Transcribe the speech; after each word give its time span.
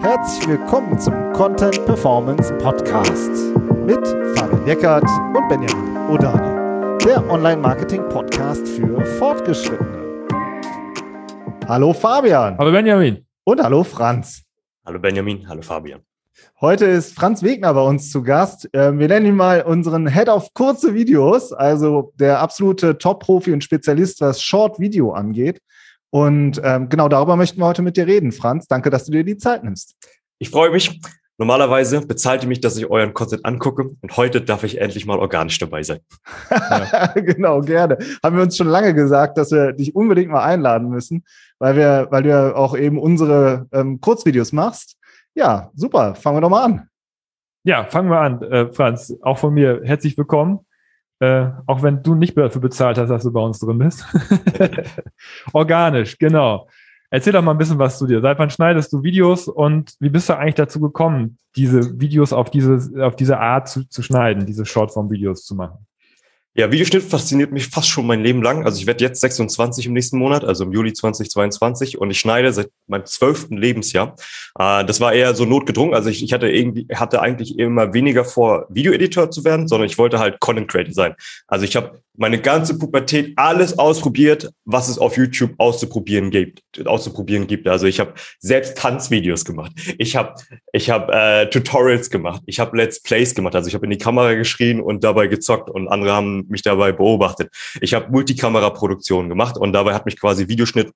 Herzlich 0.00 0.48
willkommen 0.48 0.98
zum 0.98 1.32
Content 1.32 1.84
Performance 1.86 2.52
Podcast 2.58 3.30
mit 3.86 4.06
Fabian 4.36 4.66
Eckert 4.66 5.04
und 5.04 5.48
Benjamin 5.48 5.96
Odani, 6.10 6.98
der 7.04 7.28
Online-Marketing-Podcast 7.30 8.66
für 8.66 9.04
Fortgeschrittene. 9.18 10.26
Hallo 11.68 11.92
Fabian. 11.92 12.58
Hallo 12.58 12.72
Benjamin. 12.72 13.24
Und 13.44 13.62
hallo 13.62 13.84
Franz. 13.84 14.42
Hallo 14.84 14.98
Benjamin, 14.98 15.48
hallo 15.48 15.62
Fabian. 15.62 16.00
Heute 16.60 16.86
ist 16.86 17.14
Franz 17.14 17.42
Wegner 17.42 17.74
bei 17.74 17.82
uns 17.82 18.10
zu 18.10 18.22
Gast. 18.22 18.68
Ähm, 18.72 18.98
wir 18.98 19.08
nennen 19.08 19.26
ihn 19.26 19.36
mal 19.36 19.62
unseren 19.62 20.06
Head 20.08 20.28
of 20.28 20.52
kurze 20.54 20.94
Videos, 20.94 21.52
also 21.52 22.12
der 22.16 22.40
absolute 22.40 22.98
Top-Profi 22.98 23.52
und 23.52 23.62
Spezialist, 23.62 24.20
was 24.20 24.42
Short-Video 24.42 25.12
angeht. 25.12 25.60
Und 26.14 26.60
ähm, 26.62 26.90
genau 26.90 27.08
darüber 27.08 27.36
möchten 27.36 27.58
wir 27.58 27.66
heute 27.66 27.80
mit 27.80 27.96
dir 27.96 28.06
reden. 28.06 28.32
Franz, 28.32 28.66
danke, 28.68 28.90
dass 28.90 29.06
du 29.06 29.12
dir 29.12 29.24
die 29.24 29.38
Zeit 29.38 29.64
nimmst. 29.64 29.96
Ich 30.38 30.50
freue 30.50 30.70
mich. 30.70 31.00
Normalerweise 31.38 32.06
bezahlt 32.06 32.42
ihr 32.42 32.48
mich, 32.48 32.60
dass 32.60 32.76
ich 32.76 32.90
euren 32.90 33.14
Content 33.14 33.46
angucke 33.46 33.96
und 34.00 34.16
heute 34.18 34.42
darf 34.42 34.62
ich 34.62 34.78
endlich 34.78 35.06
mal 35.06 35.18
organisch 35.18 35.58
dabei 35.58 35.82
sein. 35.82 36.00
Ja. 36.50 37.06
genau, 37.14 37.62
gerne. 37.62 37.96
Haben 38.22 38.36
wir 38.36 38.42
uns 38.42 38.58
schon 38.58 38.68
lange 38.68 38.92
gesagt, 38.92 39.38
dass 39.38 39.50
wir 39.50 39.72
dich 39.72 39.94
unbedingt 39.94 40.30
mal 40.30 40.44
einladen 40.44 40.90
müssen, 40.90 41.24
weil 41.58 41.76
wir, 41.76 42.08
weil 42.10 42.24
du 42.24 42.28
ja 42.28 42.54
auch 42.54 42.76
eben 42.76 42.98
unsere 42.98 43.66
ähm, 43.72 44.00
Kurzvideos 44.02 44.52
machst. 44.52 44.98
Ja, 45.34 45.70
super. 45.74 46.14
Fangen 46.14 46.36
wir 46.36 46.42
doch 46.42 46.50
mal 46.50 46.64
an. 46.64 46.88
Ja, 47.64 47.84
fangen 47.84 48.10
wir 48.10 48.20
an, 48.20 48.42
äh, 48.42 48.70
Franz. 48.70 49.16
Auch 49.22 49.38
von 49.38 49.54
mir 49.54 49.80
herzlich 49.82 50.18
willkommen. 50.18 50.60
Äh, 51.22 51.52
auch 51.66 51.84
wenn 51.84 52.02
du 52.02 52.16
nicht 52.16 52.36
dafür 52.36 52.60
bezahlt 52.60 52.98
hast, 52.98 53.08
dass 53.08 53.22
du 53.22 53.30
bei 53.30 53.38
uns 53.38 53.60
drin 53.60 53.78
bist. 53.78 54.04
Organisch, 55.52 56.18
genau. 56.18 56.66
Erzähl 57.10 57.32
doch 57.32 57.42
mal 57.42 57.52
ein 57.52 57.58
bisschen 57.58 57.78
was 57.78 57.96
zu 57.96 58.08
dir. 58.08 58.20
Seit 58.20 58.40
wann 58.40 58.50
schneidest 58.50 58.92
du 58.92 59.04
Videos 59.04 59.46
und 59.46 59.94
wie 60.00 60.08
bist 60.08 60.28
du 60.28 60.36
eigentlich 60.36 60.56
dazu 60.56 60.80
gekommen, 60.80 61.38
diese 61.54 62.00
Videos 62.00 62.32
auf 62.32 62.50
diese, 62.50 63.06
auf 63.06 63.14
diese 63.14 63.38
Art 63.38 63.68
zu, 63.68 63.88
zu 63.88 64.02
schneiden, 64.02 64.46
diese 64.46 64.64
Shortform-Videos 64.64 65.44
zu 65.44 65.54
machen? 65.54 65.86
Ja, 66.54 66.70
Videoschnitt 66.70 67.02
fasziniert 67.02 67.50
mich 67.50 67.68
fast 67.68 67.88
schon 67.88 68.06
mein 68.06 68.22
Leben 68.22 68.42
lang. 68.42 68.66
Also 68.66 68.78
ich 68.78 68.86
werde 68.86 69.02
jetzt 69.02 69.22
26 69.22 69.86
im 69.86 69.94
nächsten 69.94 70.18
Monat, 70.18 70.44
also 70.44 70.64
im 70.64 70.72
Juli 70.72 70.92
2022 70.92 71.96
und 71.96 72.10
ich 72.10 72.18
schneide 72.18 72.52
seit 72.52 72.68
meinem 72.86 73.06
zwölften 73.06 73.56
Lebensjahr. 73.56 74.16
Äh, 74.58 74.84
das 74.84 75.00
war 75.00 75.14
eher 75.14 75.34
so 75.34 75.46
notgedrungen. 75.46 75.94
Also 75.94 76.10
ich, 76.10 76.22
ich 76.22 76.34
hatte 76.34 76.50
irgendwie, 76.50 76.86
hatte 76.94 77.22
eigentlich 77.22 77.58
immer 77.58 77.94
weniger 77.94 78.26
vor, 78.26 78.66
Videoeditor 78.68 79.30
zu 79.30 79.44
werden, 79.44 79.66
sondern 79.66 79.86
ich 79.86 79.96
wollte 79.96 80.18
halt 80.18 80.40
Content 80.40 80.68
Creator 80.68 80.92
sein. 80.92 81.14
Also 81.46 81.64
ich 81.64 81.74
habe 81.74 82.02
meine 82.14 82.40
ganze 82.40 82.78
Pubertät 82.78 83.32
alles 83.36 83.78
ausprobiert, 83.78 84.50
was 84.64 84.88
es 84.88 84.98
auf 84.98 85.16
YouTube 85.16 85.54
auszuprobieren 85.58 86.30
gibt. 86.30 86.62
Auszuprobieren 86.86 87.46
gibt. 87.46 87.66
Also 87.66 87.86
ich 87.86 88.00
habe 88.00 88.14
selbst 88.38 88.76
Tanzvideos 88.76 89.44
gemacht. 89.44 89.72
Ich 89.98 90.14
habe 90.14 90.34
ich 90.72 90.90
hab, 90.90 91.10
äh, 91.10 91.48
Tutorials 91.48 92.10
gemacht. 92.10 92.42
Ich 92.46 92.60
habe 92.60 92.76
Let's 92.76 93.02
Plays 93.02 93.34
gemacht. 93.34 93.54
Also 93.54 93.68
ich 93.68 93.74
habe 93.74 93.86
in 93.86 93.90
die 93.90 93.98
Kamera 93.98 94.34
geschrien 94.34 94.80
und 94.80 95.04
dabei 95.04 95.26
gezockt 95.26 95.70
und 95.70 95.88
andere 95.88 96.12
haben 96.12 96.46
mich 96.48 96.62
dabei 96.62 96.92
beobachtet. 96.92 97.50
Ich 97.80 97.94
habe 97.94 98.10
Multikamera-Produktionen 98.10 99.28
gemacht 99.28 99.56
und 99.56 99.72
dabei 99.72 99.94
hat 99.94 100.04
mich 100.04 100.20
quasi 100.20 100.48
Videoschnitt 100.48 100.92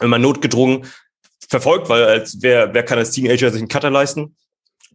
immer 0.00 0.18
notgedrungen 0.18 0.86
verfolgt, 1.48 1.88
weil 1.88 2.04
als 2.04 2.38
wer, 2.40 2.72
wer 2.74 2.82
kann 2.84 2.98
als 2.98 3.10
Teenager 3.10 3.50
sich 3.50 3.60
einen 3.60 3.68
Cutter 3.68 3.90
leisten? 3.90 4.36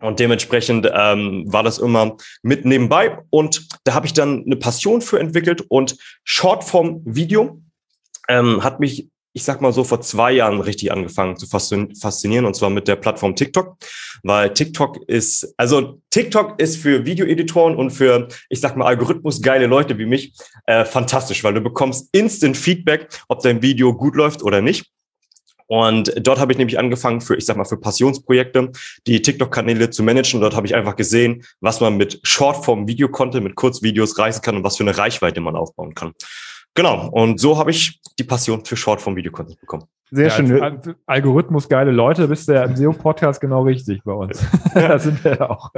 Und 0.02 0.20
dementsprechend 0.20 0.90
ähm, 0.94 1.46
war 1.48 1.64
das 1.64 1.78
immer 1.78 2.18
mit 2.42 2.66
nebenbei. 2.66 3.20
Und 3.30 3.68
da 3.84 3.94
habe 3.94 4.06
ich 4.06 4.14
dann 4.14 4.44
eine 4.46 4.56
Passion 4.56 5.02
für 5.02 5.20
entwickelt. 5.20 5.64
Und 5.68 5.98
Shortform-Video 6.24 7.62
ähm, 8.28 8.64
hat 8.64 8.80
mich, 8.80 9.10
ich 9.34 9.44
sag 9.44 9.62
mal 9.62 9.74
so, 9.74 9.84
vor 9.84 10.02
zwei 10.02 10.32
Jahren 10.32 10.62
richtig 10.62 10.92
angefangen 10.92 11.38
zu 11.38 11.48
faszinieren. 11.48 12.46
Und 12.46 12.56
zwar 12.56 12.70
mit 12.70 12.88
der 12.88 12.96
Plattform 12.96 13.36
TikTok. 13.36 13.78
Weil 14.24 14.54
TikTok 14.54 14.98
ist, 15.08 15.54
also 15.58 16.02
TikTok 16.10 16.60
ist 16.60 16.78
für 16.78 17.06
Videoeditoren 17.06 17.76
und 17.76 17.92
für, 17.92 18.28
ich 18.50 18.62
sag 18.62 18.78
mal, 18.78 18.86
Algorithmus 18.86 19.42
geile 19.42 19.68
Leute 19.68 19.98
wie 19.98 20.06
mich 20.06 20.34
äh, 20.66 20.86
fantastisch, 20.86 21.44
weil 21.44 21.54
du 21.54 21.62
bekommst 21.62 22.10
Instant 22.12 22.58
Feedback, 22.58 23.10
ob 23.28 23.42
dein 23.42 23.62
Video 23.62 23.94
gut 23.94 24.16
läuft 24.16 24.44
oder 24.44 24.62
nicht. 24.62 24.92
Und 25.72 26.12
dort 26.20 26.40
habe 26.40 26.52
ich 26.52 26.58
nämlich 26.58 26.80
angefangen 26.80 27.22
für, 27.22 27.36
ich 27.36 27.46
sag 27.46 27.56
mal, 27.56 27.64
für 27.64 27.78
Passionsprojekte, 27.78 28.72
die 29.06 29.22
TikTok-Kanäle 29.22 29.92
zu 29.92 30.02
managen. 30.02 30.38
Und 30.38 30.42
dort 30.42 30.56
habe 30.56 30.66
ich 30.66 30.74
einfach 30.74 30.96
gesehen, 30.96 31.44
was 31.62 31.80
man 31.80 31.96
mit 31.96 32.20
Shortform-Video-Content, 32.24 33.44
mit 33.44 33.56
Kurzvideos 33.56 34.18
reißen 34.18 34.42
kann 34.42 34.56
und 34.56 34.64
was 34.64 34.78
für 34.78 34.84
eine 34.84 34.98
Reichweite 34.98 35.42
man 35.42 35.56
aufbauen 35.56 35.94
kann. 35.94 36.14
Genau. 36.74 37.10
Und 37.10 37.40
so 37.40 37.60
habe 37.60 37.70
ich 37.70 38.02
die 38.18 38.24
Passion 38.24 38.66
für 38.66 38.76
Shortform-Video-Content 38.76 39.60
bekommen. 39.60 39.84
Sehr 40.10 40.30
ja, 40.30 40.32
schön. 40.32 40.60
Als 40.60 40.90
Algorithmus 41.06 41.70
geile 41.70 41.92
Leute, 41.92 42.28
bist 42.28 42.48
du 42.48 42.54
ja 42.54 42.64
im 42.64 42.76
SEO-Podcast 42.76 43.40
genau 43.40 43.62
richtig 43.62 44.02
bei 44.04 44.14
uns. 44.14 44.44
da 44.74 44.98
sind 44.98 45.24
wir 45.24 45.52
auch. 45.52 45.72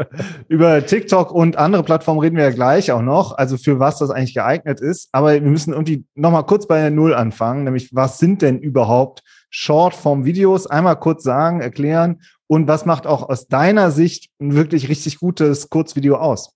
Über 0.47 0.85
TikTok 0.85 1.31
und 1.31 1.57
andere 1.57 1.83
Plattformen 1.83 2.21
reden 2.21 2.37
wir 2.37 2.45
ja 2.45 2.51
gleich 2.51 2.93
auch 2.93 3.01
noch, 3.01 3.37
also 3.37 3.57
für 3.57 3.79
was 3.79 3.99
das 3.99 4.09
eigentlich 4.09 4.35
geeignet 4.35 4.79
ist. 4.79 5.09
Aber 5.11 5.33
wir 5.33 5.41
müssen 5.41 5.73
irgendwie 5.73 6.05
nochmal 6.15 6.45
kurz 6.45 6.65
bei 6.65 6.79
der 6.79 6.91
Null 6.91 7.13
anfangen, 7.13 7.65
nämlich 7.65 7.93
was 7.93 8.19
sind 8.19 8.41
denn 8.41 8.59
überhaupt 8.59 9.21
Shortform-Videos 9.51 10.65
einmal 10.65 10.99
kurz 10.99 11.23
sagen, 11.23 11.61
erklären 11.61 12.21
und 12.47 12.67
was 12.67 12.85
macht 12.85 13.05
auch 13.05 13.29
aus 13.29 13.47
deiner 13.47 13.91
Sicht 13.91 14.29
ein 14.41 14.55
wirklich 14.55 14.89
richtig 14.89 15.19
gutes 15.19 15.69
Kurzvideo 15.69 16.15
aus? 16.15 16.53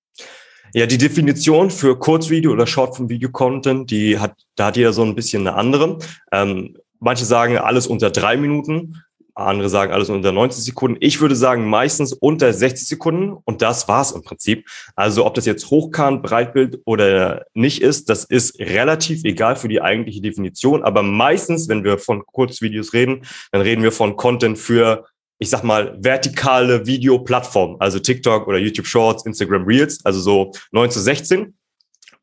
Ja, 0.74 0.88
die 0.88 0.98
Definition 0.98 1.70
für 1.70 1.98
Kurzvideo 1.98 2.52
oder 2.52 2.68
Shortform-Video-Content, 2.68 3.92
die 3.92 4.20
hat, 4.20 4.34
da 4.56 4.68
hat 4.68 4.78
jeder 4.78 4.92
so 4.92 5.04
ein 5.04 5.16
bisschen 5.16 5.48
eine 5.48 5.56
andere. 5.56 6.00
Ähm, 6.32 6.76
manche 7.00 7.24
sagen 7.24 7.58
alles 7.58 7.88
unter 7.88 8.10
drei 8.10 8.36
Minuten, 8.36 9.02
andere 9.36 9.70
sagen 9.70 9.92
alles 9.92 10.10
unter 10.10 10.32
90 10.32 10.64
Sekunden. 10.64 10.98
Ich 11.02 11.20
würde 11.20 11.36
sagen 11.36 11.68
meistens 11.68 12.14
unter 12.14 12.54
60 12.54 12.88
Sekunden 12.88 13.38
und 13.44 13.62
das 13.62 13.88
war's 13.88 14.12
im 14.12 14.24
Prinzip. 14.24 14.68
Also 14.96 15.26
ob 15.26 15.34
das 15.34 15.46
jetzt 15.46 15.70
Hochkant, 15.70 16.24
Breitbild 16.24 16.80
oder 16.86 17.46
nicht 17.54 17.82
ist, 17.82 18.10
das 18.10 18.24
ist 18.24 18.60
relativ 18.60 19.24
egal 19.26 19.56
für 19.56 19.68
die 19.68 19.82
eigentliche 19.82 20.22
Definition. 20.22 20.84
Aber 20.84 21.04
meistens, 21.04 21.68
wenn 21.68 21.84
wir 21.84 21.98
von 21.98 22.26
Kurzvideos 22.26 22.94
reden, 22.94 23.26
dann 23.52 23.62
reden 23.62 23.84
wir 23.84 23.92
von 23.92 24.16
Content 24.16 24.58
für 24.58 25.06
ich 25.38 25.50
sag 25.50 25.64
mal, 25.64 25.98
vertikale 26.00 26.88
Videoplattformen, 26.88 27.76
also 27.82 28.00
TikTok 28.00 28.48
oder 28.48 28.58
YouTube 28.58 28.88
Shorts, 28.88 29.26
Instagram 29.26 29.66
Reels, 29.66 30.00
also 30.06 30.22
so 30.22 30.52
9 30.72 30.92
zu 30.92 31.02
16. 31.02 31.54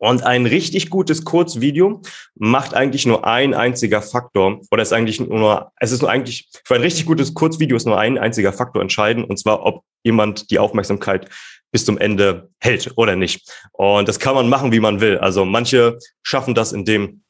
Und 0.02 0.24
ein 0.24 0.46
richtig 0.46 0.90
gutes 0.90 1.24
Kurzvideo 1.24 2.02
macht 2.34 2.74
eigentlich 2.74 3.06
nur 3.06 3.24
ein 3.24 3.54
einziger 3.54 4.02
Faktor 4.02 4.60
oder 4.72 4.82
ist 4.82 4.92
eigentlich 4.92 5.20
nur, 5.20 5.70
es 5.78 5.92
ist 5.92 6.02
nur 6.02 6.10
eigentlich, 6.10 6.48
für 6.64 6.74
ein 6.74 6.80
richtig 6.80 7.06
gutes 7.06 7.34
Kurzvideo 7.34 7.76
ist 7.76 7.86
nur 7.86 8.00
ein 8.00 8.18
einziger 8.18 8.52
Faktor 8.52 8.82
entscheidend 8.82 9.30
und 9.30 9.38
zwar, 9.38 9.64
ob 9.64 9.84
jemand 10.02 10.50
die 10.50 10.58
Aufmerksamkeit 10.58 11.30
bis 11.70 11.84
zum 11.84 11.98
Ende 11.98 12.48
hält 12.58 12.90
oder 12.96 13.14
nicht. 13.14 13.48
Und 13.70 14.08
das 14.08 14.18
kann 14.18 14.34
man 14.34 14.48
machen, 14.48 14.72
wie 14.72 14.80
man 14.80 15.00
will. 15.00 15.18
Also 15.18 15.44
manche 15.44 16.00
schaffen 16.24 16.56
das, 16.56 16.72
indem 16.72 17.22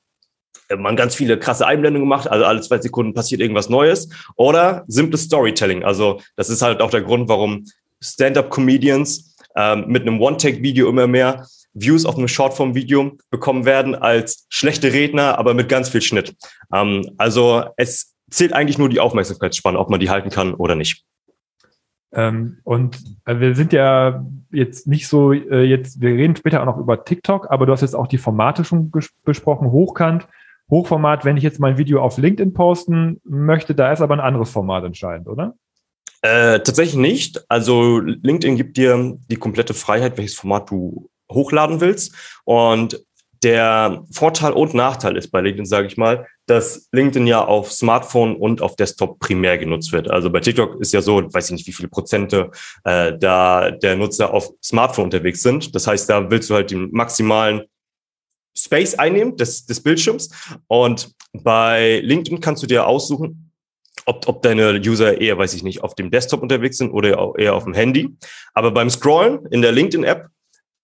man 0.75 0.97
ganz 0.97 1.15
viele 1.15 1.39
krasse 1.39 1.67
Einblendungen 1.67 2.09
macht, 2.09 2.27
also 2.27 2.47
alle 2.47 2.63
zwei 2.63 2.81
Sekunden 2.81 3.13
passiert 3.13 3.43
irgendwas 3.43 3.69
Neues 3.69 4.09
oder 4.37 4.85
simples 4.87 5.25
Storytelling. 5.25 5.85
Also 5.85 6.23
das 6.37 6.49
ist 6.49 6.63
halt 6.63 6.81
auch 6.81 6.91
der 6.91 7.03
Grund, 7.03 7.29
warum 7.29 7.67
Stand-up-Comedians 8.01 9.37
ähm, 9.57 9.85
mit 9.89 10.03
einem 10.03 10.23
One-Take-Video 10.23 10.89
immer 10.89 11.07
mehr 11.07 11.47
Views 11.75 12.05
auf 12.05 12.17
einem 12.17 12.29
Shortform-Video 12.29 13.19
bekommen 13.31 13.65
werden 13.65 13.95
als 13.95 14.47
schlechte 14.49 14.93
Redner, 14.93 15.39
aber 15.39 15.55
mit 15.55 15.69
ganz 15.69 15.89
viel 15.89 16.03
Schnitt. 16.03 16.35
Ähm, 16.73 17.11
also 17.19 17.65
es 17.77 18.15
zählt 18.31 18.53
eigentlich 18.53 18.79
nur 18.79 18.89
die 18.89 19.01
Aufmerksamkeitsspanne, 19.01 19.79
ob 19.79 19.91
man 19.91 20.01
die 20.01 20.11
halten 20.11 20.31
kann 20.31 20.55
oder 20.55 20.75
nicht. 20.75 21.05
Ähm, 22.15 22.59
und 22.65 22.99
äh, 23.25 23.39
wir 23.41 23.55
sind 23.55 23.73
ja 23.73 24.25
jetzt 24.51 24.87
nicht 24.87 25.09
so, 25.09 25.33
äh, 25.33 25.63
jetzt, 25.63 26.01
wir 26.01 26.11
reden 26.11 26.37
später 26.37 26.61
auch 26.61 26.67
noch 26.67 26.79
über 26.79 27.05
TikTok, 27.05 27.51
aber 27.51 27.65
du 27.65 27.73
hast 27.73 27.81
jetzt 27.81 27.97
auch 27.97 28.07
die 28.07 28.19
Formate 28.19 28.65
schon 28.65 28.93
besprochen, 29.25 29.71
hochkant, 29.71 30.29
Hochformat, 30.71 31.25
wenn 31.25 31.37
ich 31.37 31.43
jetzt 31.43 31.61
mein 31.61 31.77
Video 31.77 32.01
auf 32.01 32.17
LinkedIn 32.17 32.55
posten 32.55 33.21
möchte, 33.25 33.75
da 33.75 33.93
ist 33.93 34.01
aber 34.01 34.15
ein 34.15 34.21
anderes 34.21 34.51
Format 34.51 34.85
entscheidend, 34.85 35.29
oder? 35.29 35.55
Äh, 36.23 36.61
tatsächlich 36.61 36.97
nicht. 36.97 37.45
Also 37.51 37.99
LinkedIn 37.99 38.57
gibt 38.57 38.77
dir 38.77 39.19
die 39.29 39.37
komplette 39.37 39.75
Freiheit, 39.75 40.17
welches 40.17 40.37
Format 40.37 40.71
du 40.71 41.11
hochladen 41.35 41.81
willst. 41.81 42.15
Und 42.45 43.05
der 43.43 44.05
Vorteil 44.13 44.53
und 44.53 44.73
Nachteil 44.75 45.17
ist 45.17 45.29
bei 45.29 45.41
LinkedIn, 45.41 45.67
sage 45.67 45.89
ich 45.89 45.97
mal, 45.97 46.27
dass 46.47 46.89
LinkedIn 46.93 47.27
ja 47.27 47.45
auf 47.45 47.73
Smartphone 47.73 48.37
und 48.37 48.63
auf 48.63 48.77
Desktop 48.77 49.19
primär 49.19 49.59
genutzt 49.59 49.93
wird. 49.93 50.11
Also 50.11 50.31
bei 50.31 50.41
TikTok 50.41 50.81
ist 50.81 50.93
ja 50.93 51.03
so, 51.03 51.23
weiß 51.33 51.47
ich 51.47 51.53
nicht, 51.53 51.67
wie 51.67 51.73
viele 51.73 51.89
Prozente 51.89 52.51
äh, 52.85 53.17
da 53.19 53.71
der 53.71 53.97
Nutzer 53.97 54.33
auf 54.33 54.53
Smartphone 54.63 55.07
unterwegs 55.07 55.43
sind. 55.43 55.75
Das 55.75 55.87
heißt, 55.87 56.09
da 56.09 56.31
willst 56.31 56.51
du 56.51 56.55
halt 56.55 56.71
den 56.71 56.91
maximalen 56.93 57.63
Space 58.57 58.95
einnehmen 58.95 59.37
des, 59.37 59.67
des 59.67 59.83
Bildschirms. 59.83 60.31
Und 60.69 61.13
bei 61.33 62.01
LinkedIn 62.05 62.41
kannst 62.41 62.63
du 62.63 62.67
dir 62.67 62.87
aussuchen, 62.87 63.53
ob, 64.07 64.29
ob 64.29 64.43
deine 64.43 64.81
User 64.85 65.21
eher, 65.21 65.39
weiß 65.39 65.55
ich 65.55 65.63
nicht, 65.63 65.83
auf 65.83 65.95
dem 65.95 66.11
Desktop 66.11 66.43
unterwegs 66.43 66.79
sind 66.79 66.91
oder 66.91 67.35
eher 67.37 67.55
auf 67.55 67.65
dem 67.65 67.75
Handy. 67.75 68.17
Aber 68.55 68.71
beim 68.71 68.91
Scrollen 68.91 69.47
in 69.47 69.63
der 69.63 69.73
LinkedIn-App 69.73 70.29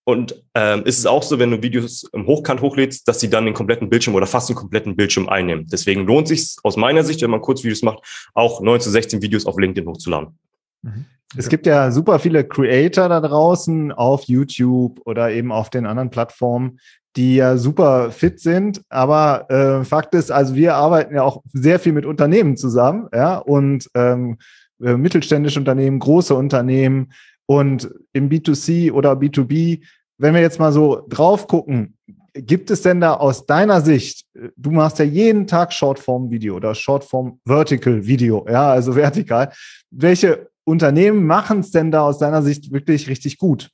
Und 0.05 0.43
ähm, 0.55 0.83
ist 0.85 0.97
es 0.97 1.05
auch 1.05 1.21
so, 1.21 1.37
wenn 1.37 1.51
du 1.51 1.61
Videos 1.61 2.03
im 2.13 2.25
Hochkant 2.25 2.61
hochlädst, 2.61 3.07
dass 3.07 3.19
sie 3.19 3.29
dann 3.29 3.45
den 3.45 3.53
kompletten 3.53 3.89
Bildschirm 3.89 4.15
oder 4.15 4.25
fast 4.25 4.49
den 4.49 4.55
kompletten 4.55 4.95
Bildschirm 4.95 5.29
einnehmen. 5.29 5.67
Deswegen 5.71 6.05
lohnt 6.05 6.27
sich 6.27 6.55
aus 6.63 6.77
meiner 6.77 7.03
Sicht, 7.03 7.21
wenn 7.21 7.29
man 7.29 7.41
Kurzvideos 7.41 7.83
macht, 7.83 7.99
auch 8.33 8.61
9 8.61 8.81
zu 8.81 8.89
16 8.89 9.21
Videos 9.21 9.45
auf 9.45 9.57
LinkedIn 9.59 9.87
hochzuladen. 9.87 10.39
Mhm. 10.81 11.05
Es 11.37 11.47
gibt 11.47 11.67
ja 11.67 11.91
super 11.91 12.17
viele 12.17 12.43
Creator 12.43 13.07
da 13.07 13.21
draußen 13.21 13.91
auf 13.91 14.23
YouTube 14.23 14.99
oder 15.05 15.31
eben 15.31 15.51
auf 15.51 15.69
den 15.69 15.85
anderen 15.85 16.09
Plattformen, 16.09 16.79
die 17.15 17.35
ja 17.35 17.57
super 17.57 18.11
fit 18.11 18.39
sind. 18.39 18.81
Aber 18.89 19.49
äh, 19.51 19.83
Fakt 19.83 20.15
ist, 20.15 20.31
also 20.31 20.55
wir 20.55 20.75
arbeiten 20.75 21.13
ja 21.13 21.21
auch 21.21 21.43
sehr 21.53 21.79
viel 21.79 21.93
mit 21.93 22.07
Unternehmen 22.07 22.57
zusammen, 22.57 23.09
ja, 23.13 23.37
und 23.37 23.89
ähm, 23.93 24.37
äh, 24.81 24.95
mittelständische 24.95 25.59
Unternehmen, 25.59 25.99
große 25.99 26.33
Unternehmen 26.33 27.11
und 27.49 27.89
im 28.13 28.29
B2C 28.29 28.91
oder 28.91 29.13
B2B 29.13 29.81
wenn 30.19 30.33
wir 30.33 30.41
jetzt 30.41 30.59
mal 30.59 30.71
so 30.71 31.05
drauf 31.07 31.47
gucken, 31.47 31.97
gibt 32.33 32.69
es 32.69 32.83
denn 32.83 32.99
da 32.99 33.15
aus 33.15 33.45
deiner 33.45 33.81
Sicht, 33.81 34.25
du 34.55 34.69
machst 34.69 34.99
ja 34.99 35.05
jeden 35.05 35.47
Tag 35.47 35.73
Shortform-Video 35.73 36.55
oder 36.55 36.75
Shortform-Vertical-Video, 36.75 38.45
ja, 38.47 38.69
also 38.69 38.95
vertikal. 38.95 39.51
Welche 39.89 40.49
Unternehmen 40.65 41.25
machen 41.25 41.61
es 41.61 41.71
denn 41.71 41.89
da 41.89 42.01
aus 42.01 42.19
deiner 42.19 42.43
Sicht 42.43 42.71
wirklich 42.71 43.07
richtig 43.07 43.37
gut? 43.37 43.71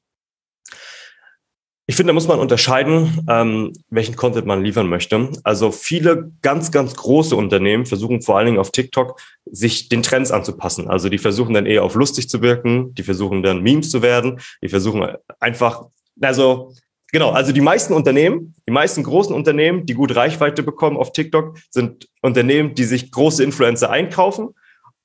Ich 1.88 1.96
finde, 1.96 2.10
da 2.10 2.14
muss 2.14 2.28
man 2.28 2.40
unterscheiden, 2.40 3.26
ähm, 3.30 3.72
welchen 3.90 4.16
Content 4.16 4.48
man 4.48 4.64
liefern 4.64 4.90
möchte. 4.90 5.30
Also 5.44 5.72
viele 5.72 6.32
ganz, 6.42 6.72
ganz 6.72 6.96
große 6.96 7.36
Unternehmen 7.36 7.86
versuchen 7.86 8.24
vor 8.24 8.38
allen 8.38 8.48
Dingen 8.48 8.60
auf 8.60 8.72
TikTok, 8.72 9.20
sich 9.46 9.88
den 9.88 10.02
Trends 10.02 10.32
anzupassen. 10.32 10.88
Also 10.88 11.10
die 11.10 11.20
versuchen 11.20 11.54
dann 11.54 11.68
eher 11.68 11.84
auf 11.84 11.94
lustig 11.94 12.28
zu 12.28 12.42
wirken, 12.42 12.96
die 12.96 13.04
versuchen 13.04 13.44
dann 13.44 13.62
Memes 13.62 13.92
zu 13.92 14.02
werden, 14.02 14.40
die 14.64 14.70
versuchen 14.70 15.06
einfach 15.40 15.86
also 16.22 16.74
Genau, 17.12 17.30
also 17.30 17.54
die 17.54 17.62
meisten 17.62 17.94
Unternehmen, 17.94 18.56
die 18.68 18.74
meisten 18.74 19.02
großen 19.02 19.34
Unternehmen, 19.34 19.86
die 19.86 19.94
gut 19.94 20.18
Reichweite 20.18 20.64
bekommen 20.64 20.98
auf 20.98 21.14
TikTok, 21.14 21.56
sind 21.70 22.10
Unternehmen, 22.22 22.76
die 22.76 22.84
sich 22.84 23.10
große 23.10 23.42
Influencer 23.42 23.90
einkaufen 23.90 24.50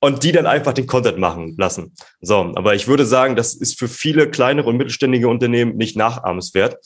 und 0.01 0.23
die 0.23 0.31
dann 0.31 0.47
einfach 0.47 0.73
den 0.73 0.87
Content 0.87 1.17
machen 1.19 1.55
lassen. 1.57 1.93
So, 2.19 2.51
aber 2.55 2.75
ich 2.75 2.87
würde 2.87 3.05
sagen, 3.05 3.35
das 3.35 3.53
ist 3.53 3.79
für 3.79 3.87
viele 3.87 4.29
kleinere 4.29 4.67
und 4.67 4.77
mittelständige 4.77 5.29
Unternehmen 5.29 5.77
nicht 5.77 5.95
nachahmenswert. 5.95 6.77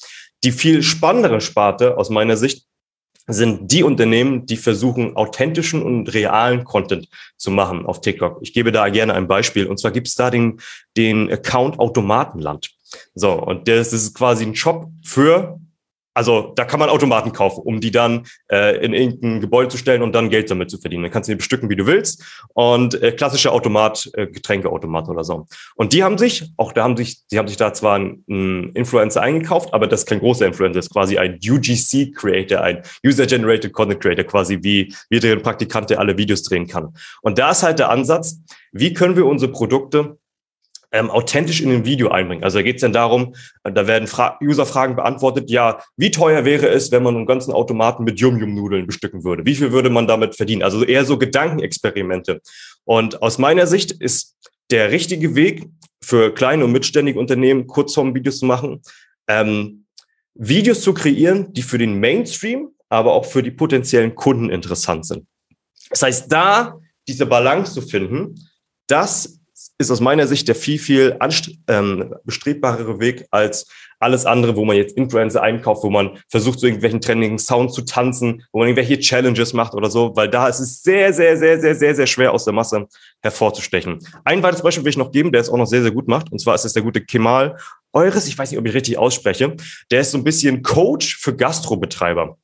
Die 0.44 0.52
viel 0.52 0.84
spannendere 0.84 1.42
Sparte 1.42 1.98
aus 1.98 2.10
meiner 2.10 2.38
Sicht 2.38 2.66
sind 3.28 3.72
die 3.72 3.84
Unternehmen, 3.84 4.46
die 4.46 4.58
versuchen, 4.58 5.16
authentischen 5.16 5.82
und 5.82 6.14
realen 6.14 6.64
Content 6.64 7.08
zu 7.38 7.50
machen 7.50 7.86
auf 7.86 8.02
TikTok. 8.02 8.38
Ich 8.42 8.54
gebe 8.54 8.72
da 8.72 8.88
gerne 8.90 9.16
ein 9.16 9.28
Beispiel. 9.28 9.66
Und 9.66 9.80
zwar 9.80 9.92
gibt 9.92 10.08
es 10.08 10.16
da 10.16 10.30
den, 10.30 10.60
den 10.96 11.32
Account 11.32 11.80
Automatenland. 11.80 12.70
So, 13.16 13.32
und 13.34 13.68
das 13.68 13.94
ist 13.94 14.14
quasi 14.14 14.46
ein 14.46 14.56
Shop 14.56 14.90
für, 15.04 15.60
also 16.16 16.54
da 16.56 16.64
kann 16.64 16.80
man 16.80 16.90
Automaten 16.90 17.34
kaufen, 17.34 17.62
um 17.62 17.82
die 17.82 17.92
dann 17.92 18.26
äh, 18.50 18.84
in 18.84 18.94
irgendein 18.94 19.42
Gebäude 19.42 19.68
zu 19.68 19.78
stellen 19.78 20.02
und 20.02 20.14
dann 20.14 20.30
Geld 20.30 20.50
damit 20.50 20.72
zu 20.72 20.78
verdienen. 20.78 21.04
Dann 21.04 21.12
kannst 21.12 21.28
du 21.28 21.34
die 21.34 21.38
bestücken, 21.38 21.70
wie 21.70 21.76
du 21.76 21.86
willst. 21.86 22.24
Und 22.54 23.02
äh, 23.04 23.12
klassische 23.12 23.52
Automat, 23.52 24.10
äh, 24.14 24.26
Getränkeautomaten 24.28 25.12
oder 25.12 25.26
so. 25.26 25.46
Und 25.76 25.92
die 25.92 26.04
haben 26.04 26.18
sich, 26.18 26.52
auch 26.56 26.72
da 26.72 26.84
haben 26.84 26.96
sich, 26.96 27.28
die 27.28 27.38
haben 27.38 27.50
sich 27.50 27.58
da 27.58 27.74
zwar 27.74 27.96
einen 27.96 28.72
Influencer 28.74 29.22
eingekauft, 29.22 29.74
aber 29.74 29.88
das 29.88 30.02
ist 30.02 30.06
kein 30.06 30.20
großer 30.20 30.46
Influencer, 30.46 30.80
das 30.80 30.86
ist 30.86 30.94
quasi 30.94 31.18
ein 31.18 31.38
UGC-Creator, 31.46 32.62
ein 32.62 32.82
User-Generated 33.06 33.74
Content 33.74 34.02
Creator, 34.02 34.24
quasi 34.24 34.60
wie, 34.62 34.96
wie 35.10 35.20
der 35.20 35.36
Praktikant, 35.36 35.90
der 35.90 36.00
alle 36.00 36.18
Videos 36.18 36.44
drehen 36.44 36.68
kann. 36.68 36.96
Und 37.22 37.38
da 37.40 37.52
ist 37.52 37.64
halt 37.64 37.80
der 37.80 37.90
Ansatz, 37.90 38.40
wie 38.72 38.94
können 38.94 39.18
wir 39.18 39.26
unsere 39.26 39.52
Produkte 39.52 40.18
ähm, 40.96 41.12
authentisch 41.12 41.60
in 41.60 41.72
ein 41.72 41.86
Video 41.86 42.08
einbringen. 42.08 42.44
Also 42.46 42.60
da 42.60 42.64
geht 42.64 42.76
es 42.76 42.82
dann 42.82 42.94
darum, 42.94 43.36
äh, 43.66 43.72
da 43.72 43.86
werden 43.86 44.08
Fra 44.08 44.40
User-Fragen 44.42 44.96
beantwortet, 44.96 45.50
ja, 45.50 45.80
wie 45.98 46.10
teuer 46.10 46.46
wäre 46.46 46.70
es, 46.70 46.90
wenn 46.92 47.04
man 47.04 47.18
einen 47.18 47.26
ganzen 47.26 47.52
Automaten 47.52 48.06
mit 48.06 48.22
Yum-Yum-Nudeln 48.22 48.88
bestücken 48.88 49.26
würde? 49.26 49.46
Wie 49.46 49.56
viel 49.56 49.74
würde 49.74 49.90
man 49.90 50.08
damit 50.08 50.36
verdienen? 50.36 50.64
Also 50.64 50.86
eher 50.86 51.04
so 51.04 51.18
Gedankenexperimente. 51.18 52.42
Und 52.86 53.22
aus 53.22 53.38
meiner 53.38 53.68
Sicht 53.68 53.92
ist 53.92 54.38
der 54.72 54.90
richtige 54.90 55.36
Weg 55.36 55.66
für 56.02 56.34
kleine 56.34 56.64
und 56.64 56.72
mittelständige 56.72 57.20
Unternehmen, 57.20 57.68
Kurzform-Videos 57.68 58.40
zu 58.40 58.46
machen, 58.46 58.82
ähm, 59.28 59.86
Videos 60.34 60.82
zu 60.82 60.94
kreieren, 60.94 61.52
die 61.52 61.62
für 61.62 61.78
den 61.78 62.00
Mainstream, 62.00 62.70
aber 62.88 63.14
auch 63.14 63.26
für 63.26 63.44
die 63.44 63.52
potenziellen 63.52 64.16
Kunden 64.16 64.50
interessant 64.50 65.06
sind. 65.06 65.28
Das 65.90 66.04
heißt, 66.04 66.32
da 66.32 66.80
diese 67.06 67.26
Balance 67.26 67.74
zu 67.74 67.82
finden, 67.82 68.36
das 68.88 69.40
ist 69.78 69.92
aus 69.92 70.02
meiner 70.02 70.28
Sicht 70.28 70.48
der 70.48 70.56
viel, 70.56 70.80
viel 70.80 71.18
ähm, 71.68 72.14
bestrebbarere 72.24 73.00
Weg 73.00 73.26
als 73.32 73.68
alles 74.00 74.26
andere, 74.26 74.56
wo 74.56 74.66
man 74.66 74.76
jetzt 74.76 74.98
Influencer 74.98 75.42
einkauft, 75.42 75.84
wo 75.84 75.90
man 75.90 76.18
versucht, 76.30 76.60
so 76.60 76.68
irgendwelchen 76.68 77.02
trendigen 77.02 77.40
Sound 77.40 77.74
zu 77.74 77.82
tanzen, 77.84 78.44
wo 78.52 78.60
man 78.60 78.68
irgendwelche 78.68 79.00
Challenges 79.00 79.54
macht 79.54 79.74
oder 79.74 79.90
so, 79.90 80.16
weil 80.16 80.30
da 80.30 80.48
ist 80.48 80.60
es 80.60 80.84
sehr, 80.84 81.14
sehr, 81.14 81.38
sehr, 81.38 81.60
sehr, 81.60 81.76
sehr, 81.76 81.96
sehr 81.96 82.08
schwer 82.08 82.34
aus 82.34 82.44
der 82.44 82.54
Masse 82.54 82.88
hervorzustechen. 83.22 84.00
Ein 84.26 84.44
weiteres 84.44 84.62
Beispiel 84.62 84.84
will 84.84 84.92
ich 84.92 84.98
noch 84.98 85.12
geben, 85.12 85.32
der 85.32 85.42
es 85.42 85.50
auch 85.50 85.58
noch 85.58 85.66
sehr, 85.66 85.82
sehr 85.82 85.92
gut 85.92 86.08
macht, 86.08 86.32
und 86.32 86.40
zwar 86.40 86.56
ist 86.56 86.66
es 86.66 86.74
der 86.74 86.84
gute 86.84 87.02
Kemal 87.02 87.58
Eures, 87.94 88.28
ich 88.28 88.38
weiß 88.38 88.52
nicht, 88.52 88.60
ob 88.60 88.68
ich 88.68 88.74
richtig 88.74 88.98
ausspreche, 88.98 89.56
der 89.90 90.02
ist 90.02 90.12
so 90.12 90.18
ein 90.18 90.26
bisschen 90.26 90.62
Coach 90.64 91.16
für 91.18 91.34
Gastrobetreiber. 91.34 92.38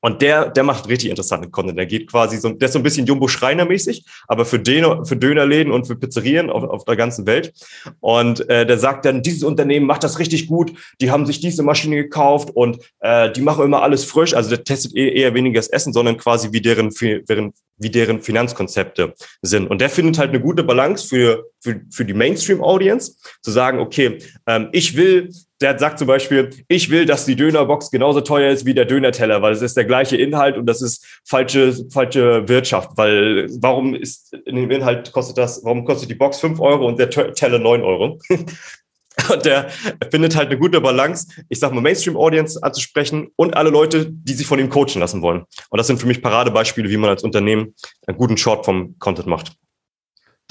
Und 0.00 0.22
der, 0.22 0.50
der 0.50 0.62
macht 0.62 0.88
richtig 0.88 1.10
interessanten 1.10 1.50
Content. 1.50 1.78
Der 1.78 1.86
geht 1.86 2.10
quasi 2.10 2.36
so, 2.36 2.50
der 2.50 2.66
ist 2.66 2.72
so 2.72 2.78
ein 2.78 2.82
bisschen 2.82 3.06
Jumbo 3.06 3.28
Schreiner 3.28 3.64
mäßig, 3.64 4.04
aber 4.28 4.44
für 4.44 4.58
Döner, 4.58 5.04
für 5.04 5.16
Dönerläden 5.16 5.72
und 5.72 5.86
für 5.86 5.96
Pizzerien 5.96 6.50
auf, 6.50 6.64
auf 6.64 6.84
der 6.84 6.96
ganzen 6.96 7.26
Welt. 7.26 7.52
Und 8.00 8.48
äh, 8.48 8.66
der 8.66 8.78
sagt 8.78 9.04
dann, 9.04 9.22
dieses 9.22 9.42
Unternehmen 9.42 9.86
macht 9.86 10.04
das 10.04 10.18
richtig 10.18 10.46
gut. 10.46 10.72
Die 11.00 11.10
haben 11.10 11.26
sich 11.26 11.40
diese 11.40 11.62
Maschine 11.62 11.96
gekauft 11.96 12.50
und 12.54 12.78
äh, 13.00 13.32
die 13.32 13.40
machen 13.40 13.64
immer 13.64 13.82
alles 13.82 14.04
frisch. 14.04 14.34
Also 14.34 14.50
der 14.50 14.64
testet 14.64 14.94
eher, 14.94 15.12
eher 15.12 15.34
weniger 15.34 15.58
das 15.58 15.68
Essen, 15.68 15.92
sondern 15.92 16.16
quasi 16.18 16.52
wie 16.52 16.60
deren, 16.60 16.90
deren, 17.28 17.52
wie 17.78 17.90
deren 17.90 18.22
Finanzkonzepte 18.22 19.14
sind. 19.42 19.66
Und 19.68 19.80
der 19.80 19.90
findet 19.90 20.18
halt 20.18 20.30
eine 20.30 20.40
gute 20.40 20.62
Balance 20.62 21.06
für, 21.08 21.46
für, 21.60 21.80
für 21.90 22.04
die 22.04 22.14
Mainstream-Audience, 22.14 23.16
zu 23.42 23.50
sagen, 23.50 23.78
okay, 23.78 24.18
ähm, 24.46 24.68
ich 24.72 24.96
will 24.96 25.30
der 25.60 25.78
sagt 25.78 25.98
zum 25.98 26.06
Beispiel, 26.06 26.50
ich 26.68 26.90
will, 26.90 27.06
dass 27.06 27.24
die 27.24 27.36
Dönerbox 27.36 27.90
genauso 27.90 28.20
teuer 28.20 28.50
ist 28.52 28.66
wie 28.66 28.74
der 28.74 28.84
Dönerteller, 28.84 29.42
weil 29.42 29.52
es 29.52 29.62
ist 29.62 29.76
der 29.76 29.84
gleiche 29.84 30.16
Inhalt 30.16 30.56
und 30.56 30.66
das 30.66 30.82
ist 30.82 31.06
falsche, 31.24 31.74
falsche 31.90 32.48
Wirtschaft, 32.48 32.90
weil 32.96 33.48
warum 33.60 33.94
ist 33.94 34.34
in 34.44 34.56
dem 34.56 34.70
Inhalt 34.70 35.12
kostet 35.12 35.38
das, 35.38 35.64
warum 35.64 35.84
kostet 35.84 36.10
die 36.10 36.14
Box 36.14 36.40
fünf 36.40 36.60
Euro 36.60 36.86
und 36.86 36.98
der 36.98 37.10
Teller 37.10 37.58
neun 37.58 37.82
Euro? 37.82 38.18
und 39.32 39.44
der 39.44 39.68
findet 40.10 40.36
halt 40.36 40.48
eine 40.48 40.58
gute 40.58 40.80
Balance, 40.80 41.28
ich 41.48 41.58
sag 41.58 41.72
mal 41.72 41.80
Mainstream-Audience 41.80 42.62
anzusprechen 42.62 43.28
und 43.36 43.56
alle 43.56 43.70
Leute, 43.70 44.10
die 44.10 44.34
sich 44.34 44.46
von 44.46 44.58
ihm 44.58 44.68
coachen 44.68 45.00
lassen 45.00 45.22
wollen. 45.22 45.44
Und 45.70 45.78
das 45.78 45.86
sind 45.86 45.98
für 45.98 46.06
mich 46.06 46.22
Paradebeispiele, 46.22 46.90
wie 46.90 46.98
man 46.98 47.10
als 47.10 47.22
Unternehmen 47.22 47.74
einen 48.06 48.18
guten 48.18 48.36
Short 48.36 48.66
vom 48.66 48.98
Content 48.98 49.26
macht. 49.26 49.52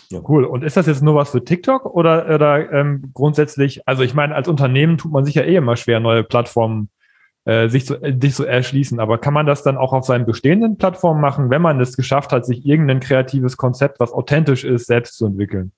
Ja. 0.10 0.22
Cool. 0.28 0.46
Und 0.46 0.64
ist 0.64 0.78
das 0.78 0.86
jetzt 0.86 1.02
nur 1.02 1.16
was 1.16 1.32
für 1.32 1.44
TikTok 1.44 1.86
oder, 1.86 2.34
oder 2.34 2.72
ähm, 2.72 3.12
grundsätzlich, 3.14 3.88
also 3.88 4.04
ich 4.04 4.14
meine, 4.14 4.36
als 4.36 4.48
Unternehmen 4.48 4.98
tut 4.98 5.12
man 5.12 5.25
sich 5.25 5.36
ja 5.36 5.44
eh 5.44 5.56
immer 5.56 5.78
schwer, 5.78 6.00
neue 6.00 6.24
Plattformen 6.24 6.90
äh, 7.46 7.70
sich, 7.70 7.86
zu, 7.86 8.02
äh, 8.02 8.16
sich 8.20 8.36
zu 8.36 8.46
erschließen. 8.46 9.00
Aber 9.00 9.18
kann 9.18 9.34
man 9.34 9.46
das 9.46 9.64
dann 9.64 9.78
auch 9.78 9.94
auf 9.94 10.06
seinen 10.06 10.25
bestehenden 10.25 10.78
Plattformen 10.78 11.22
machen, 11.22 11.50
wenn 11.50 11.62
man 11.62 11.80
es 11.80 11.96
geschafft 11.98 12.32
hat, 12.32 12.46
sich 12.46 12.66
irgendein 12.66 13.00
kreatives 13.00 13.58
Konzept, 13.58 14.00
was 14.00 14.12
authentisch 14.12 14.64
ist, 14.64 14.86
selbst 14.86 15.18
zu 15.18 15.25
entwickeln? 15.25 15.72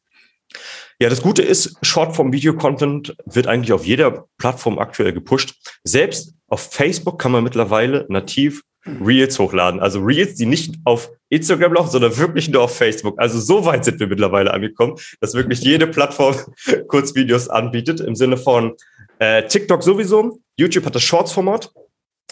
Ja, 1.00 1.10
das 1.10 1.22
Gute 1.22 1.44
ist, 1.44 1.78
Shortform-Video-Content 1.82 3.16
wird 3.26 3.48
eigentlich 3.48 3.74
auf 3.74 3.86
jeder 3.86 4.26
Plattform 4.38 4.80
aktuell 4.80 5.14
gepusht. 5.14 5.56
Selbst 5.84 6.36
auf 6.48 6.72
Facebook 6.72 7.20
kann 7.20 7.32
man 7.32 7.44
mittlerweile 7.44 8.06
nativ 8.10 8.64
Reels 9.03 9.38
hochladen. 9.39 9.79
Also 9.79 10.00
Reels, 10.01 10.36
die 10.36 10.46
nicht 10.46 10.75
auf 10.86 11.10
Instagram 11.29 11.74
laufen, 11.74 11.91
sondern 11.91 12.17
wirklich 12.17 12.50
nur 12.50 12.63
auf 12.63 12.75
Facebook. 12.75 13.20
Also 13.20 13.39
so 13.39 13.65
weit 13.65 13.86
sind 13.86 14.00
wir 14.00 14.08
mittlerweile 14.08 14.53
angekommen, 14.53 14.96
dass 15.20 15.34
wirklich 15.34 15.62
jede 15.62 15.88
Plattform 15.88 16.36
Kurzvideos 16.88 17.50
anbietet, 17.50 18.00
im 18.00 18.15
Sinne 18.15 18.38
von 18.38 18.75
äh, 19.20 19.48
TikTok 19.48 19.84
sowieso, 19.84 20.39
YouTube 20.58 20.86
hat 20.86 20.96
das 20.96 21.03
Shorts-Format, 21.03 21.72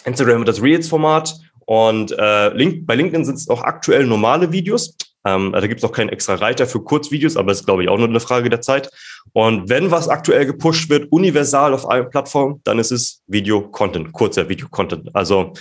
Instagram 0.04 0.40
hat 0.40 0.48
das 0.48 0.62
Reels-Format 0.62 1.34
und 1.66 2.14
äh, 2.16 2.48
Link, 2.54 2.86
bei 2.86 2.94
LinkedIn 2.94 3.24
sind 3.24 3.36
es 3.36 3.48
auch 3.48 3.62
aktuell 3.62 4.06
normale 4.06 4.52
Videos. 4.52 4.96
Ähm, 5.26 5.50
da 5.52 5.66
gibt 5.66 5.80
es 5.80 5.84
auch 5.84 5.92
keinen 5.92 6.10
extra 6.10 6.36
Reiter 6.36 6.66
für 6.66 6.80
Kurzvideos, 6.80 7.36
aber 7.36 7.48
das 7.48 7.60
ist, 7.60 7.66
glaube 7.66 7.82
ich, 7.82 7.88
auch 7.88 7.98
nur 7.98 8.08
eine 8.08 8.20
Frage 8.20 8.48
der 8.48 8.60
Zeit. 8.60 8.88
Und 9.32 9.68
wenn 9.68 9.90
was 9.90 10.08
aktuell 10.08 10.46
gepusht 10.46 10.88
wird, 10.88 11.10
universal 11.10 11.74
auf 11.74 11.90
allen 11.90 12.08
Plattformen, 12.08 12.60
dann 12.62 12.78
ist 12.78 12.92
es 12.92 13.22
Video-Content, 13.26 14.12
kurzer 14.12 14.48
Video-Content. 14.48 15.10
Also 15.14 15.52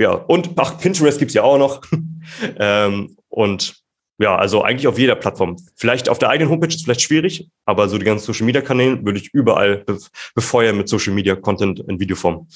ja, 0.00 0.12
und 0.12 0.52
ach, 0.56 0.78
Pinterest 0.78 1.18
gibt's 1.18 1.34
ja 1.34 1.42
auch 1.42 1.58
noch. 1.58 1.82
ähm, 2.58 3.16
und 3.28 3.76
ja, 4.18 4.34
also 4.36 4.62
eigentlich 4.62 4.86
auf 4.86 4.98
jeder 4.98 5.14
Plattform. 5.14 5.56
Vielleicht 5.76 6.08
auf 6.08 6.18
der 6.18 6.30
eigenen 6.30 6.50
Homepage 6.50 6.68
ist 6.68 6.84
vielleicht 6.84 7.02
schwierig, 7.02 7.48
aber 7.66 7.88
so 7.88 7.98
die 7.98 8.04
ganzen 8.04 8.24
Social 8.24 8.46
Media 8.46 8.62
Kanäle 8.62 9.04
würde 9.04 9.18
ich 9.18 9.32
überall 9.32 9.84
befeuern 10.34 10.76
mit 10.76 10.88
Social 10.88 11.12
Media 11.12 11.36
Content 11.36 11.80
in 11.80 12.00
Videoform. 12.00 12.46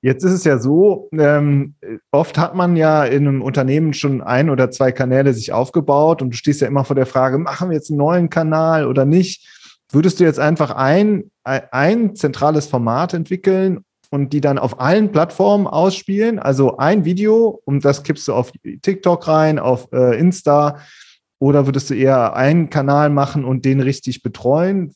Jetzt 0.00 0.24
ist 0.24 0.32
es 0.32 0.44
ja 0.44 0.58
so, 0.58 1.08
ähm, 1.12 1.74
oft 2.10 2.36
hat 2.36 2.54
man 2.54 2.76
ja 2.76 3.04
in 3.04 3.26
einem 3.26 3.42
Unternehmen 3.42 3.94
schon 3.94 4.20
ein 4.20 4.50
oder 4.50 4.70
zwei 4.70 4.92
Kanäle 4.92 5.34
sich 5.34 5.52
aufgebaut 5.52 6.20
und 6.20 6.30
du 6.30 6.36
stehst 6.36 6.60
ja 6.60 6.68
immer 6.68 6.84
vor 6.84 6.96
der 6.96 7.06
Frage, 7.06 7.38
machen 7.38 7.70
wir 7.70 7.76
jetzt 7.76 7.90
einen 7.90 7.98
neuen 7.98 8.28
Kanal 8.28 8.86
oder 8.86 9.04
nicht? 9.04 9.46
würdest 9.90 10.20
du 10.20 10.24
jetzt 10.24 10.38
einfach 10.38 10.70
ein, 10.70 11.30
ein 11.44 12.14
zentrales 12.14 12.66
Format 12.66 13.14
entwickeln 13.14 13.84
und 14.10 14.32
die 14.32 14.40
dann 14.40 14.58
auf 14.58 14.80
allen 14.80 15.12
Plattformen 15.12 15.66
ausspielen? 15.66 16.38
Also 16.38 16.76
ein 16.76 17.04
Video 17.04 17.60
und 17.64 17.84
das 17.84 18.02
kippst 18.02 18.28
du 18.28 18.34
auf 18.34 18.52
TikTok 18.82 19.26
rein, 19.28 19.58
auf 19.58 19.88
äh, 19.92 20.18
Insta. 20.18 20.78
Oder 21.40 21.66
würdest 21.66 21.88
du 21.88 21.94
eher 21.94 22.34
einen 22.34 22.68
Kanal 22.68 23.10
machen 23.10 23.44
und 23.44 23.64
den 23.64 23.80
richtig 23.80 24.22
betreuen? 24.22 24.94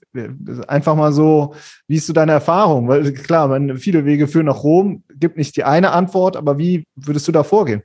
Einfach 0.67 0.97
mal 0.97 1.13
so, 1.13 1.55
wie 1.87 1.97
ist 1.97 2.09
so 2.09 2.13
deine 2.13 2.33
Erfahrung? 2.33 2.89
Weil 2.89 3.13
klar, 3.13 3.49
viele 3.77 4.05
Wege 4.05 4.27
führen 4.27 4.47
nach 4.47 4.65
Rom, 4.65 5.05
gibt 5.15 5.37
nicht 5.37 5.57
die 5.57 5.63
eine 5.63 5.93
Antwort, 5.93 6.37
aber 6.37 6.59
wie 6.59 6.85
würdest 6.97 7.29
du 7.29 7.33
da 7.33 7.45
vorgehen? 7.45 7.83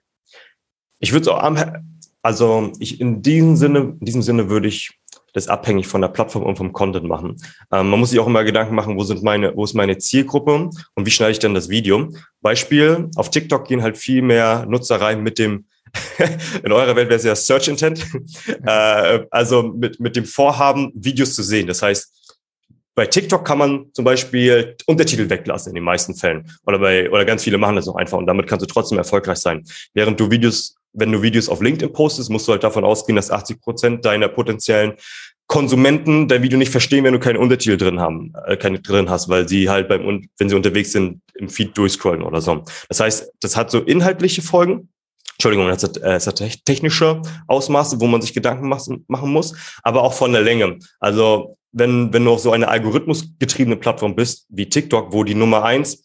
Ich 0.99 1.13
würde 1.13 1.21
es 1.21 1.27
auch, 1.27 1.43
also 2.23 2.71
ich 2.79 2.99
in 2.99 3.21
diesem 3.21 3.55
Sinne, 3.55 3.95
in 3.99 4.05
diesem 4.05 4.23
Sinne 4.23 4.49
würde 4.49 4.67
ich 4.67 4.97
das 5.33 5.47
abhängig 5.47 5.87
von 5.87 6.01
der 6.01 6.07
Plattform 6.09 6.43
und 6.43 6.57
vom 6.57 6.73
Content 6.73 7.05
machen. 7.05 7.37
Ähm, 7.71 7.89
man 7.89 7.99
muss 7.99 8.09
sich 8.09 8.19
auch 8.19 8.27
immer 8.27 8.43
Gedanken 8.43 8.75
machen, 8.75 8.97
wo 8.97 9.03
sind 9.03 9.23
meine, 9.23 9.55
wo 9.55 9.63
ist 9.63 9.73
meine 9.73 9.97
Zielgruppe 9.97 10.69
und 10.95 11.05
wie 11.05 11.11
schneide 11.11 11.31
ich 11.31 11.39
denn 11.39 11.53
das 11.53 11.69
Video? 11.69 12.09
Beispiel, 12.41 13.09
auf 13.15 13.29
TikTok 13.29 13.67
gehen 13.67 13.83
halt 13.83 13.97
viel 13.97 14.21
mehr 14.21 14.65
Nutzer 14.67 14.99
rein 15.01 15.23
mit 15.23 15.39
dem 15.39 15.65
in 16.63 16.71
eurer 16.71 16.95
Welt 16.95 17.09
wäre 17.09 17.17
es 17.17 17.23
ja 17.23 17.35
Search 17.35 17.67
Intent, 17.67 18.05
äh, 18.65 19.25
also 19.31 19.63
mit, 19.63 19.99
mit 19.99 20.15
dem 20.15 20.25
Vorhaben, 20.25 20.91
Videos 20.93 21.33
zu 21.33 21.43
sehen. 21.43 21.67
Das 21.67 21.81
heißt, 21.81 22.13
bei 22.97 23.05
TikTok 23.05 23.45
kann 23.45 23.59
man 23.59 23.85
zum 23.93 24.05
Beispiel 24.05 24.75
Untertitel 24.87 25.29
weglassen 25.29 25.69
in 25.69 25.75
den 25.75 25.83
meisten 25.83 26.15
Fällen. 26.15 26.51
Oder 26.65 26.79
bei, 26.79 27.09
oder 27.11 27.25
ganz 27.25 27.43
viele 27.43 27.59
machen 27.59 27.75
das 27.75 27.87
auch 27.87 27.95
einfach 27.95 28.17
und 28.17 28.25
damit 28.25 28.47
kannst 28.47 28.63
du 28.63 28.67
trotzdem 28.67 28.97
erfolgreich 28.97 29.37
sein. 29.37 29.63
Während 29.93 30.19
du 30.19 30.31
Videos, 30.31 30.76
wenn 30.93 31.11
du 31.11 31.21
Videos 31.21 31.49
auf 31.49 31.61
LinkedIn 31.61 31.93
postest, 31.93 32.29
musst 32.29 32.47
du 32.47 32.53
halt 32.53 32.63
davon 32.63 32.83
ausgehen, 32.83 33.15
dass 33.15 33.31
80 33.31 33.61
Prozent 33.61 34.05
deiner 34.05 34.27
potenziellen 34.27 34.93
Konsumenten 35.47 36.27
dein 36.27 36.43
Video 36.43 36.57
nicht 36.57 36.71
verstehen, 36.71 37.05
wenn 37.05 37.13
du 37.13 37.19
keine 37.19 37.39
Untertitel 37.39 37.77
drin 37.77 38.01
haben, 38.01 38.33
äh, 38.45 38.57
keine 38.57 38.81
drin 38.81 39.09
hast, 39.09 39.29
weil 39.29 39.47
sie 39.47 39.69
halt 39.69 39.87
beim, 39.87 40.27
wenn 40.37 40.49
sie 40.49 40.55
unterwegs 40.55 40.91
sind, 40.91 41.21
im 41.35 41.49
Feed 41.49 41.77
durchscrollen 41.77 42.21
oder 42.21 42.41
so. 42.41 42.63
Das 42.89 42.99
heißt, 42.99 43.31
das 43.39 43.55
hat 43.55 43.71
so 43.71 43.79
inhaltliche 43.79 44.41
Folgen. 44.41 44.89
Entschuldigung, 45.35 45.69
es 45.69 45.83
hat, 45.83 45.97
äh, 45.97 46.19
hat 46.19 46.65
technische 46.65 47.21
Ausmaße, 47.47 48.01
wo 48.01 48.07
man 48.07 48.21
sich 48.21 48.33
Gedanken 48.33 48.67
machen 48.67 49.31
muss, 49.31 49.55
aber 49.83 50.01
auch 50.01 50.13
von 50.13 50.33
der 50.33 50.41
Länge. 50.41 50.79
Also 50.99 51.55
wenn, 51.71 52.11
wenn 52.11 52.25
du 52.25 52.31
auf 52.31 52.39
so 52.39 52.51
eine 52.51 52.67
algorithmusgetriebene 52.67 53.77
Plattform 53.77 54.15
bist, 54.15 54.47
wie 54.49 54.67
TikTok, 54.67 55.13
wo 55.13 55.23
die 55.23 55.35
Nummer 55.35 55.63
eins, 55.63 56.03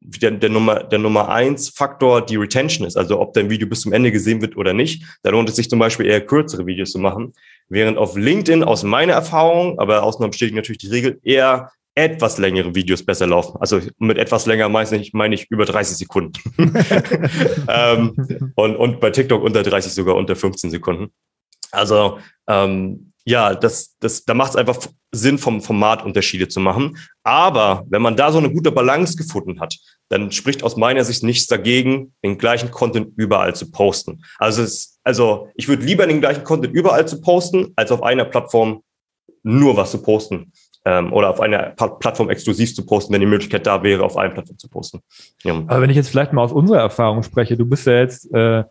der, 0.00 0.32
der 0.32 0.50
Nummer, 0.50 0.82
der 0.82 0.98
Nummer 0.98 1.28
eins 1.28 1.68
Faktor 1.68 2.24
die 2.24 2.36
Retention 2.36 2.86
ist, 2.86 2.96
also 2.96 3.20
ob 3.20 3.32
dein 3.32 3.50
Video 3.50 3.68
bis 3.68 3.80
zum 3.80 3.92
Ende 3.92 4.12
gesehen 4.12 4.40
wird 4.42 4.56
oder 4.56 4.72
nicht, 4.72 5.04
da 5.22 5.30
lohnt 5.30 5.48
es 5.48 5.56
sich 5.56 5.70
zum 5.70 5.78
Beispiel 5.78 6.06
eher 6.06 6.20
kürzere 6.20 6.66
Videos 6.66 6.92
zu 6.92 6.98
machen. 6.98 7.32
Während 7.68 7.96
auf 7.96 8.16
LinkedIn 8.16 8.62
aus 8.62 8.82
meiner 8.82 9.14
Erfahrung, 9.14 9.78
aber 9.78 10.02
Ausnahmen 10.02 10.30
bestätigen 10.30 10.56
natürlich 10.56 10.78
die 10.78 10.88
Regel, 10.88 11.18
eher 11.22 11.70
etwas 11.94 12.38
längere 12.38 12.74
Videos 12.74 13.04
besser 13.04 13.26
laufen. 13.26 13.56
Also 13.60 13.80
mit 13.98 14.18
etwas 14.18 14.46
länger 14.46 14.68
meistens 14.68 15.12
meine 15.12 15.34
ich 15.34 15.50
über 15.50 15.64
30 15.64 15.96
Sekunden. 15.96 16.32
ähm, 17.68 18.52
und, 18.56 18.76
und 18.76 19.00
bei 19.00 19.10
TikTok 19.10 19.42
unter 19.42 19.62
30 19.62 19.92
sogar 19.92 20.16
unter 20.16 20.36
15 20.36 20.70
Sekunden. 20.70 21.12
Also 21.70 22.18
ähm, 22.48 23.12
ja, 23.24 23.54
das, 23.54 23.96
das, 24.00 24.24
da 24.24 24.34
macht 24.34 24.50
es 24.50 24.56
einfach 24.56 24.76
Sinn, 25.10 25.38
vom 25.38 25.62
Format 25.62 26.04
Unterschiede 26.04 26.48
zu 26.48 26.60
machen. 26.60 26.98
Aber 27.22 27.84
wenn 27.88 28.02
man 28.02 28.16
da 28.16 28.30
so 28.30 28.38
eine 28.38 28.50
gute 28.50 28.70
Balance 28.70 29.16
gefunden 29.16 29.60
hat, 29.60 29.76
dann 30.08 30.30
spricht 30.30 30.62
aus 30.62 30.76
meiner 30.76 31.04
Sicht 31.04 31.22
nichts 31.22 31.46
dagegen, 31.46 32.12
den 32.22 32.36
gleichen 32.36 32.70
Content 32.70 33.12
überall 33.16 33.54
zu 33.54 33.70
posten. 33.70 34.22
Also, 34.38 34.62
es, 34.62 34.98
also 35.04 35.48
ich 35.54 35.68
würde 35.68 35.84
lieber 35.84 36.06
den 36.06 36.20
gleichen 36.20 36.44
Content 36.44 36.74
überall 36.74 37.06
zu 37.08 37.20
posten, 37.20 37.72
als 37.76 37.90
auf 37.90 38.02
einer 38.02 38.24
Plattform 38.26 38.82
nur 39.42 39.76
was 39.76 39.92
zu 39.92 40.02
posten. 40.02 40.52
Ähm, 40.86 41.14
oder 41.14 41.30
auf 41.30 41.40
einer 41.40 41.70
Plattform 41.70 42.28
exklusiv 42.28 42.74
zu 42.74 42.84
posten, 42.84 43.14
wenn 43.14 43.20
die 43.20 43.26
Möglichkeit 43.26 43.66
da 43.66 43.82
wäre, 43.82 44.02
auf 44.02 44.18
einer 44.18 44.34
Plattform 44.34 44.58
zu 44.58 44.68
posten. 44.68 45.00
Ja. 45.42 45.54
Aber 45.54 45.80
wenn 45.80 45.88
ich 45.88 45.96
jetzt 45.96 46.10
vielleicht 46.10 46.34
mal 46.34 46.42
aus 46.42 46.52
unserer 46.52 46.80
Erfahrung 46.80 47.22
spreche, 47.22 47.56
du 47.56 47.64
bist 47.64 47.86
ja 47.86 48.00
jetzt 48.00 48.30
äh, 48.34 48.64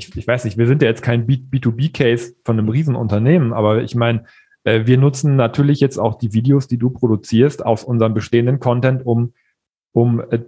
ich, 0.00 0.16
ich 0.16 0.26
weiß 0.26 0.44
nicht, 0.44 0.58
wir 0.58 0.66
sind 0.66 0.82
ja 0.82 0.88
jetzt 0.88 1.02
kein 1.02 1.26
B2B-Case 1.26 2.34
von 2.44 2.58
einem 2.58 2.68
Riesenunternehmen, 2.68 3.52
aber 3.52 3.82
ich 3.82 3.94
meine, 3.94 4.24
äh, 4.64 4.86
wir 4.86 4.98
nutzen 4.98 5.36
natürlich 5.36 5.80
jetzt 5.80 5.98
auch 5.98 6.16
die 6.16 6.32
Videos, 6.32 6.66
die 6.66 6.78
du 6.78 6.90
produzierst, 6.90 7.64
aus 7.64 7.84
unserem 7.84 8.14
bestehenden 8.14 8.60
Content, 8.60 9.04
um, 9.04 9.32
um 9.92 10.20
äh, 10.30 10.40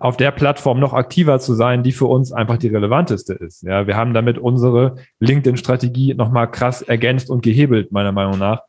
auf 0.00 0.16
der 0.16 0.30
Plattform 0.30 0.80
noch 0.80 0.94
aktiver 0.94 1.38
zu 1.40 1.54
sein, 1.54 1.82
die 1.82 1.92
für 1.92 2.06
uns 2.06 2.32
einfach 2.32 2.56
die 2.56 2.68
relevanteste 2.68 3.34
ist. 3.34 3.62
Ja, 3.62 3.86
wir 3.86 3.96
haben 3.96 4.14
damit 4.14 4.38
unsere 4.38 4.96
LinkedIn-Strategie 5.20 6.14
nochmal 6.14 6.50
krass 6.50 6.80
ergänzt 6.80 7.28
und 7.28 7.42
gehebelt, 7.42 7.92
meiner 7.92 8.12
Meinung 8.12 8.38
nach. 8.38 8.62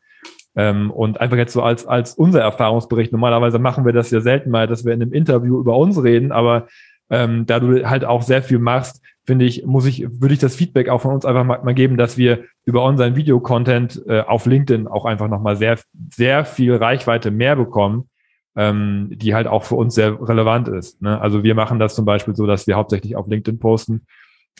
Ähm, 0.58 0.92
und 0.92 1.20
einfach 1.22 1.38
jetzt 1.38 1.54
so 1.54 1.62
als, 1.62 1.86
als 1.86 2.14
unser 2.14 2.42
Erfahrungsbericht. 2.42 3.12
Normalerweise 3.12 3.60
machen 3.60 3.86
wir 3.86 3.94
das 3.94 4.12
ja 4.12 4.22
selten 4.22 4.50
mal, 4.50 4.68
dass 4.68 4.86
wir 4.86 4.94
in 4.94 5.02
einem 5.02 5.14
Interview 5.14 5.60
über 5.60 5.78
uns 5.78 6.02
reden, 6.02 6.32
aber 6.32 6.68
ähm, 7.10 7.46
da 7.46 7.60
du 7.60 7.88
halt 7.88 8.06
auch 8.06 8.22
sehr 8.22 8.42
viel 8.42 8.60
machst, 8.60 9.02
finde 9.26 9.46
ich, 9.46 9.66
muss 9.66 9.86
ich, 9.86 10.08
würde 10.22 10.34
ich 10.34 10.40
das 10.40 10.56
Feedback 10.56 10.90
auch 10.90 11.02
von 11.02 11.14
uns 11.14 11.26
einfach 11.26 11.44
mal, 11.44 11.62
mal 11.64 11.74
geben, 11.74 11.98
dass 11.98 12.18
wir 12.18 12.46
über 12.64 12.84
unseren 12.84 13.16
Videocontent 13.16 14.02
äh, 14.08 14.22
auf 14.22 14.46
LinkedIn 14.46 14.88
auch 14.88 15.06
einfach 15.06 15.28
nochmal 15.28 15.56
sehr, 15.56 15.80
sehr 16.14 16.46
viel 16.46 16.76
Reichweite 16.76 17.32
mehr 17.32 17.56
bekommen, 17.56 18.10
ähm, 18.56 19.10
die 19.12 19.34
halt 19.34 19.48
auch 19.48 19.64
für 19.64 19.76
uns 19.76 19.96
sehr 19.96 20.20
relevant 20.22 20.68
ist. 20.68 21.02
Ne? 21.02 21.20
Also 21.20 21.44
wir 21.44 21.56
machen 21.56 21.80
das 21.80 21.96
zum 21.96 22.06
Beispiel 22.06 22.36
so, 22.36 22.46
dass 22.46 22.68
wir 22.68 22.76
hauptsächlich 22.76 23.16
auf 23.16 23.28
LinkedIn 23.28 23.60
posten. 23.60 24.06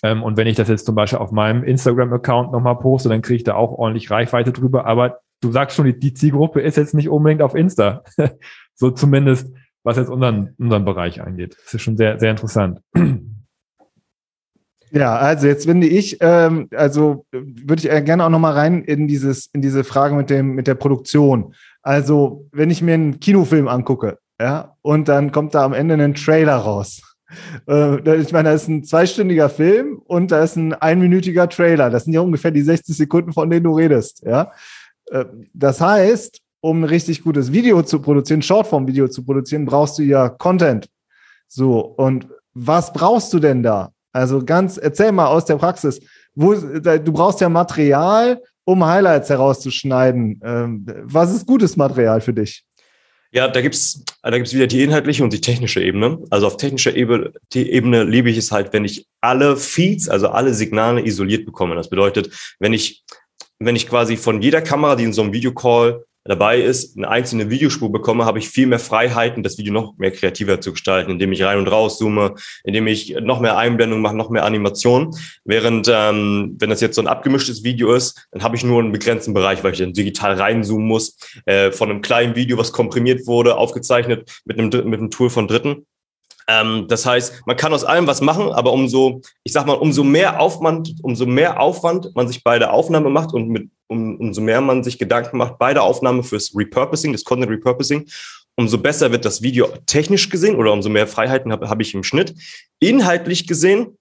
Ähm, 0.04 0.24
und 0.24 0.38
wenn 0.38 0.48
ich 0.48 0.56
das 0.56 0.68
jetzt 0.68 0.86
zum 0.86 0.96
Beispiel 0.96 1.20
auf 1.20 1.32
meinem 1.32 1.64
Instagram-Account 1.64 2.52
nochmal 2.52 2.78
poste, 2.78 3.10
dann 3.10 3.22
kriege 3.22 3.38
ich 3.38 3.44
da 3.44 3.56
auch 3.56 3.72
ordentlich 3.72 4.10
Reichweite 4.10 4.52
drüber. 4.52 4.86
Aber 4.86 5.20
du 5.42 5.52
sagst 5.52 5.78
schon, 5.78 5.86
die, 5.86 5.98
die 5.98 6.14
Zielgruppe 6.14 6.62
ist 6.62 6.78
jetzt 6.78 6.94
nicht 6.94 7.10
unbedingt 7.10 7.42
auf 7.42 7.56
Insta. 7.56 8.04
so 8.76 8.92
zumindest, 8.92 9.54
was 9.86 9.98
jetzt 9.98 10.10
unseren, 10.10 10.54
unseren 10.58 10.84
Bereich 10.84 11.22
angeht. 11.22 11.56
Das 11.64 11.76
ist 11.76 11.82
schon 11.84 11.96
sehr, 11.96 12.20
sehr 12.20 12.32
interessant. 12.32 12.82
Ja, 14.92 15.18
also 15.18 15.48
jetzt 15.48 15.66
finde 15.66 15.88
ich, 15.88 16.20
ähm, 16.22 16.70
also 16.74 17.26
würde 17.32 17.82
ich 17.82 18.06
gerne 18.06 18.24
auch 18.24 18.30
nochmal 18.30 18.54
rein 18.54 18.82
in 18.82 19.10
dieses, 19.10 19.48
in 19.52 19.62
diese 19.62 19.84
Frage 19.84 20.16
mit 20.16 20.30
dem, 20.30 20.56
mit 20.56 20.68
der 20.68 20.76
Produktion. 20.76 21.54
Also, 21.82 22.48
wenn 22.54 22.70
ich 22.70 22.82
mir 22.82 22.94
einen 22.94 23.20
Kinofilm 23.20 23.68
angucke, 23.68 24.20
ja, 24.40 24.78
und 24.84 25.10
dann 25.10 25.34
kommt 25.34 25.54
da 25.54 25.66
am 25.66 25.74
Ende 25.74 25.96
ein 25.96 26.14
Trailer 26.14 26.56
raus. 26.56 27.02
Äh, 27.68 28.18
ich 28.22 28.32
meine, 28.32 28.50
da 28.50 28.56
ist 28.56 28.70
ein 28.70 28.84
zweistündiger 28.84 29.50
Film 29.50 30.00
und 30.06 30.32
da 30.32 30.44
ist 30.44 30.56
ein 30.56 30.74
einminütiger 30.74 31.50
Trailer. 31.50 31.90
Das 31.90 32.06
sind 32.06 32.14
ja 32.14 32.22
ungefähr 32.22 32.52
die 32.52 32.62
60 32.62 32.96
Sekunden, 32.96 33.34
von 33.34 33.50
denen 33.50 33.64
du 33.64 33.76
redest, 33.76 34.24
ja. 34.26 34.52
Äh, 35.08 35.26
das 35.54 35.82
heißt, 35.82 36.40
um 36.66 36.82
ein 36.82 36.86
richtig 36.86 37.22
gutes 37.22 37.52
Video 37.52 37.84
zu 37.84 38.00
produzieren, 38.02 38.42
Shortform-Video 38.42 39.08
zu 39.08 39.24
produzieren, 39.24 39.66
brauchst 39.66 40.00
du 40.00 40.02
ja 40.02 40.30
Content. 40.30 40.90
So, 41.48 41.80
und 41.80 42.28
was 42.56 42.92
brauchst 42.92 43.32
du 43.34 43.40
denn 43.40 43.62
da? 43.62 43.92
Also 44.12 44.44
ganz, 44.44 44.78
erzähl 44.78 45.12
mal 45.12 45.28
aus 45.28 45.46
der 45.46 45.58
Praxis. 45.58 46.02
Wo, 46.34 46.56
du 46.56 47.12
brauchst 47.14 47.40
ja 47.40 47.50
Material, 47.50 48.42
um 48.64 48.84
Highlights 48.84 49.30
herauszuschneiden. 49.30 50.42
Ähm, 50.44 50.86
was 51.04 51.36
ist 51.36 51.46
gutes 51.46 51.78
Material 51.78 52.20
für 52.20 52.34
dich? 52.34 52.64
Ja, 53.32 53.48
da 53.48 53.62
gibt's 53.62 54.04
da 54.24 54.36
gibt's 54.36 54.54
wieder 54.54 54.66
die 54.66 54.82
inhaltliche 54.82 55.24
und 55.24 55.34
die 55.34 55.42
technische 55.42 55.84
Ebene. 55.84 56.18
Also 56.32 56.48
auf 56.48 56.58
technischer 56.58 56.96
Ebene, 56.96 57.32
Ebene 57.54 58.06
liebe 58.06 58.32
ich 58.32 58.38
es 58.38 58.52
halt, 58.52 58.74
wenn 58.74 58.86
ich 58.86 59.06
alle 59.22 59.56
Feeds, 59.56 60.10
also 60.10 60.30
alle 60.30 60.56
Signale 60.56 61.06
isoliert 61.06 61.46
bekomme. 61.46 61.76
Das 61.76 61.92
bedeutet, 61.92 62.56
wenn 62.60 62.74
ich, 62.74 63.04
wenn 63.60 63.76
ich 63.76 63.88
quasi 63.88 64.18
von 64.18 64.42
jeder 64.42 64.64
Kamera, 64.64 64.96
die 64.96 65.04
in 65.04 65.14
so 65.14 65.22
einem 65.22 65.32
Videocall 65.34 66.04
dabei 66.26 66.60
ist, 66.60 66.98
eine 66.98 67.08
einzelne 67.08 67.50
Videospur 67.50 67.92
bekomme, 67.92 68.26
habe 68.26 68.40
ich 68.40 68.50
viel 68.50 68.66
mehr 68.66 68.80
Freiheiten, 68.80 69.44
das 69.44 69.58
Video 69.58 69.72
noch 69.72 69.98
mehr 69.98 70.12
kreativer 70.12 70.60
zu 70.60 70.72
gestalten, 70.72 71.12
indem 71.12 71.32
ich 71.32 71.44
rein 71.44 71.60
und 71.60 71.68
raus 71.68 72.00
zoome, 72.00 72.36
indem 72.64 72.88
ich 72.88 73.16
noch 73.22 73.40
mehr 73.40 73.58
Einblendung 73.58 74.02
mache, 74.02 74.16
noch 74.16 74.32
mehr 74.32 74.44
Animation. 74.44 75.16
Während, 75.44 75.88
ähm, 75.92 76.56
wenn 76.60 76.72
das 76.72 76.82
jetzt 76.82 76.96
so 76.96 77.02
ein 77.02 77.08
abgemischtes 77.08 77.64
Video 77.64 77.94
ist, 77.94 78.28
dann 78.32 78.44
habe 78.44 78.56
ich 78.56 78.64
nur 78.64 78.82
einen 78.82 78.92
begrenzten 78.92 79.34
Bereich, 79.34 79.64
weil 79.64 79.74
ich 79.74 79.80
dann 79.80 79.94
digital 79.94 80.34
reinzoomen 80.34 80.88
muss, 80.88 81.16
äh, 81.46 81.72
von 81.72 81.90
einem 81.90 82.02
kleinen 82.02 82.36
Video, 82.36 82.58
was 82.58 82.72
komprimiert 82.72 83.28
wurde, 83.28 83.56
aufgezeichnet 83.58 84.42
mit 84.46 84.58
einem, 84.58 84.70
mit 84.90 85.00
einem 85.00 85.12
Tool 85.12 85.30
von 85.30 85.48
Dritten. 85.48 85.86
Ähm, 86.48 86.88
das 86.88 87.06
heißt, 87.06 87.44
man 87.46 87.58
kann 87.58 87.74
aus 87.74 87.84
allem 87.84 88.08
was 88.08 88.22
machen, 88.22 88.52
aber 88.52 88.72
umso, 88.72 89.22
ich 89.44 89.54
sag 89.54 89.66
mal, 89.66 89.74
umso 89.74 90.04
mehr 90.04 90.40
Aufwand, 90.40 90.96
umso 91.02 91.26
mehr 91.26 91.60
Aufwand 91.60 92.16
man 92.16 92.28
sich 92.28 92.44
bei 92.44 92.60
der 92.60 92.72
Aufnahme 92.74 93.10
macht 93.10 93.34
und 93.34 93.50
mit, 93.50 93.70
um, 93.88 94.18
umso 94.18 94.42
mehr 94.42 94.62
man 94.62 94.84
sich 94.84 95.00
Gedanken 95.00 95.38
macht 95.38 95.58
bei 95.58 95.74
der 95.74 95.84
Aufnahme 95.84 96.24
fürs 96.24 96.56
Repurposing, 96.56 97.14
das 97.14 97.24
Content 97.24 97.52
Repurposing, 97.52 98.08
umso 98.56 98.78
besser 98.78 99.12
wird 99.12 99.26
das 99.26 99.42
Video 99.42 99.68
technisch 99.86 100.30
gesehen 100.30 100.56
oder 100.56 100.72
umso 100.72 100.90
mehr 100.90 101.08
Freiheiten 101.08 101.52
habe 101.52 101.70
hab 101.70 101.82
ich 101.82 101.94
im 101.94 102.04
Schnitt. 102.04 102.36
Inhaltlich 102.80 103.48
gesehen 103.48 103.98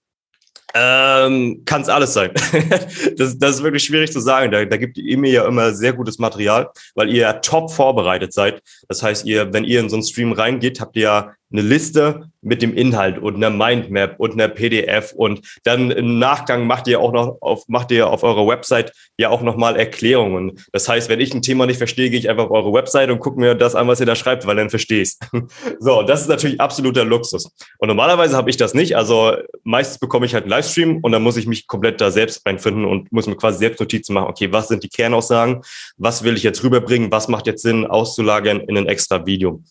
Ähm, 0.77 1.63
Kann 1.65 1.83
es 1.83 1.89
alles 1.89 2.15
sein. 2.15 2.33
das, 3.17 3.39
das 3.39 3.57
ist 3.57 3.63
wirklich 3.63 3.85
schwierig 3.85 4.13
zu 4.13 4.21
sagen. 4.21 4.51
Da, 4.51 4.65
da 4.65 4.77
gibt 4.77 4.99
ihr 4.99 5.19
mir 5.19 5.31
ja 5.31 5.47
immer 5.47 5.73
sehr 5.73 5.93
gutes 5.93 6.19
Material, 6.19 6.71
weil 6.97 7.11
ihr 7.11 7.21
ja 7.21 7.33
top 7.35 7.71
vorbereitet 7.71 8.33
seid. 8.33 8.61
Das 8.89 9.03
heißt, 9.03 9.25
ihr, 9.25 9.53
wenn 9.53 9.65
ihr 9.65 9.79
in 9.81 9.89
so 9.89 9.97
einen 9.97 10.03
Stream 10.03 10.33
reingeht, 10.33 10.81
habt 10.81 10.97
ihr 10.97 11.03
ja 11.03 11.35
eine 11.55 11.63
Liste 11.63 12.31
mit 12.43 12.63
dem 12.63 12.75
Inhalt 12.75 13.19
und 13.19 13.37
einer 13.37 13.51
Mindmap 13.51 14.19
und 14.19 14.33
einer 14.33 14.49
PDF 14.49 15.13
und 15.13 15.41
dann 15.63 15.91
im 15.91 16.19
Nachgang 16.19 16.67
macht 16.67 16.89
ihr 16.89 17.01
auch 17.01 17.13
noch 17.13 17.39
auf, 17.41 17.69
macht 17.69 17.91
ihr 17.91 18.09
auf 18.09 18.23
eurer 18.23 18.47
Website 18.47 18.93
ja 19.17 19.31
auch 19.31 19.41
nochmal 19.41 19.77
Erklärungen. 19.77 20.59
Das 20.73 20.89
heißt, 20.89 21.09
wenn 21.09 21.21
ich 21.21 21.33
ein 21.33 21.43
Thema 21.43 21.67
nicht 21.67 21.79
verstehe, 21.79 22.11
gehe 22.11 22.19
ich 22.19 22.29
einfach 22.29 22.45
auf 22.45 22.51
eure 22.51 22.73
Website 22.73 23.11
und 23.11 23.21
gucke 23.21 23.41
mir 23.41 23.55
das 23.55 23.75
an, 23.75 23.89
was 23.89 24.01
ihr 24.01 24.07
da 24.07 24.17
schreibt, 24.17 24.47
weil 24.47 24.57
dann 24.57 24.69
verstehe 24.69 25.03
ich 25.03 25.15
So, 25.79 26.03
das 26.03 26.23
ist 26.23 26.29
natürlich 26.29 26.61
absoluter 26.61 27.05
Luxus. 27.05 27.51
Und 27.79 27.89
normalerweise 27.89 28.37
habe 28.37 28.51
ich 28.51 28.57
das 28.57 28.75
nicht. 28.75 28.97
Also 28.97 29.37
meistens 29.63 29.99
bekomme 29.99 30.27
ich 30.27 30.35
halt 30.35 30.45
einen 30.45 30.51
Livestream 30.65 30.99
und 30.99 31.13
dann 31.13 31.23
muss 31.23 31.37
ich 31.37 31.47
mich 31.47 31.67
komplett 31.67 32.01
da 32.01 32.11
selbst 32.11 32.47
reinfinden 32.47 32.85
und 32.85 33.13
muss 33.13 33.27
mir 33.27 33.37
quasi 33.37 33.59
selbst 33.59 33.81
Notizen 33.81 34.15
machen. 34.15 34.29
Okay, 34.29 34.53
was 34.53 34.69
sind 34.69 34.83
die 34.83 34.89
Kernaussagen? 34.89 35.63
Was 35.97 36.25
will 36.25 36.37
ich 36.37 36.43
jetzt 36.43 36.63
rüberbringen? 36.63 37.11
Was 37.11 37.29
macht 37.29 37.47
jetzt 37.47 37.63
Sinn 37.63 37.87
auszulagern 37.87 38.61
in 38.61 38.77
ein 38.77 38.87
extra 38.87 39.27
Video? 39.27 39.63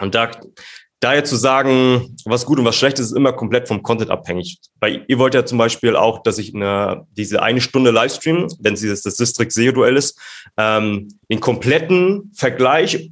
Und 0.00 0.14
da 0.14 0.30
daher 1.00 1.24
zu 1.24 1.36
sagen, 1.36 2.14
was 2.26 2.44
gut 2.44 2.58
und 2.58 2.64
was 2.64 2.76
schlecht 2.76 2.98
ist, 2.98 3.06
ist 3.06 3.16
immer 3.16 3.32
komplett 3.32 3.68
vom 3.68 3.82
Content 3.82 4.10
abhängig. 4.10 4.58
Weil 4.80 5.04
ihr 5.08 5.18
wollt 5.18 5.34
ja 5.34 5.44
zum 5.44 5.58
Beispiel 5.58 5.96
auch, 5.96 6.22
dass 6.22 6.38
ich 6.38 6.54
eine, 6.54 7.06
diese 7.12 7.42
eine 7.42 7.60
Stunde 7.60 7.90
Livestream, 7.90 8.48
wenn 8.60 8.74
es 8.74 9.02
das 9.02 9.16
District 9.16 9.50
SEO-Duell 9.50 9.96
ist, 9.96 10.18
ähm, 10.58 11.08
den 11.30 11.40
kompletten 11.40 12.30
Vergleich 12.34 13.10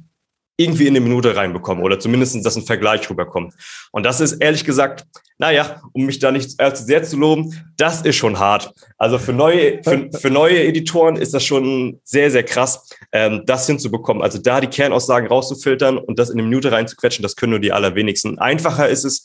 irgendwie 0.59 0.87
in 0.87 0.95
eine 0.95 0.99
Minute 0.99 1.37
reinbekommen 1.37 1.83
oder 1.83 1.99
zumindest, 1.99 2.45
dass 2.45 2.57
ein 2.57 2.65
Vergleich 2.65 3.09
rüberkommt. 3.09 3.53
Und 3.91 4.05
das 4.05 4.19
ist 4.19 4.33
ehrlich 4.33 4.65
gesagt, 4.65 5.05
naja, 5.37 5.81
um 5.93 6.05
mich 6.05 6.19
da 6.19 6.33
nicht 6.33 6.59
allzu 6.59 6.83
sehr 6.83 7.01
zu 7.03 7.15
loben, 7.15 7.55
das 7.77 8.01
ist 8.01 8.17
schon 8.17 8.39
hart. 8.39 8.73
Also 8.97 9.17
für 9.17 9.31
neue, 9.31 9.81
für, 9.83 10.09
für 10.11 10.29
neue 10.29 10.61
Editoren 10.61 11.15
ist 11.15 11.33
das 11.33 11.45
schon 11.45 12.01
sehr, 12.03 12.29
sehr 12.29 12.43
krass, 12.43 12.89
ähm, 13.13 13.43
das 13.45 13.67
hinzubekommen. 13.67 14.21
Also 14.21 14.37
da 14.37 14.59
die 14.59 14.67
Kernaussagen 14.67 15.29
rauszufiltern 15.29 15.97
und 15.97 16.19
das 16.19 16.29
in 16.29 16.37
eine 16.37 16.47
Minute 16.47 16.73
reinzuquetschen, 16.73 17.23
das 17.23 17.37
können 17.37 17.51
nur 17.51 17.59
die 17.59 17.71
allerwenigsten. 17.71 18.37
Einfacher 18.37 18.89
ist 18.89 19.05
es, 19.05 19.23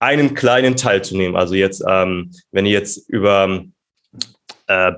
einen 0.00 0.34
kleinen 0.34 0.76
Teil 0.76 1.02
zu 1.02 1.16
nehmen. 1.16 1.34
Also 1.34 1.56
jetzt, 1.56 1.82
ähm, 1.88 2.30
wenn 2.52 2.66
ihr 2.66 2.72
jetzt 2.72 3.08
über 3.08 3.64
äh, 4.68 4.92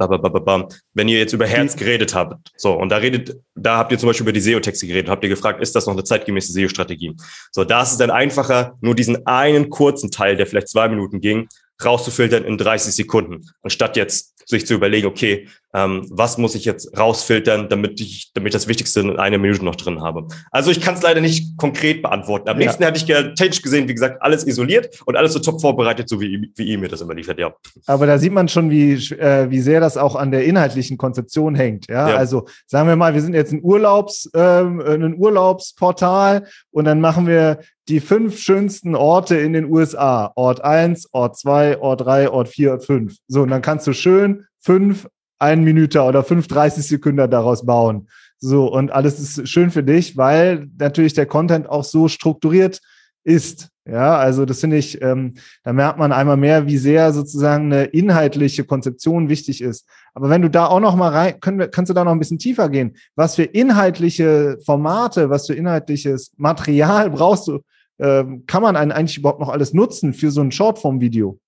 wenn 0.95 1.09
ihr 1.09 1.19
jetzt 1.19 1.33
über 1.33 1.47
Herz 1.47 1.77
geredet 1.77 2.15
habt, 2.15 2.51
so, 2.57 2.73
und 2.75 2.91
da 2.91 2.97
redet, 2.97 3.37
da 3.55 3.79
habt 3.79 3.93
ihr 3.93 3.99
zum 3.99 4.09
Beispiel 4.09 4.25
über 4.25 4.33
die 4.33 4.41
SEO-Texte 4.41 4.87
geredet, 4.87 5.09
habt 5.09 5.23
ihr 5.23 5.31
gefragt, 5.31 5.63
ist 5.63 5.75
das 5.75 5.87
noch 5.87 5.95
eine 5.95 6.05
zeitgemäße 6.05 6.53
SEO-Strategie? 6.53 7.17
So, 7.53 7.65
da 7.65 7.83
ist 7.83 7.93
es 7.93 7.99
dann 7.99 8.11
einfacher, 8.11 8.77
nur 8.81 8.95
diesen 8.95 9.27
einen 9.27 9.71
kurzen 9.71 10.11
Teil, 10.11 10.37
der 10.37 10.47
vielleicht 10.47 10.69
zwei 10.69 10.89
Minuten 10.89 11.21
ging, 11.21 11.49
rauszufiltern 11.85 12.45
in 12.45 12.59
30 12.59 12.95
Sekunden, 12.95 13.47
anstatt 13.63 13.97
jetzt 13.97 14.49
sich 14.49 14.67
zu 14.67 14.75
überlegen, 14.75 15.07
okay, 15.07 15.49
ähm, 15.75 16.07
was 16.11 16.39
muss 16.39 16.55
ich 16.55 16.65
jetzt 16.65 16.97
rausfiltern, 16.99 17.69
damit 17.69 18.01
ich, 18.01 18.33
damit 18.35 18.49
ich 18.49 18.55
das 18.55 18.69
Wichtigste 18.69 19.01
in 19.01 19.19
einer 19.19 19.39
Minute 19.39 19.65
noch 19.65 19.77
drin 19.77 20.03
habe. 20.03 20.27
Also 20.51 20.71
ich 20.71 20.81
kann 20.81 20.95
es 20.95 21.03
leider 21.03 21.21
nicht 21.21 21.57
konkret 21.59 22.03
beantworten. 22.03 22.49
Am 22.49 22.61
ja. 22.61 22.67
nächsten 22.67 22.85
hätte 22.85 22.99
ich 22.99 23.05
technisch 23.35 23.63
gesehen, 23.63 23.89
wie 23.89 23.95
gesagt, 23.95 24.21
alles 24.23 24.47
isoliert 24.47 25.01
und 25.07 25.17
alles 25.17 25.33
so 25.33 25.39
top 25.39 25.61
vorbereitet, 25.61 26.09
so 26.09 26.21
wie, 26.21 26.51
wie 26.57 26.65
ihr 26.65 26.79
mir 26.79 26.89
das 26.89 27.01
immer 27.01 27.15
liefert, 27.15 27.39
ja. 27.39 27.53
Aber 27.87 28.07
da 28.07 28.19
sieht 28.19 28.33
man 28.33 28.49
schon, 28.49 28.71
wie, 28.71 28.93
äh, 28.93 29.51
wie 29.51 29.61
sehr 29.61 29.81
das 29.81 29.97
auch 29.97 30.17
an 30.17 30.31
der 30.31 30.45
inhaltlichen 30.45 30.99
Konzeption 30.99 31.55
hängt. 31.55 31.89
Ja? 31.89 32.11
ja. 32.11 32.17
Also 32.17 32.47
sagen 32.67 32.89
wir 32.89 32.97
mal, 32.97 33.15
wir 33.15 33.23
sind 33.23 33.35
jetzt 33.35 33.53
ein 33.53 33.63
Urlaubs, 33.63 34.29
ähm, 34.35 34.81
ein 34.81 35.15
Urlaubsportal 35.17 36.47
und 36.71 36.85
dann 36.85 37.01
machen 37.01 37.27
wir 37.27 37.61
die 37.89 38.01
fünf 38.01 38.39
schönsten 38.39 38.95
Orte 38.95 39.37
in 39.37 39.53
den 39.53 39.65
USA. 39.71 40.33
Ort 40.37 40.63
eins, 40.63 41.09
Ort 41.13 41.37
zwei, 41.37 41.79
Ort 41.79 42.03
drei, 42.03 42.31
Ort 42.31 42.49
vier, 42.49 42.73
Ort 42.73 42.85
fünf. 42.85 43.17
So, 43.27 43.43
und 43.43 43.51
dann 43.51 43.63
kannst 43.63 43.87
du 43.87 43.93
schön 43.93 44.47
fünf 44.61 45.09
ein 45.41 45.65
Minute 45.65 46.03
oder 46.03 46.23
fünf 46.23 46.47
30 46.47 46.87
Sekunden 46.87 47.31
daraus 47.31 47.65
bauen. 47.67 48.09
So, 48.39 48.73
und 48.73 48.93
alles 48.93 49.19
ist 49.19 49.49
schön 49.49 49.71
für 49.71 49.83
dich, 49.83 50.17
weil 50.17 50.69
natürlich 50.79 51.15
der 51.15 51.27
Content 51.27 51.69
auch 51.69 51.85
so 51.85 52.09
strukturiert 52.09 52.81
ist. 53.25 53.69
Ja, 53.87 54.17
also 54.19 54.45
das 54.45 54.61
finde 54.61 54.77
ich, 54.77 55.03
ähm, 55.03 55.35
da 55.65 55.73
merkt 55.73 55.99
man 55.99 56.13
einmal 56.13 56.37
mehr, 56.37 56.67
wie 56.67 56.79
sehr 56.79 57.13
sozusagen 57.13 57.73
eine 57.73 57.85
inhaltliche 57.85 58.65
Konzeption 58.65 59.29
wichtig 59.29 59.63
ist. 59.63 59.87
Aber 60.15 60.31
wenn 60.31 60.43
du 60.43 60.51
da 60.51 60.67
auch 60.67 60.81
noch 60.81 60.95
mal 60.95 61.09
rein, 61.09 61.41
können, 61.41 61.71
kannst 61.71 61.91
du 61.91 61.95
da 61.95 62.05
noch 62.05 62.13
ein 62.13 62.19
bisschen 62.19 62.39
tiefer 62.39 62.69
gehen. 62.69 62.97
Was 63.17 63.35
für 63.35 63.43
inhaltliche 63.43 64.59
Formate, 64.65 65.29
was 65.29 65.47
für 65.47 65.55
inhaltliches 65.55 66.33
Material 66.37 67.11
brauchst 67.11 67.49
du, 67.49 67.61
ähm, 67.99 68.45
kann 68.47 68.63
man 68.63 68.77
einen 68.77 68.93
eigentlich 68.93 69.19
überhaupt 69.19 69.41
noch 69.41 69.49
alles 69.49 69.75
nutzen 69.75 70.15
für 70.15 70.31
so 70.31 70.41
ein 70.41 70.53
Shortform-Video? 70.53 71.39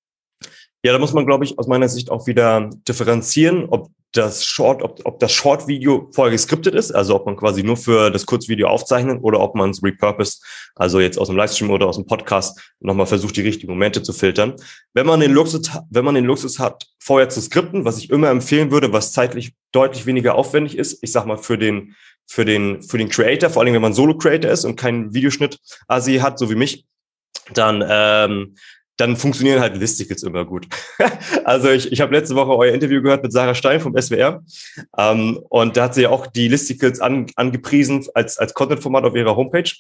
Ja, 0.84 0.92
da 0.92 0.98
muss 0.98 1.12
man, 1.12 1.26
glaube 1.26 1.44
ich, 1.44 1.58
aus 1.58 1.68
meiner 1.68 1.88
Sicht 1.88 2.10
auch 2.10 2.26
wieder 2.26 2.68
differenzieren, 2.88 3.66
ob 3.68 3.90
das 4.10 4.44
Short, 4.44 4.82
ob, 4.82 5.00
ob 5.04 5.20
das 5.20 5.32
Short-Video 5.32 6.10
vorher 6.12 6.32
geskriptet 6.32 6.74
ist, 6.74 6.92
also 6.92 7.14
ob 7.14 7.24
man 7.24 7.36
quasi 7.36 7.62
nur 7.62 7.76
für 7.76 8.10
das 8.10 8.26
Kurzvideo 8.26 8.68
aufzeichnet 8.68 9.20
oder 9.22 9.40
ob 9.40 9.54
man 9.54 9.70
es 9.70 9.82
repurposed, 9.82 10.44
also 10.74 11.00
jetzt 11.00 11.18
aus 11.18 11.28
dem 11.28 11.36
Livestream 11.36 11.70
oder 11.70 11.86
aus 11.86 11.96
dem 11.96 12.06
Podcast 12.06 12.74
nochmal 12.80 13.06
versucht, 13.06 13.36
die 13.36 13.42
richtigen 13.42 13.72
Momente 13.72 14.02
zu 14.02 14.12
filtern. 14.12 14.54
Wenn 14.92 15.06
man 15.06 15.20
den 15.20 15.32
Luxus, 15.32 15.70
wenn 15.88 16.04
man 16.04 16.14
den 16.14 16.24
Luxus 16.24 16.58
hat, 16.58 16.86
vorher 16.98 17.28
zu 17.30 17.40
skripten, 17.40 17.84
was 17.84 17.98
ich 17.98 18.10
immer 18.10 18.28
empfehlen 18.28 18.70
würde, 18.70 18.92
was 18.92 19.12
zeitlich 19.12 19.54
deutlich 19.72 20.04
weniger 20.04 20.34
aufwendig 20.34 20.76
ist, 20.76 21.02
ich 21.02 21.12
sag 21.12 21.24
mal 21.24 21.38
für 21.38 21.56
den, 21.56 21.94
für 22.26 22.44
den, 22.44 22.82
für 22.82 22.98
den 22.98 23.08
Creator, 23.08 23.50
vor 23.50 23.62
allem 23.62 23.72
wenn 23.72 23.82
man 23.82 23.94
Solo-Creator 23.94 24.50
ist 24.50 24.64
und 24.64 24.76
keinen 24.76 25.14
Videoschnitt 25.14 25.58
asi 25.88 26.18
hat, 26.18 26.38
so 26.38 26.50
wie 26.50 26.54
mich, 26.54 26.84
dann 27.54 27.82
ähm, 27.88 28.56
dann 28.96 29.16
funktionieren 29.16 29.60
halt 29.60 29.76
Listicles 29.76 30.22
immer 30.22 30.44
gut. 30.44 30.66
also 31.44 31.70
ich, 31.70 31.90
ich 31.90 32.00
habe 32.00 32.14
letzte 32.14 32.34
Woche 32.34 32.56
euer 32.56 32.72
Interview 32.72 33.02
gehört 33.02 33.22
mit 33.22 33.32
Sarah 33.32 33.54
Stein 33.54 33.80
vom 33.80 33.96
SWR 34.00 34.42
ähm, 34.98 35.40
und 35.48 35.76
da 35.76 35.84
hat 35.84 35.94
sie 35.94 36.02
ja 36.02 36.10
auch 36.10 36.26
die 36.26 36.48
Listicles 36.48 37.00
an, 37.00 37.26
angepriesen 37.36 38.04
als, 38.14 38.38
als 38.38 38.54
Content-Format 38.54 39.04
auf 39.04 39.14
ihrer 39.14 39.36
Homepage. 39.36 39.70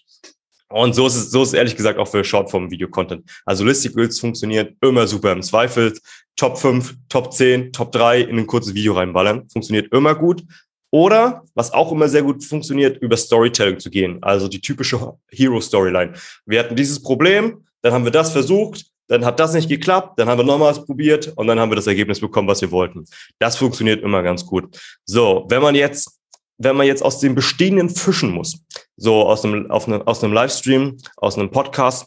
Und 0.72 0.94
so 0.94 1.06
ist 1.06 1.16
es, 1.16 1.30
so 1.30 1.42
ist 1.42 1.48
es 1.48 1.54
ehrlich 1.54 1.76
gesagt 1.76 1.98
auch 1.98 2.08
für 2.08 2.24
Shortform-Video-Content. 2.24 3.30
Also 3.44 3.64
Listicles 3.64 4.18
funktioniert 4.18 4.74
immer 4.80 5.06
super. 5.06 5.32
Im 5.32 5.42
Zweifel 5.42 5.92
Top 6.36 6.56
5, 6.58 6.96
Top 7.10 7.32
10, 7.32 7.72
Top 7.72 7.92
3 7.92 8.22
in 8.22 8.38
ein 8.38 8.46
kurzes 8.46 8.74
Video 8.74 8.94
reinballern. 8.94 9.48
Funktioniert 9.50 9.92
immer 9.92 10.14
gut. 10.14 10.42
Oder, 10.90 11.44
was 11.54 11.72
auch 11.72 11.92
immer 11.92 12.08
sehr 12.08 12.22
gut 12.22 12.44
funktioniert, 12.44 13.00
über 13.02 13.16
Storytelling 13.16 13.80
zu 13.80 13.90
gehen. 13.90 14.22
Also 14.22 14.48
die 14.48 14.60
typische 14.60 15.14
Hero-Storyline. 15.30 16.14
Wir 16.46 16.60
hatten 16.60 16.76
dieses 16.76 17.02
Problem, 17.02 17.66
dann 17.82 17.92
haben 17.92 18.04
wir 18.04 18.10
das 18.10 18.32
versucht, 18.32 18.91
dann 19.12 19.26
hat 19.26 19.38
das 19.38 19.52
nicht 19.52 19.68
geklappt, 19.68 20.18
dann 20.18 20.26
haben 20.26 20.38
wir 20.38 20.44
nochmals 20.44 20.86
probiert 20.86 21.34
und 21.36 21.46
dann 21.46 21.60
haben 21.60 21.70
wir 21.70 21.76
das 21.76 21.86
Ergebnis 21.86 22.18
bekommen, 22.18 22.48
was 22.48 22.62
wir 22.62 22.70
wollten. 22.70 23.04
Das 23.38 23.58
funktioniert 23.58 24.02
immer 24.02 24.22
ganz 24.22 24.46
gut. 24.46 24.74
So, 25.04 25.44
wenn 25.50 25.60
man 25.60 25.74
jetzt, 25.74 26.18
wenn 26.56 26.76
man 26.76 26.86
jetzt 26.86 27.02
aus 27.02 27.20
dem 27.20 27.34
Bestehenden 27.34 27.90
fischen 27.90 28.30
muss, 28.30 28.64
so 28.96 29.26
aus 29.26 29.44
einem, 29.44 29.70
auf 29.70 29.86
einem, 29.86 30.00
aus 30.00 30.24
einem 30.24 30.32
Livestream, 30.32 30.96
aus 31.18 31.36
einem 31.36 31.50
Podcast, 31.50 32.06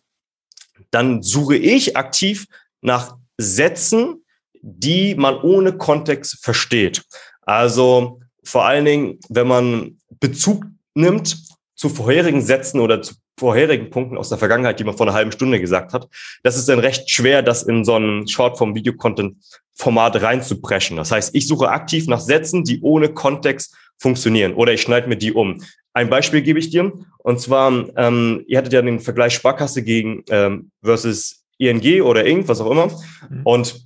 dann 0.90 1.22
suche 1.22 1.58
ich 1.58 1.96
aktiv 1.96 2.48
nach 2.82 3.18
Sätzen, 3.38 4.26
die 4.64 5.14
man 5.14 5.40
ohne 5.42 5.78
Kontext 5.78 6.44
versteht. 6.44 7.04
Also 7.42 8.20
vor 8.44 8.66
allen 8.66 8.86
Dingen, 8.86 9.20
wenn 9.30 9.48
man 9.48 10.00
Bezug 10.20 10.66
nimmt 10.96 11.38
zu 11.76 11.88
vorherigen 11.88 12.42
Sätzen 12.42 12.80
oder 12.80 13.04
zu 13.04 13.14
vorherigen 13.38 13.90
Punkten 13.90 14.18
aus 14.18 14.30
der 14.30 14.38
Vergangenheit, 14.38 14.80
die 14.80 14.84
man 14.84 14.96
vor 14.96 15.06
einer 15.06 15.16
halben 15.16 15.32
Stunde 15.32 15.60
gesagt 15.60 15.94
hat, 15.94 16.08
das 16.44 16.58
ist 16.58 16.70
dann 16.70 16.80
recht 16.80 17.10
schwer, 17.10 17.42
das 17.42 17.64
in 17.64 17.84
so 17.84 17.96
einen 17.96 18.28
Shortform-Video-Content-Format 18.28 20.22
reinzupreschen. 20.22 20.98
Das 20.98 21.12
heißt, 21.12 21.36
ich 21.36 21.48
suche 21.48 21.70
aktiv 21.70 22.08
nach 22.08 22.22
Sätzen, 22.22 22.64
die 22.64 22.82
ohne 22.82 23.10
Kontext 23.10 23.76
funktionieren 23.98 24.54
oder 24.54 24.74
ich 24.74 24.82
schneide 24.82 25.08
mir 25.08 25.18
die 25.18 25.34
um. 25.34 25.62
Ein 25.94 26.10
Beispiel 26.10 26.42
gebe 26.42 26.60
ich 26.60 26.70
dir 26.70 26.92
und 27.20 27.40
zwar, 27.40 27.72
ähm, 27.98 28.44
ihr 28.48 28.58
hattet 28.58 28.74
ja 28.74 28.82
den 28.82 29.00
Vergleich 29.00 29.34
Sparkasse 29.34 29.84
gegen 29.84 30.24
ähm, 30.30 30.72
versus 30.84 31.46
ING 31.58 32.02
oder 32.02 32.26
Inc., 32.26 32.48
was 32.48 32.60
auch 32.60 32.72
immer. 32.72 32.88
Mhm. 33.30 33.42
Und 33.44 33.86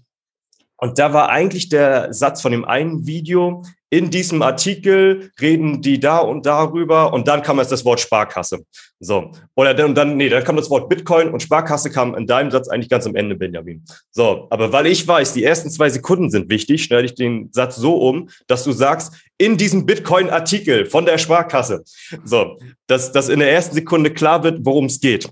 und 0.82 0.98
da 0.98 1.14
war 1.14 1.30
eigentlich 1.30 1.68
der 1.68 2.14
Satz 2.14 2.42
von 2.42 2.54
dem 2.54 2.64
einen 2.64 3.06
Video, 3.06 3.64
in 3.92 4.12
diesem 4.12 4.42
Artikel 4.42 5.32
reden 5.42 5.82
die 5.82 6.00
da 6.00 6.20
und 6.20 6.46
darüber 6.46 7.12
und 7.12 7.28
dann 7.28 7.42
kam 7.42 7.58
jetzt 7.58 7.72
das 7.72 7.86
Wort 7.86 8.00
Sparkasse. 8.00 8.60
So. 9.00 9.32
Oder 9.56 9.74
dann, 9.74 9.96
dann, 9.96 10.16
nee, 10.18 10.30
dann 10.30 10.44
kam 10.44 10.58
das 10.58 10.70
Wort 10.70 10.90
Bitcoin 10.90 11.30
und 11.30 11.42
Sparkasse 11.42 11.90
kam 11.90 12.14
in 12.16 12.28
deinem 12.28 12.52
Satz 12.52 12.68
eigentlich 12.68 12.90
ganz 12.90 13.08
am 13.08 13.16
Ende, 13.16 13.36
Benjamin. 13.36 13.84
So. 14.12 14.48
Aber 14.52 14.72
weil 14.72 14.86
ich 14.86 15.08
weiß, 15.08 15.34
die 15.34 15.44
ersten 15.44 15.72
zwei 15.72 15.90
Sekunden 15.90 16.30
sind 16.30 16.50
wichtig, 16.50 16.84
schneide 16.84 17.06
ich 17.06 17.16
den 17.16 17.50
Satz 17.52 17.78
so 17.78 17.98
um, 17.98 18.30
dass 18.48 18.64
du 18.64 18.72
sagst, 18.72 19.14
in 19.38 19.58
diesem 19.58 19.86
Bitcoin-Artikel 19.86 20.86
von 20.86 21.06
der 21.06 21.18
Sparkasse. 21.18 21.84
So. 22.24 22.60
Dass, 22.86 23.12
dass 23.12 23.30
in 23.30 23.40
der 23.40 23.52
ersten 23.52 23.74
Sekunde 23.74 24.12
klar 24.12 24.44
wird, 24.44 24.60
worum 24.66 24.86
es 24.86 25.00
geht. 25.00 25.30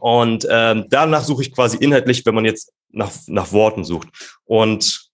Und 0.00 0.46
ähm, 0.50 0.86
danach 0.90 1.22
suche 1.22 1.42
ich 1.42 1.52
quasi 1.52 1.76
inhaltlich, 1.76 2.24
wenn 2.26 2.34
man 2.34 2.44
jetzt 2.44 2.72
nach, 2.90 3.12
nach 3.26 3.52
Worten 3.52 3.84
sucht. 3.84 4.08
Und 4.44 5.07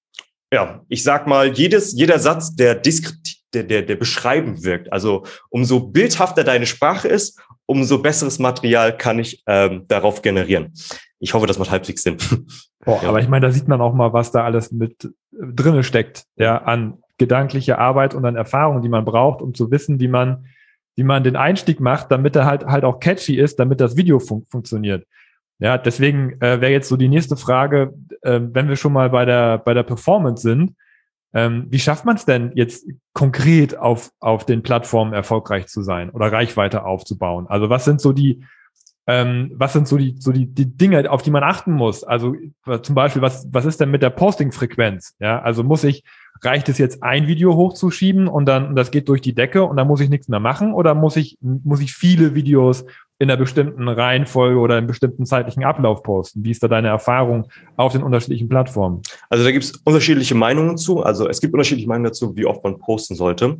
ja, 0.55 0.81
ich 0.89 1.03
sag 1.03 1.27
mal, 1.27 1.53
jedes, 1.53 1.93
jeder 1.95 2.21
Satz, 2.21 2.55
der 2.55 2.77
deskriptiv, 2.77 3.39
der, 3.53 3.65
der, 3.65 3.83
der 3.83 3.97
beschreiben 3.97 4.63
wirkt. 4.63 4.93
Also 4.93 5.25
umso 5.51 5.81
bildhafter 5.81 6.45
deine 6.45 6.67
Sprache 6.67 7.09
ist, 7.09 7.41
umso 7.67 8.01
besseres 8.01 8.39
Material 8.39 8.97
kann 8.97 9.19
ich 9.19 9.43
ähm, 9.49 9.85
darauf 9.89 10.23
generieren. 10.23 10.73
Ich 11.19 11.35
hoffe, 11.35 11.49
das 11.49 11.59
macht 11.59 11.73
halbwegs 11.73 12.05
Sinn. 12.05 12.19
Boah, 12.85 13.03
ja. 13.03 13.09
Aber 13.09 13.19
ich 13.19 13.29
meine, 13.29 13.47
da 13.47 13.53
sieht 13.53 13.67
man 13.67 13.81
auch 13.81 13.95
mal, 13.95 14.13
was 14.13 14.31
da 14.31 14.45
alles 14.45 14.71
mit 14.71 15.13
drinne 15.33 15.83
steckt, 15.83 16.25
ja, 16.37 16.59
an 16.59 16.99
gedankliche 17.19 17.79
Arbeit 17.79 18.15
und 18.15 18.25
an 18.25 18.37
Erfahrungen, 18.37 18.83
die 18.83 18.89
man 18.89 19.05
braucht, 19.05 19.43
um 19.43 19.55
zu 19.55 19.73
wissen, 19.73 19.99
wie 19.99 20.09
man, 20.09 20.47
wie 20.95 21.05
man 21.05 21.25
den 21.25 21.37
Einstieg 21.37 21.81
macht, 21.81 22.13
damit 22.13 22.37
er 22.37 22.45
halt 22.45 22.65
halt 22.67 22.85
auch 22.85 23.01
catchy 23.01 23.37
ist, 23.41 23.59
damit 23.59 23.81
das 23.81 23.97
Video 23.97 24.21
fun 24.21 24.45
funktioniert. 24.49 25.05
Ja, 25.59 25.79
deswegen 25.79 26.41
äh, 26.41 26.61
wäre 26.61 26.73
jetzt 26.73 26.89
so 26.89 26.97
die 26.97 27.09
nächste 27.09 27.37
Frage, 27.37 27.95
äh, 28.23 28.41
wenn 28.43 28.69
wir 28.69 28.77
schon 28.77 28.93
mal 28.93 29.11
bei 29.11 29.25
der 29.25 29.59
bei 29.59 29.75
der 29.75 29.85
Performance 29.85 30.43
sind, 30.43 30.75
ähm, 31.33 31.67
wie 31.69 31.79
schafft 31.79 32.05
man 32.05 32.17
es 32.17 32.25
denn 32.25 32.53
jetzt 32.55 32.87
konkret 33.13 33.77
auf 33.77 34.11
auf 34.21 34.45
den 34.47 34.63
Plattformen 34.63 35.13
erfolgreich 35.13 35.67
zu 35.67 35.83
sein 35.83 36.11
oder 36.11 36.33
Reichweite 36.33 36.85
aufzubauen? 36.85 37.47
Also 37.49 37.71
was 37.71 37.85
sind 37.85 38.01
so 38.01 38.13
die 38.13 38.45
ähm, 39.07 39.53
was 39.55 39.73
sind 39.73 39.87
so 39.87 39.99
die, 39.99 40.17
so 40.19 40.33
die, 40.33 40.47
die 40.47 40.77
Dinge, 40.77 41.11
auf 41.11 41.23
die 41.23 41.31
man 41.31 41.43
achten 41.43 41.73
muss? 41.73 42.05
Also 42.05 42.35
zum 42.83 42.95
Beispiel, 42.95 43.21
was, 43.21 43.47
was 43.53 43.67
ist 43.67 43.81
denn 43.81 43.91
mit 43.91 44.03
der 44.03 44.11
Posting-Frequenz? 44.11 45.15
Ja, 45.19 45.43
also 45.43 45.63
muss 45.63 45.85
ich, 45.85 46.05
reicht 46.43 46.69
es 46.69 46.79
jetzt 46.79 47.03
ein 47.03 47.27
Video 47.27 47.55
hochzuschieben 47.55 48.29
und 48.29 48.47
dann, 48.47 48.77
das 48.77 48.91
geht 48.91 49.09
durch 49.09 49.21
die 49.21 49.35
Decke 49.35 49.65
und 49.65 49.77
dann 49.77 49.87
muss 49.87 50.01
ich 50.01 50.11
nichts 50.11 50.29
mehr 50.29 50.41
machen? 50.41 50.75
Oder 50.75 50.95
muss 50.95 51.17
ich, 51.17 51.39
muss 51.41 51.81
ich 51.81 51.95
viele 51.95 52.35
Videos 52.35 52.85
in 53.19 53.31
einer 53.31 53.39
bestimmten 53.39 53.89
Reihenfolge 53.89 54.59
oder 54.59 54.77
im 54.79 54.87
bestimmten 54.87 55.25
zeitlichen 55.25 55.65
Ablauf 55.65 56.03
posten? 56.03 56.45
Wie 56.45 56.51
ist 56.51 56.63
da 56.63 56.69
deine 56.69 56.89
Erfahrung 56.89 57.49
auf 57.77 57.93
den 57.93 58.03
unterschiedlichen 58.03 58.49
Plattformen? 58.49 59.03
Also 59.31 59.45
da 59.45 59.53
gibt 59.53 59.65
es 59.65 59.73
unterschiedliche 59.85 60.35
Meinungen 60.35 60.77
zu. 60.77 61.03
Also 61.03 61.29
es 61.29 61.41
gibt 61.41 61.55
unterschiedliche 61.55 61.89
Meinungen 61.89 62.11
dazu, 62.11 62.37
wie 62.37 62.47
oft 62.47 62.63
man 62.65 62.79
posten 62.79 63.15
sollte. 63.15 63.59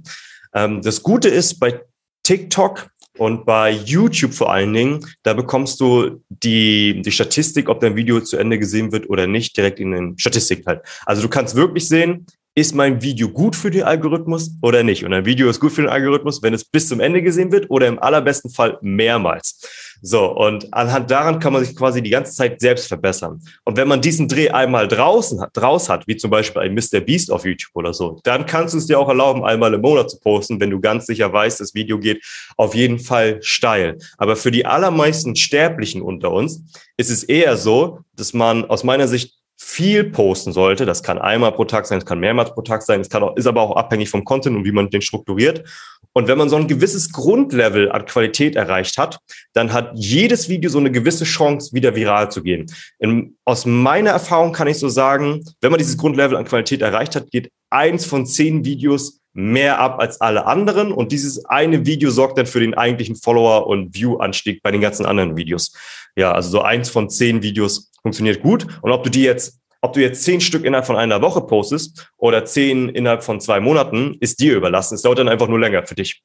Ähm, 0.53 0.83
das 0.83 1.03
Gute 1.03 1.29
ist 1.29 1.61
bei 1.61 1.81
TikTok, 2.23 2.89
und 3.19 3.47
bei 3.47 3.71
YouTube 3.71 4.35
vor 4.35 4.53
allen 4.53 4.73
Dingen, 4.73 5.07
da 5.23 5.35
bekommst 5.35 5.81
du 5.81 6.23
die, 6.29 7.01
die 7.03 7.13
Statistik, 7.13 7.69
ob 7.69 7.81
dein 7.81 7.97
Video 7.97 8.21
zu 8.21 8.37
Ende 8.37 8.59
gesehen 8.59 8.91
wird 8.91 9.09
oder 9.09 9.27
nicht, 9.27 9.57
direkt 9.57 9.79
in 9.79 9.93
den 9.93 10.19
Statistiken 10.19 10.67
halt. 10.67 10.83
Also 11.07 11.23
du 11.23 11.29
kannst 11.29 11.55
wirklich 11.55 11.87
sehen, 11.87 12.27
ist 12.57 12.75
mein 12.75 13.03
Video 13.03 13.29
gut 13.29 13.57
für 13.57 13.71
den 13.71 13.83
Algorithmus 13.83 14.53
oder 14.63 14.85
nicht? 14.85 15.05
Und 15.05 15.13
ein 15.13 15.27
Video 15.27 15.49
ist 15.49 15.59
gut 15.59 15.73
für 15.73 15.83
den 15.83 15.91
Algorithmus, 15.91 16.43
wenn 16.43 16.55
es 16.55 16.65
bis 16.65 16.89
zum 16.89 17.01
Ende 17.01 17.21
gesehen 17.21 17.51
wird 17.51 17.69
oder 17.69 17.89
im 17.89 17.99
allerbesten 17.99 18.51
Fall 18.51 18.79
mehrmals. 18.81 19.61
So, 20.03 20.31
und 20.31 20.73
anhand 20.73 21.11
daran 21.11 21.41
kann 21.41 21.53
man 21.53 21.65
sich 21.65 21.75
quasi 21.75 22.03
die 22.03 22.11
ganze 22.11 22.33
Zeit 22.33 22.61
selbst 22.61 22.87
verbessern. 22.87 23.41
Und 23.65 23.77
wenn 23.77 23.89
man 23.89 24.01
diesen 24.01 24.29
Dreh 24.29 24.51
einmal 24.51 24.87
draußen 24.87 25.41
hat, 25.41 25.51
draus 25.55 25.89
hat, 25.89 26.07
wie 26.07 26.17
zum 26.17 26.31
Beispiel 26.31 26.63
ein 26.63 26.75
Mr. 26.75 27.01
Beast 27.01 27.33
auf 27.33 27.45
YouTube 27.45 27.75
oder 27.75 27.93
so, 27.93 28.21
dann 28.23 28.47
kannst 28.47 28.75
du 28.75 28.79
es 28.79 28.87
dir 28.87 29.01
auch 29.01 29.09
erlauben, 29.09 29.45
einmal 29.45 29.75
im 29.75 29.81
Monat 29.81 30.11
zu 30.11 30.21
posten, 30.21 30.61
wenn 30.61 30.71
du 30.71 30.81
ganz 30.81 31.07
sicher 31.07 31.33
weißt, 31.33 31.59
das 31.59 31.75
Video 31.75 31.99
geht 31.99 32.23
auf 32.57 32.75
jeden 32.75 32.99
Fall 32.99 33.43
steil. 33.43 33.99
Aber 34.17 34.37
für 34.37 34.51
die 34.51 34.67
allermeisten 34.67 35.35
Sterblichen 35.35 36.03
unter 36.03 36.31
uns 36.31 36.63
ist 36.97 37.11
es 37.11 37.25
eher 37.25 37.57
so, 37.57 38.01
dass 38.15 38.33
man 38.33 38.65
aus 38.67 38.85
meiner 38.85 39.09
Sicht 39.09 39.35
viel 39.57 40.05
posten 40.05 40.53
sollte. 40.53 40.87
Das 40.87 41.03
kann 41.03 41.19
einmal 41.19 41.53
pro 41.53 41.65
Tag 41.65 41.87
sein, 41.87 41.99
es 41.99 42.07
kann 42.07 42.21
mehrmals 42.21 42.55
pro 42.55 42.63
Tag 42.63 42.83
sein, 42.83 43.01
es 43.01 43.09
kann 43.09 43.23
auch, 43.23 43.37
ist 43.37 43.47
aber 43.47 43.63
auch 43.63 43.77
abhängig 43.77 44.11
vom 44.11 44.25
Content 44.25 44.57
und 44.57 44.65
wie 44.65 44.73
man 44.73 44.91
den 44.91 45.03
strukturiert. 45.03 45.65
Und 46.13 46.29
wenn 46.29 46.39
man 46.39 46.49
so 46.49 46.57
ein 46.57 46.69
gewisses 46.69 47.13
Grundlevel 47.13 47.91
an 47.91 48.07
Qualität 48.07 48.55
erreicht 48.55 48.99
hat, 48.99 49.19
dann 49.53 49.73
hat 49.73 49.91
jedes 49.95 50.49
Video 50.49 50.71
so 50.71 50.79
eine 50.79 50.93
gewisse 50.93 51.25
Chance, 51.25 51.73
wieder 51.73 51.97
viral 51.97 52.31
zu 52.31 52.43
gehen. 52.43 52.67
In, 53.01 53.37
aus 53.45 53.67
meiner 53.67 54.11
Erfahrung 54.11 54.53
kann 54.53 54.69
ich 54.69 54.79
so 54.79 54.89
sagen, 54.89 55.45
wenn 55.61 55.73
man 55.73 55.79
dieses 55.79 55.97
Grundlevel 55.97 56.37
an 56.37 56.45
Qualität 56.45 56.83
erreicht 56.83 57.17
hat, 57.17 57.31
geht 57.31 57.51
eins 57.71 58.07
von 58.07 58.27
zehn 58.27 58.65
Videos 58.65 59.21
mehr 59.33 59.81
ab 59.81 59.99
als 59.99 60.21
alle 60.21 60.47
anderen. 60.47 60.93
Und 60.93 61.11
dieses 61.11 61.45
eine 61.47 61.85
Video 61.85 62.11
sorgt 62.11 62.39
dann 62.39 62.47
für 62.47 62.61
den 62.61 62.75
eigentlichen 62.75 63.17
Follower- 63.17 63.67
und 63.67 63.95
View-Anstieg 63.95 64.63
bei 64.63 64.71
den 64.71 64.81
ganzen 64.81 65.07
anderen 65.07 65.37
Videos. 65.37 65.73
Ja, 66.17 66.31
also 66.31 66.49
so 66.51 66.63
eins 66.63 66.89
von 66.91 67.11
zehn 67.11 67.43
Videos 67.43 67.91
funktioniert 68.05 68.43
gut. 68.43 68.67
Und 68.83 68.93
ob 68.93 69.03
du 69.03 69.11
die 69.11 69.23
jetzt, 69.23 69.59
ob 69.81 69.95
du 69.95 70.01
jetzt 70.01 70.23
zehn 70.23 70.41
Stück 70.41 70.65
innerhalb 70.65 70.87
von 70.87 70.97
einer 70.97 71.21
Woche 71.23 71.41
postest 71.41 72.13
oder 72.19 72.45
zehn 72.45 72.91
innerhalb 72.91 73.25
von 73.25 73.41
zwei 73.41 73.61
Monaten, 73.61 74.17
ist 74.21 74.39
dir 74.41 74.57
überlassen. 74.57 74.95
Es 74.95 75.03
dauert 75.03 75.19
dann 75.19 75.29
einfach 75.29 75.49
nur 75.49 75.59
länger 75.59 75.85
für 75.87 75.95
dich. 75.95 76.23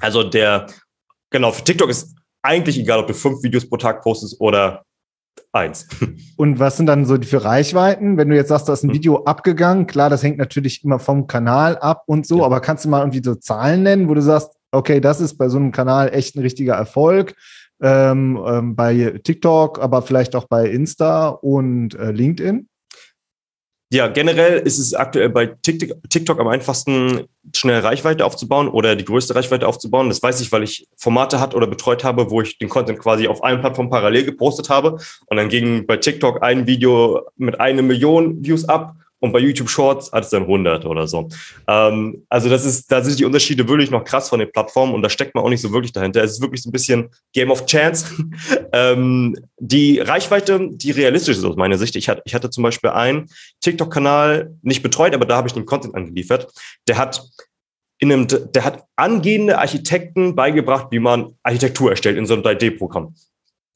Also 0.00 0.22
der, 0.22 0.66
genau, 1.30 1.52
für 1.52 1.64
TikTok 1.64 1.90
ist 1.90 2.14
eigentlich 2.42 2.78
egal, 2.78 3.00
ob 3.00 3.08
du 3.08 3.14
fünf 3.14 3.42
Videos 3.42 3.68
pro 3.68 3.76
Tag 3.76 4.02
postest 4.02 4.40
oder 4.40 4.84
eins. 5.52 5.88
Und 6.36 6.60
was 6.60 6.76
sind 6.76 6.86
dann 6.86 7.04
so 7.04 7.20
für 7.20 7.44
Reichweiten? 7.44 8.16
Wenn 8.16 8.28
du 8.28 8.36
jetzt 8.36 8.48
sagst, 8.48 8.68
da 8.68 8.72
ist 8.72 8.84
ein 8.84 8.90
hm. 8.90 8.94
Video 8.94 9.24
abgegangen, 9.24 9.86
klar, 9.86 10.10
das 10.10 10.22
hängt 10.22 10.38
natürlich 10.38 10.84
immer 10.84 11.00
vom 11.00 11.26
Kanal 11.26 11.76
ab 11.78 12.04
und 12.06 12.26
so, 12.26 12.38
ja. 12.38 12.44
aber 12.44 12.60
kannst 12.60 12.84
du 12.84 12.88
mal 12.88 13.00
irgendwie 13.00 13.22
so 13.24 13.34
Zahlen 13.34 13.82
nennen, 13.82 14.08
wo 14.08 14.14
du 14.14 14.22
sagst, 14.22 14.50
okay, 14.70 15.00
das 15.00 15.20
ist 15.20 15.34
bei 15.34 15.48
so 15.48 15.56
einem 15.56 15.72
Kanal 15.72 16.14
echt 16.14 16.36
ein 16.36 16.42
richtiger 16.42 16.74
Erfolg 16.74 17.34
ähm, 17.80 18.40
ähm, 18.46 18.76
bei 18.76 19.20
TikTok, 19.22 19.80
aber 19.80 20.02
vielleicht 20.02 20.34
auch 20.34 20.46
bei 20.46 20.68
Insta 20.68 21.28
und 21.28 21.94
äh, 21.94 22.10
LinkedIn? 22.10 22.68
Ja, 23.92 24.08
generell 24.08 24.58
ist 24.58 24.78
es 24.78 24.94
aktuell 24.94 25.28
bei 25.28 25.46
TikTok, 25.46 25.98
TikTok 26.10 26.40
am 26.40 26.48
einfachsten, 26.48 27.28
schnell 27.54 27.80
Reichweite 27.80 28.24
aufzubauen 28.24 28.66
oder 28.66 28.96
die 28.96 29.04
größte 29.04 29.36
Reichweite 29.36 29.68
aufzubauen. 29.68 30.08
Das 30.08 30.20
weiß 30.20 30.40
ich, 30.40 30.50
weil 30.50 30.64
ich 30.64 30.88
Formate 30.96 31.38
hat 31.38 31.54
oder 31.54 31.68
betreut 31.68 32.02
habe, 32.02 32.28
wo 32.30 32.40
ich 32.40 32.58
den 32.58 32.68
Content 32.68 32.98
quasi 32.98 33.28
auf 33.28 33.44
allen 33.44 33.60
Plattformen 33.60 33.88
parallel 33.88 34.24
gepostet 34.24 34.70
habe. 34.70 34.98
Und 35.26 35.36
dann 35.36 35.48
ging 35.48 35.86
bei 35.86 35.98
TikTok 35.98 36.42
ein 36.42 36.66
Video 36.66 37.28
mit 37.36 37.60
einer 37.60 37.82
Million 37.82 38.44
Views 38.44 38.68
ab 38.68 38.96
und 39.26 39.32
bei 39.32 39.40
YouTube 39.40 39.68
Shorts 39.68 40.12
hat 40.12 40.24
es 40.24 40.30
dann 40.30 40.42
100 40.42 40.86
oder 40.86 41.06
so. 41.06 41.28
Ähm, 41.66 42.24
also 42.28 42.48
das 42.48 42.64
ist, 42.64 42.90
da 42.90 43.02
sind 43.02 43.18
die 43.18 43.24
Unterschiede 43.24 43.68
wirklich 43.68 43.90
noch 43.90 44.04
krass 44.04 44.28
von 44.28 44.38
den 44.38 44.50
Plattformen 44.50 44.94
und 44.94 45.02
da 45.02 45.10
steckt 45.10 45.34
man 45.34 45.44
auch 45.44 45.48
nicht 45.48 45.60
so 45.60 45.72
wirklich 45.72 45.92
dahinter. 45.92 46.22
Es 46.22 46.32
ist 46.32 46.40
wirklich 46.40 46.62
so 46.62 46.68
ein 46.68 46.72
bisschen 46.72 47.10
Game 47.32 47.50
of 47.50 47.66
Chance. 47.66 48.06
ähm, 48.72 49.36
die 49.58 49.98
Reichweite, 49.98 50.68
die 50.70 50.90
realistisch 50.92 51.36
ist 51.36 51.44
aus 51.44 51.56
meiner 51.56 51.78
Sicht. 51.78 51.96
Ich 51.96 52.08
hatte, 52.08 52.22
ich 52.24 52.34
hatte 52.34 52.50
zum 52.50 52.62
Beispiel 52.62 52.90
einen 52.90 53.28
TikTok-Kanal 53.60 54.56
nicht 54.62 54.82
betreut, 54.82 55.14
aber 55.14 55.26
da 55.26 55.36
habe 55.36 55.48
ich 55.48 55.54
den 55.54 55.66
Content 55.66 55.94
angeliefert. 55.94 56.48
Der 56.88 56.98
hat 56.98 57.28
in 57.98 58.12
einem, 58.12 58.26
der 58.28 58.64
hat 58.64 58.84
angehende 58.96 59.58
Architekten 59.58 60.34
beigebracht, 60.34 60.88
wie 60.90 60.98
man 60.98 61.34
Architektur 61.42 61.90
erstellt 61.90 62.18
in 62.18 62.26
so 62.26 62.34
einem 62.34 62.42
3D-Programm. 62.42 63.14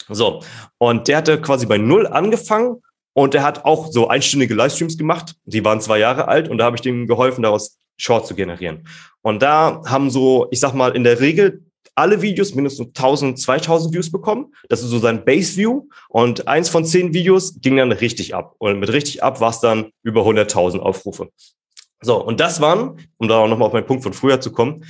So. 0.09 0.43
Und 0.79 1.09
der 1.09 1.19
hatte 1.19 1.41
quasi 1.41 1.67
bei 1.67 1.79
Null 1.79 2.07
angefangen 2.07 2.83
und 3.13 3.35
er 3.35 3.43
hat 3.43 3.65
auch 3.65 3.91
so 3.91 4.09
einstündige 4.09 4.55
Livestreams 4.55 4.97
gemacht. 4.97 5.35
Die 5.45 5.65
waren 5.65 5.81
zwei 5.81 5.99
Jahre 5.99 6.29
alt 6.29 6.49
und 6.49 6.59
da 6.59 6.65
habe 6.65 6.77
ich 6.77 6.83
dem 6.83 7.07
geholfen, 7.07 7.43
daraus 7.43 7.79
Short 7.97 8.27
zu 8.27 8.35
generieren. 8.35 8.87
Und 9.23 9.43
da 9.43 9.83
haben 9.87 10.11
so, 10.11 10.49
ich 10.51 10.61
sag 10.61 10.73
mal, 10.73 10.97
in 10.97 11.05
der 11.05 11.21
Regel 11.21 11.65
alle 11.95 12.23
Videos 12.23 12.55
mindestens 12.55 12.89
1000, 12.89 13.39
2000 13.39 13.95
Views 13.95 14.11
bekommen. 14.11 14.55
Das 14.69 14.83
ist 14.83 14.89
so 14.89 14.99
sein 14.99 15.25
Base 15.25 15.57
View. 15.57 15.89
Und 16.09 16.49
eins 16.49 16.71
von 16.71 16.87
zehn 16.87 17.13
Videos 17.13 17.61
ging 17.61 17.77
dann 17.77 17.93
richtig 17.93 18.35
ab. 18.35 18.55
Und 18.59 18.81
mit 18.81 18.91
richtig 18.91 19.23
ab 19.23 19.41
war 19.41 19.51
es 19.51 19.61
dann 19.61 19.91
über 20.03 20.23
100.000 20.23 20.79
Aufrufe. 20.79 21.29
So, 22.01 22.25
und 22.25 22.41
das 22.41 22.61
waren, 22.63 23.07
um 23.19 23.29
da 23.29 23.39
auch 23.39 23.49
nochmal 23.49 23.67
auf 23.67 23.75
meinen 23.75 23.87
Punkt 23.87 24.03
von 24.03 24.15
früher 24.15 24.41
zu 24.41 24.53
kommen, 24.53 24.85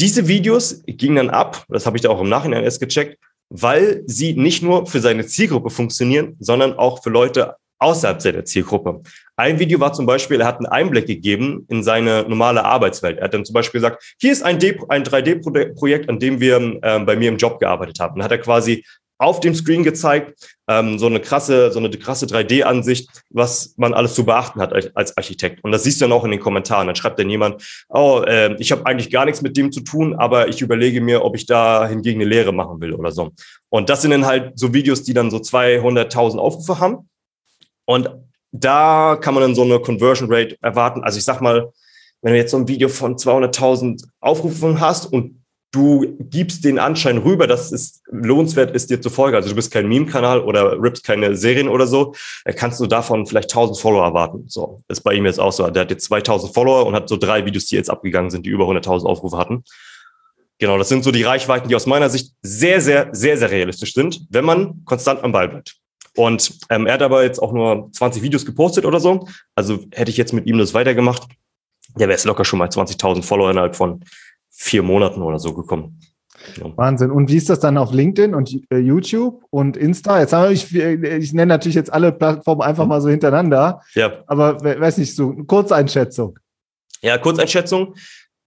diese 0.00 0.26
Videos 0.26 0.82
gingen 0.86 1.16
dann 1.16 1.30
ab, 1.30 1.64
das 1.68 1.86
habe 1.86 1.96
ich 1.96 2.02
da 2.02 2.08
auch 2.08 2.20
im 2.20 2.28
Nachhinein 2.28 2.64
erst 2.64 2.80
gecheckt, 2.80 3.18
weil 3.50 4.02
sie 4.06 4.34
nicht 4.34 4.62
nur 4.62 4.86
für 4.86 5.00
seine 5.00 5.26
Zielgruppe 5.26 5.70
funktionieren, 5.70 6.36
sondern 6.38 6.74
auch 6.74 7.02
für 7.02 7.10
Leute 7.10 7.56
außerhalb 7.80 8.20
seiner 8.20 8.44
Zielgruppe. 8.44 9.02
Ein 9.36 9.58
Video 9.58 9.80
war 9.80 9.92
zum 9.92 10.06
Beispiel, 10.06 10.40
er 10.40 10.46
hat 10.46 10.58
einen 10.58 10.66
Einblick 10.66 11.06
gegeben 11.06 11.66
in 11.68 11.82
seine 11.82 12.24
normale 12.28 12.64
Arbeitswelt. 12.64 13.18
Er 13.18 13.24
hat 13.24 13.34
dann 13.34 13.44
zum 13.44 13.54
Beispiel 13.54 13.80
gesagt, 13.80 14.14
hier 14.20 14.32
ist 14.32 14.42
ein, 14.42 14.56
ein 14.88 15.02
3D-Projekt, 15.02 16.08
an 16.08 16.18
dem 16.18 16.40
wir 16.40 16.78
äh, 16.82 17.00
bei 17.00 17.16
mir 17.16 17.30
im 17.30 17.38
Job 17.38 17.58
gearbeitet 17.58 17.98
haben. 17.98 18.16
Dann 18.16 18.24
hat 18.24 18.32
er 18.32 18.38
quasi 18.38 18.84
auf 19.18 19.40
dem 19.40 19.54
Screen 19.54 19.82
gezeigt, 19.82 20.56
ähm, 20.70 21.00
so 21.00 21.06
eine 21.06 21.18
krasse, 21.18 21.72
so 21.72 21.80
eine 21.80 21.90
krasse 21.90 22.26
3D-Ansicht, 22.26 23.10
was 23.30 23.74
man 23.76 23.92
alles 23.92 24.14
zu 24.14 24.24
beachten 24.24 24.60
hat 24.60 24.72
als, 24.94 25.16
Architekt. 25.16 25.64
Und 25.64 25.72
das 25.72 25.82
siehst 25.82 26.00
du 26.00 26.04
dann 26.04 26.12
auch 26.12 26.24
in 26.24 26.30
den 26.30 26.38
Kommentaren. 26.38 26.86
Dann 26.86 26.94
schreibt 26.94 27.18
dann 27.18 27.28
jemand, 27.28 27.84
oh, 27.88 28.22
äh, 28.24 28.54
ich 28.60 28.70
habe 28.70 28.86
eigentlich 28.86 29.10
gar 29.10 29.24
nichts 29.24 29.42
mit 29.42 29.56
dem 29.56 29.72
zu 29.72 29.80
tun, 29.80 30.14
aber 30.14 30.46
ich 30.46 30.62
überlege 30.62 31.00
mir, 31.00 31.24
ob 31.24 31.34
ich 31.34 31.46
da 31.46 31.88
hingegen 31.88 32.20
eine 32.20 32.30
Lehre 32.30 32.52
machen 32.52 32.80
will 32.80 32.92
oder 32.94 33.10
so. 33.10 33.32
Und 33.68 33.90
das 33.90 34.02
sind 34.02 34.12
dann 34.12 34.26
halt 34.26 34.56
so 34.58 34.72
Videos, 34.72 35.02
die 35.02 35.12
dann 35.12 35.30
so 35.30 35.38
200.000 35.38 36.38
Aufrufe 36.38 36.78
haben. 36.78 37.08
Und 37.84 38.08
da 38.52 39.18
kann 39.20 39.34
man 39.34 39.42
dann 39.42 39.54
so 39.56 39.62
eine 39.62 39.80
Conversion 39.80 40.32
Rate 40.32 40.56
erwarten. 40.62 41.02
Also 41.02 41.18
ich 41.18 41.24
sag 41.24 41.40
mal, 41.40 41.72
wenn 42.22 42.32
du 42.32 42.38
jetzt 42.38 42.52
so 42.52 42.58
ein 42.58 42.68
Video 42.68 42.88
von 42.88 43.16
200.000 43.16 44.04
Aufrufen 44.20 44.80
hast 44.80 45.12
und 45.12 45.39
du 45.72 46.16
gibst 46.18 46.64
den 46.64 46.78
Anschein 46.78 47.18
rüber, 47.18 47.46
dass 47.46 47.70
es 47.70 48.02
lohnenswert 48.10 48.74
ist, 48.74 48.90
dir 48.90 49.00
zu 49.00 49.10
folgen. 49.10 49.36
Also 49.36 49.50
du 49.50 49.54
bist 49.54 49.70
kein 49.70 49.88
Meme-Kanal 49.88 50.40
oder 50.40 50.80
rippst 50.80 51.04
keine 51.04 51.36
Serien 51.36 51.68
oder 51.68 51.86
so, 51.86 52.14
dann 52.44 52.56
kannst 52.56 52.80
du 52.80 52.86
davon 52.86 53.26
vielleicht 53.26 53.50
1000 53.50 53.78
Follower 53.78 54.04
erwarten. 54.04 54.44
So, 54.48 54.82
ist 54.88 55.02
bei 55.02 55.14
ihm 55.14 55.26
jetzt 55.26 55.38
auch 55.38 55.52
so. 55.52 55.68
Der 55.70 55.82
hat 55.82 55.90
jetzt 55.90 56.04
2000 56.06 56.52
Follower 56.52 56.86
und 56.86 56.94
hat 56.94 57.08
so 57.08 57.16
drei 57.16 57.44
Videos, 57.44 57.66
die 57.66 57.76
jetzt 57.76 57.90
abgegangen 57.90 58.30
sind, 58.30 58.46
die 58.46 58.50
über 58.50 58.64
100.000 58.64 59.06
Aufrufe 59.06 59.38
hatten. 59.38 59.64
Genau, 60.58 60.76
das 60.76 60.88
sind 60.88 61.04
so 61.04 61.12
die 61.12 61.22
Reichweiten, 61.22 61.68
die 61.68 61.76
aus 61.76 61.86
meiner 61.86 62.10
Sicht 62.10 62.34
sehr, 62.42 62.80
sehr, 62.80 63.08
sehr, 63.12 63.38
sehr 63.38 63.50
realistisch 63.50 63.94
sind, 63.94 64.26
wenn 64.28 64.44
man 64.44 64.84
konstant 64.84 65.24
am 65.24 65.32
Ball 65.32 65.48
bleibt. 65.48 65.76
Und 66.16 66.58
ähm, 66.68 66.86
er 66.86 66.94
hat 66.94 67.02
aber 67.02 67.22
jetzt 67.22 67.40
auch 67.40 67.52
nur 67.52 67.90
20 67.92 68.22
Videos 68.22 68.44
gepostet 68.44 68.84
oder 68.84 69.00
so. 69.00 69.28
Also 69.54 69.78
hätte 69.92 70.10
ich 70.10 70.16
jetzt 70.16 70.32
mit 70.32 70.46
ihm 70.46 70.58
das 70.58 70.74
weitergemacht, 70.74 71.22
der 71.94 72.08
wäre 72.08 72.12
jetzt 72.12 72.24
locker 72.24 72.44
schon 72.44 72.58
mal 72.58 72.68
20.000 72.68 73.22
Follower 73.22 73.50
innerhalb 73.50 73.74
von 73.74 74.04
vier 74.60 74.82
Monaten 74.82 75.22
oder 75.22 75.38
so 75.38 75.54
gekommen. 75.54 75.98
Ja. 76.56 76.70
Wahnsinn. 76.76 77.10
Und 77.10 77.30
wie 77.30 77.36
ist 77.36 77.48
das 77.48 77.60
dann 77.60 77.78
auf 77.78 77.92
LinkedIn 77.92 78.34
und 78.34 78.54
äh, 78.70 78.76
YouTube 78.76 79.42
und 79.50 79.76
Insta? 79.76 80.20
Jetzt 80.20 80.32
haben 80.32 80.44
wir, 80.44 80.50
ich, 80.50 80.74
ich 80.74 81.32
nenne 81.32 81.46
natürlich 81.54 81.76
jetzt 81.76 81.92
alle 81.92 82.12
Plattformen 82.12 82.60
einfach 82.60 82.84
mhm. 82.84 82.90
mal 82.90 83.00
so 83.00 83.08
hintereinander. 83.08 83.80
Ja. 83.94 84.22
Aber 84.26 84.62
weiß 84.62 84.98
nicht, 84.98 85.16
so 85.16 85.30
eine 85.30 85.44
Kurzeinschätzung. 85.44 86.38
Ja, 87.00 87.16
Kurzeinschätzung. 87.16 87.94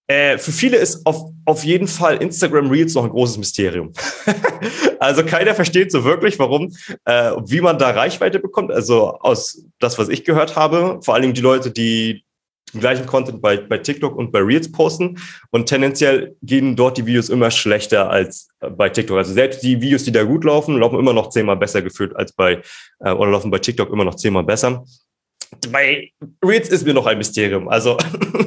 Äh, 0.08 0.38
für 0.38 0.52
viele 0.52 0.78
ist 0.78 1.06
auf, 1.06 1.32
auf 1.46 1.64
jeden 1.64 1.88
Fall 1.88 2.18
Instagram 2.18 2.70
Reels 2.70 2.94
noch 2.94 3.06
ein 3.06 3.10
großes 3.10 3.38
Mysterium. 3.38 3.92
also 5.00 5.24
keiner 5.24 5.56
versteht 5.56 5.92
so 5.92 6.04
wirklich, 6.04 6.38
warum, 6.38 6.76
äh, 7.06 7.32
wie 7.46 7.62
man 7.62 7.80
da 7.80 7.90
Reichweite 7.90 8.40
bekommt. 8.40 8.72
Also 8.72 9.18
aus 9.20 9.66
das, 9.80 9.98
was 9.98 10.10
ich 10.10 10.26
gehört 10.26 10.56
habe, 10.56 11.00
vor 11.02 11.16
allen 11.16 11.24
Dingen 11.24 11.34
die 11.34 11.42
Leute, 11.42 11.72
die 11.72 12.24
den 12.74 12.80
gleichen 12.80 13.06
Content 13.06 13.42
bei, 13.42 13.58
bei 13.58 13.78
TikTok 13.78 14.16
und 14.16 14.32
bei 14.32 14.40
Reels 14.40 14.72
posten. 14.72 15.20
Und 15.52 15.68
tendenziell 15.68 16.36
gehen 16.42 16.76
dort 16.76 16.98
die 16.98 17.06
Videos 17.06 17.30
immer 17.30 17.52
schlechter 17.52 18.10
als 18.10 18.50
äh, 18.60 18.70
bei 18.70 18.90
TikTok. 18.90 19.18
Also 19.18 19.34
selbst 19.34 19.64
die 19.64 19.80
Videos, 19.80 20.04
die 20.04 20.12
da 20.12 20.24
gut 20.24 20.44
laufen, 20.44 20.78
laufen 20.78 21.00
immer 21.00 21.14
noch 21.14 21.30
zehnmal 21.30 21.58
besser 21.58 21.82
gefühlt 21.82 22.16
als 22.16 22.34
bei, 22.34 22.62
äh, 23.00 23.12
oder 23.12 23.32
laufen 23.32 23.52
bei 23.52 23.60
TikTok 23.60 23.92
immer 23.92 24.06
noch 24.06 24.16
zehnmal 24.16 24.44
besser. 24.44 24.84
Bei 25.72 26.12
Reels 26.44 26.70
ist 26.70 26.86
mir 26.86 26.94
noch 26.94 27.06
ein 27.06 27.18
Mysterium. 27.18 27.70
Also 27.70 27.98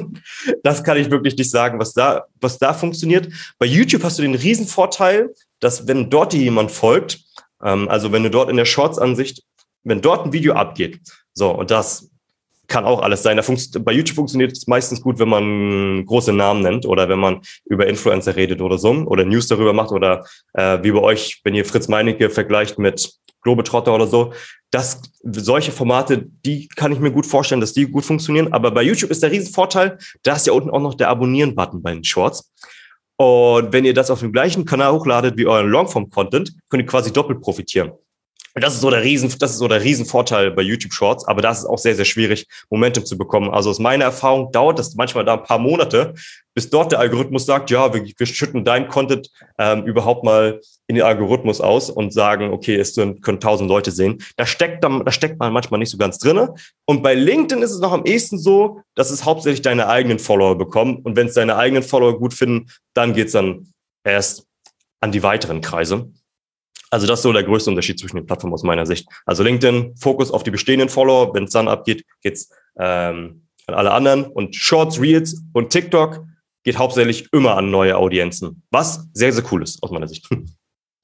das 0.63 0.83
kann 0.83 0.97
ich 0.97 1.09
wirklich 1.09 1.37
nicht 1.37 1.49
sagen, 1.49 1.79
was 1.79 1.93
da, 1.93 2.25
was 2.41 2.57
da 2.57 2.73
funktioniert. 2.73 3.29
Bei 3.59 3.65
YouTube 3.65 4.03
hast 4.03 4.19
du 4.19 4.23
den 4.23 4.35
riesen 4.35 4.67
Vorteil, 4.67 5.33
dass 5.59 5.87
wenn 5.87 6.09
dort 6.09 6.33
dir 6.33 6.41
jemand 6.41 6.71
folgt, 6.71 7.19
ähm, 7.63 7.87
also 7.87 8.11
wenn 8.11 8.23
du 8.23 8.29
dort 8.29 8.49
in 8.49 8.57
der 8.57 8.65
Shorts-Ansicht, 8.65 9.43
wenn 9.83 10.01
dort 10.01 10.25
ein 10.25 10.33
Video 10.33 10.53
abgeht, 10.53 10.99
so, 11.33 11.51
und 11.51 11.71
das 11.71 12.09
kann 12.67 12.85
auch 12.85 13.01
alles 13.01 13.23
sein. 13.23 13.39
bei 13.81 13.93
YouTube 13.93 14.15
funktioniert 14.15 14.51
es 14.51 14.67
meistens 14.67 15.01
gut, 15.01 15.19
wenn 15.19 15.29
man 15.29 16.05
große 16.05 16.33
Namen 16.33 16.61
nennt 16.61 16.85
oder 16.85 17.07
wenn 17.09 17.19
man 17.19 17.41
über 17.65 17.87
Influencer 17.87 18.35
redet 18.35 18.61
oder 18.61 18.77
so 18.77 18.91
oder 18.91 19.25
News 19.25 19.47
darüber 19.47 19.73
macht 19.73 19.91
oder 19.91 20.25
äh, 20.53 20.79
wie 20.83 20.91
bei 20.91 20.99
euch, 20.99 21.41
wenn 21.43 21.55
ihr 21.55 21.65
Fritz 21.65 21.87
Meinecke 21.87 22.29
vergleicht 22.29 22.77
mit 22.77 23.17
Globetrotter 23.41 23.93
oder 23.93 24.07
so. 24.07 24.33
Das, 24.71 25.01
solche 25.23 25.71
Formate, 25.71 26.27
die 26.45 26.67
kann 26.67 26.91
ich 26.91 26.99
mir 26.99 27.11
gut 27.11 27.25
vorstellen, 27.25 27.61
dass 27.61 27.71
die 27.71 27.85
gut 27.89 28.03
funktionieren. 28.03 28.51
Aber 28.51 28.71
bei 28.71 28.83
YouTube 28.83 29.11
ist 29.11 29.23
der 29.23 29.31
Riesenvorteil, 29.31 29.97
da 30.23 30.35
ist 30.35 30.47
ja 30.47 30.53
unten 30.53 30.69
auch 30.69 30.81
noch 30.81 30.95
der 30.95 31.07
Abonnieren-Button 31.09 31.81
bei 31.81 31.93
den 31.93 32.03
Shorts. 32.03 32.51
Und 33.15 33.71
wenn 33.71 33.85
ihr 33.85 33.93
das 33.93 34.11
auf 34.11 34.19
dem 34.19 34.33
gleichen 34.33 34.65
Kanal 34.65 34.91
hochladet 34.91 35.37
wie 35.37 35.47
euren 35.47 35.69
Longform-Content, 35.69 36.53
könnt 36.69 36.83
ihr 36.83 36.87
quasi 36.87 37.13
doppelt 37.13 37.41
profitieren. 37.41 37.93
Und 38.57 38.63
das 38.63 38.73
ist 38.73 38.81
so 38.81 38.89
der 38.89 39.03
Riesen, 39.03 39.31
das 39.37 39.51
ist 39.51 39.59
so 39.59 39.67
der 39.67 39.83
Riesenvorteil 39.83 40.49
bei 40.49 40.63
YouTube 40.63 40.91
Shorts, 40.91 41.27
aber 41.27 41.43
das 41.43 41.59
ist 41.59 41.65
auch 41.67 41.77
sehr, 41.77 41.93
sehr 41.93 42.05
schwierig, 42.05 42.47
Momentum 42.71 43.05
zu 43.05 43.15
bekommen. 43.15 43.51
Also 43.51 43.69
aus 43.69 43.77
meiner 43.77 44.05
Erfahrung 44.05 44.51
dauert 44.51 44.79
das 44.79 44.95
manchmal 44.95 45.25
da 45.25 45.35
ein 45.35 45.43
paar 45.43 45.59
Monate, 45.59 46.15
bis 46.55 46.67
dort 46.71 46.91
der 46.91 46.97
Algorithmus 46.97 47.45
sagt, 47.45 47.69
ja, 47.69 47.93
wir, 47.93 48.03
wir 48.03 48.25
schütten 48.25 48.65
dein 48.65 48.87
Content 48.87 49.29
ähm, 49.59 49.83
überhaupt 49.83 50.23
mal 50.23 50.59
in 50.87 50.95
den 50.95 51.03
Algorithmus 51.03 51.61
aus 51.61 51.91
und 51.91 52.11
sagen, 52.13 52.51
okay, 52.51 52.77
es 52.77 52.95
können 52.95 53.39
tausend 53.39 53.69
Leute 53.69 53.91
sehen. 53.91 54.23
Da 54.37 54.47
steckt, 54.47 54.83
dann, 54.83 55.05
da 55.05 55.11
steckt 55.11 55.37
man 55.37 55.53
manchmal 55.53 55.79
nicht 55.79 55.91
so 55.91 55.99
ganz 55.99 56.17
drinne. 56.17 56.55
Und 56.87 57.03
bei 57.03 57.13
LinkedIn 57.13 57.61
ist 57.61 57.73
es 57.73 57.79
noch 57.79 57.91
am 57.91 58.05
ehesten 58.05 58.39
so, 58.39 58.81
dass 58.95 59.11
es 59.11 59.23
hauptsächlich 59.23 59.61
deine 59.61 59.87
eigenen 59.87 60.17
Follower 60.17 60.57
bekommen. 60.57 60.97
Und 61.03 61.15
wenn 61.15 61.27
es 61.27 61.35
deine 61.35 61.57
eigenen 61.57 61.83
Follower 61.83 62.17
gut 62.17 62.33
finden, 62.33 62.71
dann 62.95 63.13
geht's 63.13 63.33
dann 63.33 63.67
erst 64.03 64.47
an 64.99 65.11
die 65.11 65.21
weiteren 65.21 65.61
Kreise. 65.61 66.11
Also 66.89 67.07
das 67.07 67.19
ist 67.19 67.23
so 67.23 67.33
der 67.33 67.43
größte 67.43 67.69
Unterschied 67.69 67.99
zwischen 67.99 68.17
den 68.17 68.25
Plattformen 68.25 68.53
aus 68.53 68.63
meiner 68.63 68.85
Sicht. 68.85 69.07
Also 69.25 69.43
LinkedIn, 69.43 69.95
Fokus 69.97 70.31
auf 70.31 70.43
die 70.43 70.51
bestehenden 70.51 70.89
Follower. 70.89 71.33
Wenn 71.33 71.45
es 71.45 71.51
dann 71.51 71.67
abgeht, 71.67 72.05
geht's 72.21 72.49
ähm, 72.79 73.47
an 73.67 73.75
alle 73.75 73.91
anderen. 73.91 74.25
Und 74.25 74.55
Shorts, 74.55 75.01
Reels 75.01 75.43
und 75.53 75.69
TikTok 75.69 76.25
geht 76.63 76.77
hauptsächlich 76.77 77.31
immer 77.33 77.55
an 77.57 77.71
neue 77.71 77.97
Audienzen. 77.97 78.63
Was 78.71 79.07
sehr, 79.13 79.31
sehr 79.31 79.43
cool 79.51 79.63
ist 79.63 79.81
aus 79.83 79.91
meiner 79.91 80.07
Sicht. 80.07 80.29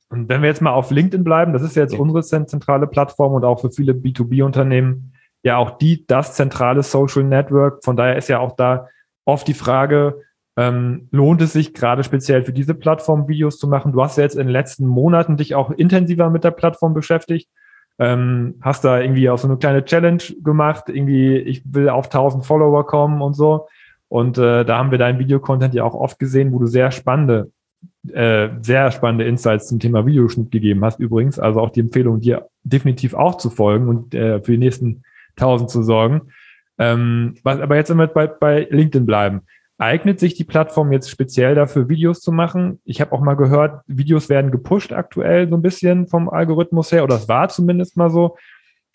Und 0.09 0.29
wenn 0.29 0.43
wir 0.43 0.49
jetzt 0.49 0.61
mal 0.61 0.73
auf 0.73 0.91
LinkedIn 0.91 1.23
bleiben, 1.23 1.53
das 1.53 1.63
ist 1.63 1.75
jetzt 1.75 1.93
ja. 1.93 1.99
unsere 1.99 2.21
zentrale 2.21 2.85
Plattform 2.85 3.33
und 3.33 3.43
auch 3.43 3.61
für 3.61 3.71
viele 3.71 3.93
B2B-Unternehmen 3.93 5.15
ja 5.41 5.57
auch 5.57 5.79
die, 5.79 6.05
das 6.05 6.35
zentrale 6.35 6.83
Social 6.83 7.23
Network. 7.23 7.83
Von 7.83 7.97
daher 7.97 8.15
ist 8.15 8.29
ja 8.29 8.37
auch 8.37 8.55
da 8.55 8.89
oft 9.25 9.47
die 9.47 9.55
Frage, 9.55 10.21
ähm, 10.55 11.07
lohnt 11.11 11.41
es 11.41 11.53
sich 11.53 11.73
gerade 11.73 12.03
speziell 12.03 12.43
für 12.43 12.53
diese 12.53 12.75
Plattform 12.75 13.27
Videos 13.27 13.57
zu 13.57 13.67
machen? 13.67 13.91
Du 13.91 14.01
hast 14.03 14.17
ja 14.17 14.23
jetzt 14.23 14.35
in 14.35 14.47
den 14.47 14.53
letzten 14.53 14.85
Monaten 14.85 15.37
dich 15.37 15.55
auch 15.55 15.71
intensiver 15.71 16.29
mit 16.29 16.43
der 16.43 16.51
Plattform 16.51 16.93
beschäftigt. 16.93 17.49
Ähm, 17.99 18.55
hast 18.61 18.83
da 18.83 18.99
irgendwie 18.99 19.29
auch 19.29 19.37
so 19.37 19.47
eine 19.47 19.57
kleine 19.57 19.85
Challenge 19.85 20.23
gemacht, 20.43 20.85
irgendwie, 20.87 21.37
ich 21.37 21.61
will 21.65 21.89
auf 21.89 22.05
1000 22.05 22.45
Follower 22.45 22.85
kommen 22.85 23.21
und 23.21 23.33
so. 23.33 23.67
Und 24.09 24.37
äh, 24.37 24.63
da 24.63 24.77
haben 24.77 24.91
wir 24.91 24.97
deinen 24.97 25.19
Videocontent 25.19 25.73
ja 25.73 25.83
auch 25.83 25.95
oft 25.95 26.19
gesehen, 26.19 26.51
wo 26.53 26.59
du 26.59 26.67
sehr 26.67 26.91
spannende, 26.91 27.51
äh, 28.11 28.49
sehr 28.61 28.91
spannende 28.91 29.25
Insights 29.25 29.67
zum 29.67 29.79
Thema 29.79 30.05
Videoschnitt 30.05 30.51
gegeben 30.51 30.85
hast 30.85 30.99
übrigens. 30.99 31.39
Also 31.39 31.61
auch 31.61 31.71
die 31.71 31.79
Empfehlung, 31.79 32.19
dir 32.19 32.47
definitiv 32.63 33.15
auch 33.15 33.37
zu 33.37 33.49
folgen 33.49 33.87
und 33.87 34.13
äh, 34.13 34.39
für 34.41 34.51
die 34.51 34.59
nächsten 34.59 35.03
1000 35.37 35.69
zu 35.69 35.81
sorgen. 35.81 36.21
Ähm, 36.77 37.35
was, 37.43 37.59
aber 37.59 37.75
jetzt 37.75 37.89
immer 37.89 38.07
bei, 38.07 38.27
bei 38.27 38.67
LinkedIn 38.69 39.05
bleiben. 39.05 39.41
Eignet 39.77 40.19
sich 40.19 40.35
die 40.35 40.43
Plattform 40.43 40.91
jetzt 40.91 41.09
speziell 41.09 41.55
dafür, 41.55 41.89
Videos 41.89 42.21
zu 42.21 42.31
machen? 42.31 42.79
Ich 42.85 43.01
habe 43.01 43.11
auch 43.11 43.21
mal 43.21 43.35
gehört, 43.35 43.83
Videos 43.87 44.29
werden 44.29 44.51
gepusht 44.51 44.93
aktuell 44.93 45.49
so 45.49 45.55
ein 45.55 45.61
bisschen 45.61 46.07
vom 46.07 46.29
Algorithmus 46.29 46.91
her, 46.91 47.03
oder 47.03 47.15
es 47.15 47.27
war 47.27 47.49
zumindest 47.49 47.97
mal 47.97 48.09
so. 48.09 48.37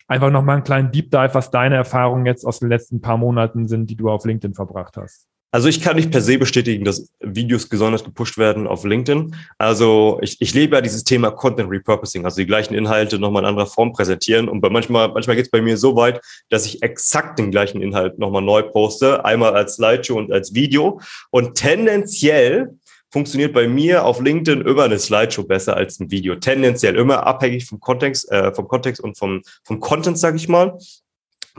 Einfach 0.07 0.31
nochmal 0.31 0.55
einen 0.55 0.63
kleinen 0.63 0.91
Deep 0.91 1.11
Dive, 1.11 1.33
was 1.33 1.51
deine 1.51 1.75
Erfahrungen 1.75 2.25
jetzt 2.25 2.45
aus 2.45 2.59
den 2.59 2.69
letzten 2.69 3.01
paar 3.01 3.17
Monaten 3.17 3.67
sind, 3.67 3.89
die 3.89 3.95
du 3.95 4.09
auf 4.09 4.25
LinkedIn 4.25 4.55
verbracht 4.55 4.97
hast. 4.97 5.27
Also 5.51 5.67
ich 5.67 5.81
kann 5.81 5.95
nicht 5.95 6.11
per 6.11 6.21
se 6.21 6.37
bestätigen, 6.37 6.85
dass 6.85 7.09
Videos 7.19 7.67
besonders 7.67 8.03
gepusht 8.03 8.37
werden 8.37 8.67
auf 8.67 8.83
LinkedIn. 8.83 9.35
Also 9.57 10.19
ich, 10.21 10.39
ich 10.39 10.53
lebe 10.53 10.75
ja 10.75 10.81
dieses 10.81 11.03
Thema 11.03 11.31
Content 11.31 11.71
Repurposing, 11.71 12.23
also 12.23 12.37
die 12.37 12.45
gleichen 12.45 12.75
Inhalte 12.75 13.17
nochmal 13.17 13.43
in 13.43 13.49
anderer 13.49 13.65
Form 13.65 13.91
präsentieren. 13.91 14.47
Und 14.47 14.61
bei 14.61 14.69
manchmal, 14.69 15.07
manchmal 15.09 15.35
geht 15.35 15.45
es 15.45 15.51
bei 15.51 15.61
mir 15.61 15.77
so 15.77 15.95
weit, 15.95 16.21
dass 16.49 16.67
ich 16.67 16.83
exakt 16.83 17.39
den 17.39 17.49
gleichen 17.49 17.81
Inhalt 17.81 18.19
nochmal 18.19 18.43
neu 18.43 18.61
poste, 18.61 19.25
einmal 19.25 19.55
als 19.55 19.75
Slideshow 19.75 20.17
und 20.17 20.31
als 20.31 20.53
Video. 20.53 21.01
Und 21.31 21.55
tendenziell 21.55 22.75
funktioniert 23.11 23.53
bei 23.53 23.67
mir 23.67 24.05
auf 24.05 24.21
LinkedIn 24.21 24.61
immer 24.61 24.83
eine 24.83 24.99
Slideshow 24.99 25.43
besser 25.43 25.75
als 25.75 25.99
ein 25.99 26.11
Video. 26.11 26.35
Tendenziell 26.35 26.95
immer 26.95 27.25
abhängig 27.25 27.65
vom 27.65 27.79
Kontext, 27.79 28.31
äh, 28.31 28.53
vom 28.53 28.67
Kontext 28.67 29.01
und 29.01 29.17
vom, 29.17 29.41
vom 29.63 29.79
Content, 29.79 30.19
sage 30.19 30.37
ich 30.37 30.47
mal. 30.47 30.77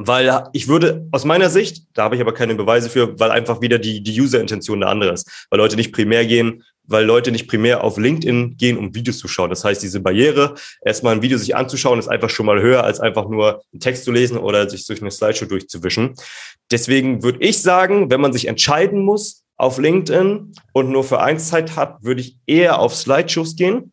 Weil 0.02 0.44
ich 0.54 0.66
würde 0.66 1.06
aus 1.12 1.26
meiner 1.26 1.50
Sicht, 1.50 1.84
da 1.92 2.04
habe 2.04 2.14
ich 2.14 2.22
aber 2.22 2.32
keine 2.32 2.54
Beweise 2.54 2.88
für, 2.88 3.20
weil 3.20 3.30
einfach 3.30 3.60
wieder 3.60 3.78
die, 3.78 4.02
die 4.02 4.18
User-Intention 4.18 4.82
eine 4.82 4.90
andere 4.90 5.12
ist. 5.12 5.46
Weil 5.50 5.58
Leute 5.58 5.76
nicht 5.76 5.92
primär 5.92 6.24
gehen, 6.24 6.64
weil 6.84 7.04
Leute 7.04 7.30
nicht 7.30 7.48
primär 7.48 7.84
auf 7.84 7.98
LinkedIn 7.98 8.56
gehen, 8.56 8.78
um 8.78 8.94
Videos 8.94 9.18
zu 9.18 9.28
schauen. 9.28 9.50
Das 9.50 9.62
heißt, 9.62 9.82
diese 9.82 10.00
Barriere, 10.00 10.54
erstmal 10.82 11.14
ein 11.14 11.20
Video 11.20 11.36
sich 11.36 11.54
anzuschauen, 11.54 11.98
ist 11.98 12.08
einfach 12.08 12.30
schon 12.30 12.46
mal 12.46 12.62
höher, 12.62 12.82
als 12.82 12.98
einfach 12.98 13.28
nur 13.28 13.62
einen 13.74 13.80
Text 13.80 14.04
zu 14.04 14.10
lesen 14.10 14.38
oder 14.38 14.70
sich 14.70 14.86
durch 14.86 15.02
eine 15.02 15.10
Slideshow 15.10 15.44
durchzuwischen. 15.44 16.14
Deswegen 16.70 17.22
würde 17.22 17.44
ich 17.44 17.60
sagen, 17.60 18.10
wenn 18.10 18.22
man 18.22 18.32
sich 18.32 18.48
entscheiden 18.48 19.04
muss 19.04 19.44
auf 19.56 19.76
LinkedIn 19.76 20.54
und 20.72 20.90
nur 20.90 21.04
für 21.04 21.20
eins 21.20 21.48
Zeit 21.48 21.76
hat, 21.76 22.02
würde 22.02 22.22
ich 22.22 22.38
eher 22.46 22.78
auf 22.78 22.96
Slideshows 22.96 23.54
gehen. 23.54 23.92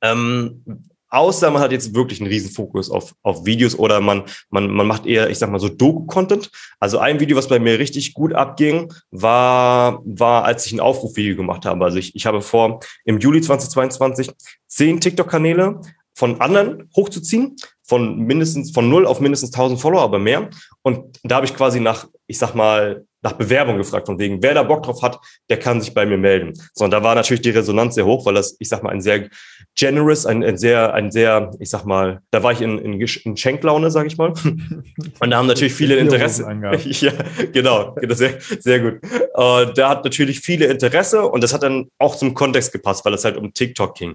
Ähm, 0.00 0.64
Außer 1.10 1.50
man 1.50 1.62
hat 1.62 1.72
jetzt 1.72 1.94
wirklich 1.94 2.20
einen 2.20 2.28
riesen 2.28 2.50
Fokus 2.50 2.90
auf, 2.90 3.14
auf 3.22 3.46
Videos 3.46 3.78
oder 3.78 4.00
man, 4.00 4.24
man, 4.50 4.70
man 4.70 4.86
macht 4.86 5.06
eher, 5.06 5.30
ich 5.30 5.38
sag 5.38 5.50
mal 5.50 5.58
so 5.58 5.68
Doku-Content. 5.68 6.50
Also 6.80 6.98
ein 6.98 7.18
Video, 7.20 7.36
was 7.36 7.48
bei 7.48 7.58
mir 7.58 7.78
richtig 7.78 8.14
gut 8.14 8.34
abging, 8.34 8.92
war, 9.10 10.02
war, 10.04 10.44
als 10.44 10.66
ich 10.66 10.72
ein 10.72 10.80
Aufrufvideo 10.80 11.36
gemacht 11.36 11.64
habe. 11.64 11.84
Also 11.84 11.98
ich, 11.98 12.14
ich 12.14 12.26
habe 12.26 12.42
vor, 12.42 12.80
im 13.04 13.18
Juli 13.18 13.40
2022 13.40 14.30
zehn 14.66 15.00
TikTok-Kanäle 15.00 15.80
von 16.14 16.40
anderen 16.40 16.90
hochzuziehen, 16.94 17.56
von 17.82 18.18
mindestens, 18.18 18.72
von 18.72 18.90
null 18.90 19.06
auf 19.06 19.20
mindestens 19.20 19.52
1000 19.52 19.80
Follower, 19.80 20.02
aber 20.02 20.18
mehr. 20.18 20.50
Und 20.82 21.18
da 21.22 21.36
habe 21.36 21.46
ich 21.46 21.56
quasi 21.56 21.80
nach, 21.80 22.06
ich 22.26 22.38
sag 22.38 22.54
mal, 22.54 23.06
nach 23.22 23.32
Bewerbung 23.32 23.78
gefragt, 23.78 24.06
von 24.06 24.18
wegen, 24.18 24.42
wer 24.42 24.54
da 24.54 24.62
Bock 24.62 24.82
drauf 24.82 25.02
hat, 25.02 25.18
der 25.48 25.58
kann 25.58 25.80
sich 25.80 25.92
bei 25.94 26.06
mir 26.06 26.18
melden. 26.18 26.52
So, 26.72 26.84
und 26.84 26.90
da 26.90 27.02
war 27.02 27.14
natürlich 27.14 27.40
die 27.40 27.50
Resonanz 27.50 27.94
sehr 27.94 28.06
hoch, 28.06 28.24
weil 28.26 28.34
das, 28.34 28.56
ich 28.58 28.68
sag 28.68 28.82
mal, 28.82 28.90
ein 28.90 29.00
sehr 29.00 29.28
generous, 29.74 30.26
ein, 30.26 30.44
ein 30.44 30.56
sehr, 30.56 30.94
ein 30.94 31.10
sehr, 31.10 31.50
ich 31.58 31.70
sag 31.70 31.84
mal, 31.84 32.20
da 32.30 32.42
war 32.42 32.52
ich 32.52 32.60
in, 32.60 32.78
in, 32.78 33.00
in 33.00 33.36
Schenklaune, 33.36 33.90
sag 33.90 34.06
ich 34.06 34.16
mal. 34.18 34.32
Und 35.20 35.30
da 35.30 35.36
haben 35.36 35.46
natürlich 35.46 35.74
viele 35.74 35.96
Interesse. 35.96 36.42
ja, 36.84 37.12
genau, 37.52 37.96
sehr, 38.08 38.38
sehr 38.40 38.80
gut. 38.80 39.00
Und 39.34 39.78
da 39.78 39.88
hat 39.88 40.04
natürlich 40.04 40.40
viele 40.40 40.66
Interesse 40.66 41.22
und 41.22 41.42
das 41.42 41.52
hat 41.52 41.62
dann 41.62 41.88
auch 41.98 42.16
zum 42.16 42.34
Kontext 42.34 42.72
gepasst, 42.72 43.04
weil 43.04 43.14
es 43.14 43.24
halt 43.24 43.36
um 43.36 43.52
TikTok 43.52 43.94
ging. 43.94 44.14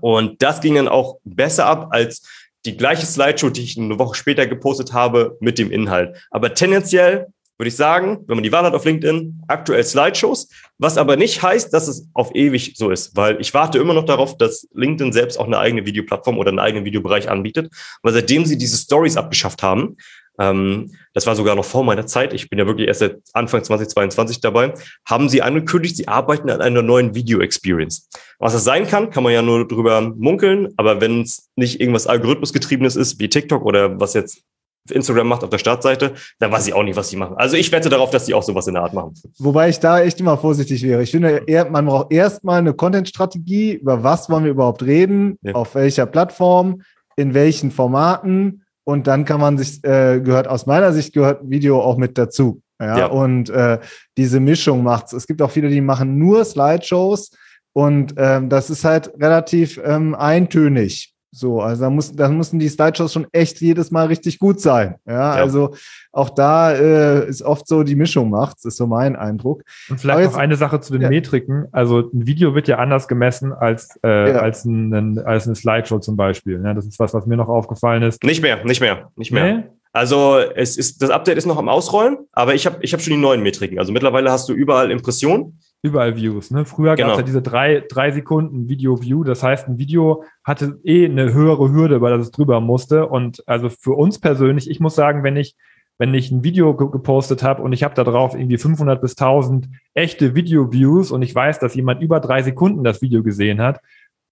Und 0.00 0.42
das 0.42 0.60
ging 0.60 0.74
dann 0.74 0.88
auch 0.88 1.18
besser 1.24 1.66
ab 1.66 1.88
als 1.90 2.22
die 2.64 2.76
gleiche 2.76 3.06
Slideshow, 3.06 3.50
die 3.50 3.62
ich 3.62 3.78
eine 3.78 3.98
Woche 3.98 4.14
später 4.14 4.46
gepostet 4.46 4.92
habe, 4.92 5.36
mit 5.40 5.58
dem 5.58 5.70
Inhalt. 5.70 6.16
Aber 6.30 6.54
tendenziell 6.54 7.26
würde 7.56 7.68
ich 7.68 7.76
sagen, 7.76 8.24
wenn 8.26 8.36
man 8.36 8.42
die 8.42 8.52
Wahl 8.52 8.64
hat 8.64 8.74
auf 8.74 8.84
LinkedIn, 8.84 9.42
aktuell 9.46 9.84
Slideshows, 9.84 10.48
was 10.78 10.98
aber 10.98 11.16
nicht 11.16 11.42
heißt, 11.42 11.72
dass 11.72 11.88
es 11.88 12.08
auf 12.12 12.34
ewig 12.34 12.74
so 12.76 12.90
ist, 12.90 13.16
weil 13.16 13.40
ich 13.40 13.54
warte 13.54 13.78
immer 13.78 13.94
noch 13.94 14.04
darauf, 14.04 14.36
dass 14.36 14.68
LinkedIn 14.74 15.12
selbst 15.12 15.38
auch 15.38 15.46
eine 15.46 15.58
eigene 15.58 15.86
Videoplattform 15.86 16.38
oder 16.38 16.48
einen 16.48 16.58
eigenen 16.58 16.84
Videobereich 16.84 17.30
anbietet, 17.30 17.72
weil 18.02 18.12
seitdem 18.12 18.44
sie 18.44 18.58
diese 18.58 18.76
Stories 18.76 19.16
abgeschafft 19.16 19.62
haben, 19.62 19.96
ähm, 20.38 20.92
das 21.12 21.26
war 21.26 21.36
sogar 21.36 21.54
noch 21.54 21.64
vor 21.64 21.84
meiner 21.84 22.06
Zeit, 22.06 22.32
ich 22.32 22.50
bin 22.50 22.58
ja 22.58 22.66
wirklich 22.66 22.88
erst 22.88 23.00
seit 23.00 23.18
Anfang 23.34 23.62
2022 23.62 24.40
dabei, 24.40 24.74
haben 25.08 25.28
sie 25.28 25.42
angekündigt, 25.42 25.96
sie 25.96 26.08
arbeiten 26.08 26.50
an 26.50 26.60
einer 26.60 26.82
neuen 26.82 27.14
Video-Experience. 27.14 28.08
Was 28.38 28.52
das 28.52 28.64
sein 28.64 28.88
kann, 28.88 29.10
kann 29.10 29.22
man 29.22 29.32
ja 29.32 29.42
nur 29.42 29.68
drüber 29.68 30.00
munkeln, 30.00 30.68
aber 30.76 31.00
wenn 31.00 31.22
es 31.22 31.50
nicht 31.54 31.80
irgendwas 31.80 32.06
Algorithmusgetriebenes 32.06 32.96
ist, 32.96 33.20
wie 33.20 33.28
TikTok 33.28 33.64
oder 33.64 34.00
was 34.00 34.14
jetzt 34.14 34.42
Instagram 34.90 35.28
macht 35.28 35.42
auf 35.44 35.50
der 35.50 35.58
Startseite, 35.58 36.14
dann 36.38 36.52
weiß 36.52 36.66
ich 36.66 36.74
auch 36.74 36.82
nicht, 36.82 36.96
was 36.96 37.08
sie 37.08 37.16
machen. 37.16 37.36
Also 37.36 37.56
ich 37.56 37.72
wette 37.72 37.88
darauf, 37.88 38.10
dass 38.10 38.26
die 38.26 38.34
auch 38.34 38.42
sowas 38.42 38.66
in 38.66 38.74
der 38.74 38.82
Art 38.82 38.92
machen. 38.92 39.14
Wobei 39.38 39.68
ich 39.68 39.80
da 39.80 40.00
echt 40.00 40.20
immer 40.20 40.36
vorsichtig 40.36 40.82
wäre. 40.82 41.02
Ich 41.02 41.10
finde, 41.10 41.42
man 41.70 41.86
braucht 41.86 42.12
erstmal 42.12 42.58
eine 42.58 42.74
Content-Strategie, 42.74 43.74
über 43.74 44.02
was 44.02 44.28
wollen 44.28 44.44
wir 44.44 44.50
überhaupt 44.50 44.82
reden, 44.82 45.38
ja. 45.42 45.54
auf 45.54 45.74
welcher 45.74 46.06
Plattform, 46.06 46.82
in 47.16 47.32
welchen 47.32 47.70
Formaten 47.70 48.64
und 48.84 49.06
dann 49.06 49.24
kann 49.24 49.40
man 49.40 49.58
sich, 49.58 49.82
äh, 49.82 50.20
gehört 50.20 50.46
aus 50.46 50.66
meiner 50.66 50.92
Sicht, 50.92 51.14
gehört 51.14 51.40
Video 51.48 51.80
auch 51.80 51.96
mit 51.96 52.16
dazu. 52.18 52.60
Ja, 52.80 52.98
ja. 52.98 53.06
und 53.06 53.50
äh, 53.50 53.78
diese 54.16 54.40
Mischung 54.40 54.82
macht's. 54.82 55.12
Es 55.12 55.26
gibt 55.26 55.40
auch 55.40 55.50
viele, 55.50 55.68
die 55.68 55.80
machen 55.80 56.18
nur 56.18 56.44
Slideshows 56.44 57.30
und 57.72 58.14
ähm, 58.16 58.48
das 58.48 58.68
ist 58.68 58.84
halt 58.84 59.12
relativ 59.18 59.80
ähm, 59.82 60.14
eintönig. 60.14 61.13
So, 61.34 61.60
also 61.60 61.82
da, 61.82 61.90
muss, 61.90 62.12
da 62.12 62.28
müssen 62.28 62.60
die 62.60 62.68
Slideshows 62.68 63.12
schon 63.12 63.26
echt 63.32 63.60
jedes 63.60 63.90
Mal 63.90 64.06
richtig 64.06 64.38
gut 64.38 64.60
sein. 64.60 64.94
Ja, 65.04 65.12
ja. 65.12 65.32
also 65.32 65.74
auch 66.12 66.30
da 66.30 66.72
äh, 66.72 67.28
ist 67.28 67.42
oft 67.42 67.66
so 67.66 67.82
die 67.82 67.96
Mischung 67.96 68.30
macht's, 68.30 68.64
ist 68.64 68.76
so 68.76 68.86
mein 68.86 69.16
Eindruck. 69.16 69.64
Und 69.90 70.00
vielleicht 70.00 70.20
jetzt, 70.20 70.32
noch 70.32 70.38
eine 70.38 70.54
Sache 70.54 70.80
zu 70.80 70.92
den 70.92 71.02
ja. 71.02 71.08
Metriken. 71.08 71.66
Also 71.72 71.98
ein 71.98 72.26
Video 72.28 72.54
wird 72.54 72.68
ja 72.68 72.78
anders 72.78 73.08
gemessen 73.08 73.52
als, 73.52 73.98
äh, 74.04 74.30
ja. 74.30 74.38
als, 74.38 74.64
ein, 74.64 75.18
als 75.26 75.46
eine 75.46 75.56
Slideshow 75.56 75.98
zum 75.98 76.16
Beispiel. 76.16 76.62
Ja, 76.64 76.72
das 76.72 76.86
ist 76.86 77.00
was, 77.00 77.12
was 77.14 77.26
mir 77.26 77.36
noch 77.36 77.48
aufgefallen 77.48 78.04
ist. 78.04 78.22
Nicht 78.22 78.40
mehr, 78.40 78.64
nicht 78.64 78.80
mehr, 78.80 79.10
nicht 79.16 79.32
mehr. 79.32 79.56
Nee? 79.56 79.64
Also 79.92 80.38
es 80.38 80.76
ist, 80.76 81.02
das 81.02 81.10
Update 81.10 81.36
ist 81.36 81.46
noch 81.46 81.58
am 81.58 81.68
Ausrollen, 81.68 82.18
aber 82.32 82.54
ich 82.54 82.66
habe 82.66 82.78
ich 82.80 82.92
hab 82.92 83.00
schon 83.00 83.12
die 83.12 83.20
neuen 83.20 83.42
Metriken. 83.42 83.80
Also 83.80 83.92
mittlerweile 83.92 84.30
hast 84.30 84.48
du 84.48 84.52
überall 84.52 84.92
Impressionen. 84.92 85.58
Überall 85.84 86.16
Views. 86.16 86.50
Ne? 86.50 86.64
Früher 86.64 86.94
genau. 86.94 87.08
gab 87.08 87.14
es 87.16 87.18
ja 87.18 87.26
diese 87.26 87.42
drei, 87.42 87.84
drei 87.86 88.10
Sekunden 88.10 88.70
Video-View. 88.70 89.22
Das 89.22 89.42
heißt, 89.42 89.68
ein 89.68 89.76
Video 89.76 90.24
hatte 90.42 90.80
eh 90.82 91.04
eine 91.04 91.34
höhere 91.34 91.70
Hürde, 91.70 92.00
weil 92.00 92.16
das 92.16 92.28
es 92.28 92.30
drüber 92.30 92.62
musste. 92.62 93.06
Und 93.06 93.46
also 93.46 93.68
für 93.68 93.92
uns 93.92 94.18
persönlich, 94.18 94.70
ich 94.70 94.80
muss 94.80 94.94
sagen, 94.94 95.22
wenn 95.24 95.36
ich, 95.36 95.56
wenn 95.98 96.14
ich 96.14 96.30
ein 96.30 96.42
Video 96.42 96.74
ge 96.74 96.88
gepostet 96.90 97.42
habe 97.42 97.62
und 97.62 97.74
ich 97.74 97.82
habe 97.84 97.94
da 97.94 98.02
drauf 98.02 98.34
irgendwie 98.34 98.56
500 98.56 98.98
bis 98.98 99.12
1000 99.18 99.68
echte 99.92 100.34
Video-Views 100.34 101.10
und 101.10 101.20
ich 101.20 101.34
weiß, 101.34 101.58
dass 101.58 101.74
jemand 101.74 102.00
über 102.00 102.18
drei 102.18 102.40
Sekunden 102.40 102.82
das 102.82 103.02
Video 103.02 103.22
gesehen 103.22 103.60
hat, 103.60 103.80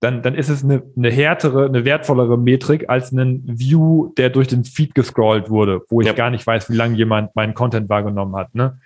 dann, 0.01 0.23
dann 0.23 0.35
ist 0.35 0.49
es 0.49 0.65
eine, 0.65 0.83
eine 0.97 1.11
härtere, 1.11 1.67
eine 1.67 1.85
wertvollere 1.85 2.39
Metrik 2.39 2.89
als 2.89 3.13
ein 3.13 3.43
View, 3.45 4.15
der 4.17 4.31
durch 4.31 4.49
den 4.49 4.65
Feed 4.65 4.95
gescrollt 4.95 5.51
wurde, 5.51 5.83
wo 5.91 6.01
ich 6.01 6.07
ja. 6.07 6.15
gar 6.15 6.31
nicht 6.31 6.47
weiß, 6.47 6.71
wie 6.71 6.77
lange 6.77 6.97
jemand 6.97 7.37
meinen 7.37 7.53
Content 7.53 7.91
wahrgenommen 7.91 8.35
hat. 8.37 8.55
Ne? 8.55 8.81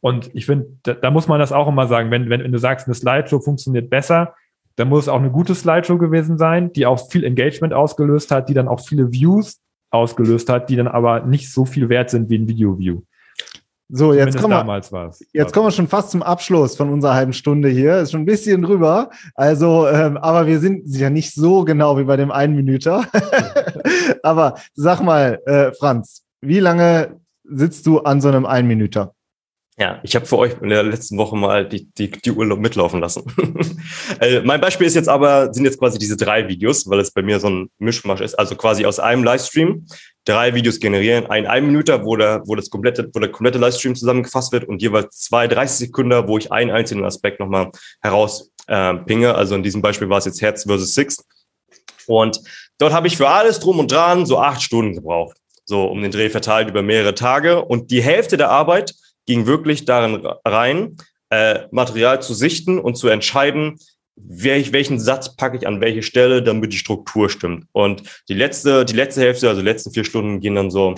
Und 0.00 0.30
ich 0.34 0.46
finde, 0.46 0.66
da, 0.82 0.94
da, 0.94 1.10
muss 1.10 1.28
man 1.28 1.38
das 1.38 1.52
auch 1.52 1.68
immer 1.68 1.86
sagen, 1.86 2.10
wenn, 2.10 2.30
wenn, 2.30 2.42
wenn 2.42 2.52
du 2.52 2.58
sagst, 2.58 2.86
eine 2.86 2.94
Slideshow 2.94 3.40
funktioniert 3.40 3.90
besser, 3.90 4.34
dann 4.76 4.88
muss 4.88 5.04
es 5.04 5.08
auch 5.08 5.18
eine 5.18 5.30
gute 5.30 5.54
Slideshow 5.54 5.98
gewesen 5.98 6.38
sein, 6.38 6.72
die 6.72 6.86
auch 6.86 7.10
viel 7.10 7.24
Engagement 7.24 7.74
ausgelöst 7.74 8.30
hat, 8.30 8.48
die 8.48 8.54
dann 8.54 8.68
auch 8.68 8.80
viele 8.80 9.12
Views 9.12 9.60
ausgelöst 9.90 10.48
hat, 10.48 10.70
die 10.70 10.76
dann 10.76 10.88
aber 10.88 11.20
nicht 11.20 11.52
so 11.52 11.64
viel 11.64 11.88
wert 11.88 12.10
sind 12.10 12.30
wie 12.30 12.38
ein 12.38 12.48
Video-View. 12.48 13.02
So, 13.94 14.14
jetzt 14.14 14.38
kommen, 14.38 14.66
wir, 14.66 15.12
jetzt 15.34 15.52
kommen 15.52 15.66
wir 15.66 15.70
schon 15.70 15.86
fast 15.86 16.12
zum 16.12 16.22
Abschluss 16.22 16.76
von 16.76 16.88
unserer 16.88 17.12
halben 17.12 17.34
Stunde 17.34 17.68
hier. 17.68 17.98
Ist 17.98 18.12
schon 18.12 18.22
ein 18.22 18.26
bisschen 18.26 18.62
drüber. 18.62 19.10
Also, 19.34 19.86
ähm, 19.86 20.16
aber 20.16 20.46
wir 20.46 20.60
sind 20.60 20.88
ja 20.88 21.10
nicht 21.10 21.34
so 21.34 21.66
genau 21.66 21.98
wie 21.98 22.04
bei 22.04 22.16
dem 22.16 22.30
einen 22.30 22.56
Minüter. 22.56 23.04
aber 24.22 24.54
sag 24.72 25.02
mal, 25.02 25.40
äh, 25.44 25.72
Franz, 25.72 26.24
wie 26.40 26.60
lange 26.60 27.20
sitzt 27.44 27.86
du 27.86 27.98
an 27.98 28.22
so 28.22 28.28
einem 28.28 28.46
Einminüter? 28.46 29.14
Ja, 29.82 29.98
ich 30.04 30.14
habe 30.14 30.26
für 30.26 30.38
euch 30.38 30.52
in 30.62 30.68
der 30.68 30.84
letzten 30.84 31.18
Woche 31.18 31.36
mal 31.36 31.68
die, 31.68 31.92
die, 31.98 32.08
die 32.08 32.30
Uhr 32.30 32.46
mitlaufen 32.56 33.00
lassen. 33.00 33.24
äh, 34.20 34.40
mein 34.42 34.60
Beispiel 34.60 34.86
ist 34.86 34.94
jetzt 34.94 35.08
aber, 35.08 35.52
sind 35.52 35.64
jetzt 35.64 35.80
quasi 35.80 35.98
diese 35.98 36.16
drei 36.16 36.46
Videos, 36.46 36.88
weil 36.88 37.00
es 37.00 37.10
bei 37.10 37.20
mir 37.20 37.40
so 37.40 37.48
ein 37.48 37.68
Mischmasch 37.80 38.20
ist. 38.20 38.36
Also 38.36 38.54
quasi 38.54 38.86
aus 38.86 39.00
einem 39.00 39.24
Livestream 39.24 39.88
drei 40.24 40.54
Videos 40.54 40.78
generieren, 40.78 41.26
ein 41.26 41.48
ein 41.48 41.66
Minute, 41.66 42.04
wo 42.04 42.14
der, 42.14 42.42
wo 42.46 42.54
das 42.54 42.70
komplette, 42.70 43.10
wo 43.12 43.18
der 43.18 43.32
komplette 43.32 43.58
Livestream 43.58 43.96
zusammengefasst 43.96 44.52
wird 44.52 44.68
und 44.68 44.80
jeweils 44.80 45.18
zwei 45.18 45.48
30 45.48 45.88
Sekunden, 45.88 46.28
wo 46.28 46.38
ich 46.38 46.52
einen 46.52 46.70
einzelnen 46.70 47.04
Aspekt 47.04 47.40
nochmal 47.40 47.72
heraus 48.02 48.52
äh, 48.68 48.94
pinge. 48.94 49.34
Also 49.34 49.56
in 49.56 49.64
diesem 49.64 49.82
Beispiel 49.82 50.08
war 50.08 50.18
es 50.18 50.26
jetzt 50.26 50.40
Herz 50.42 50.62
versus 50.62 50.94
Six. 50.94 51.24
Und 52.06 52.40
dort 52.78 52.92
habe 52.92 53.08
ich 53.08 53.16
für 53.16 53.28
alles 53.28 53.58
drum 53.58 53.80
und 53.80 53.90
dran 53.90 54.26
so 54.26 54.38
acht 54.38 54.62
Stunden 54.62 54.94
gebraucht. 54.94 55.36
So 55.64 55.86
um 55.86 56.02
den 56.02 56.12
Dreh 56.12 56.30
verteilt 56.30 56.68
über 56.68 56.82
mehrere 56.82 57.16
Tage. 57.16 57.64
Und 57.64 57.90
die 57.90 58.00
Hälfte 58.00 58.36
der 58.36 58.50
Arbeit 58.50 58.94
ging 59.26 59.46
wirklich 59.46 59.84
darin 59.84 60.26
rein, 60.44 60.96
äh, 61.30 61.60
Material 61.70 62.22
zu 62.22 62.34
sichten 62.34 62.78
und 62.78 62.96
zu 62.96 63.08
entscheiden, 63.08 63.78
welch, 64.16 64.72
welchen 64.72 65.00
Satz 65.00 65.36
packe 65.36 65.56
ich 65.56 65.66
an 65.66 65.80
welche 65.80 66.02
Stelle, 66.02 66.42
damit 66.42 66.72
die 66.72 66.78
Struktur 66.78 67.30
stimmt. 67.30 67.66
Und 67.72 68.02
die 68.28 68.34
letzte, 68.34 68.84
die 68.84 68.94
letzte 68.94 69.22
Hälfte, 69.22 69.48
also 69.48 69.60
die 69.60 69.66
letzten 69.66 69.92
vier 69.92 70.04
Stunden, 70.04 70.40
gehen 70.40 70.54
dann 70.54 70.70
so 70.70 70.94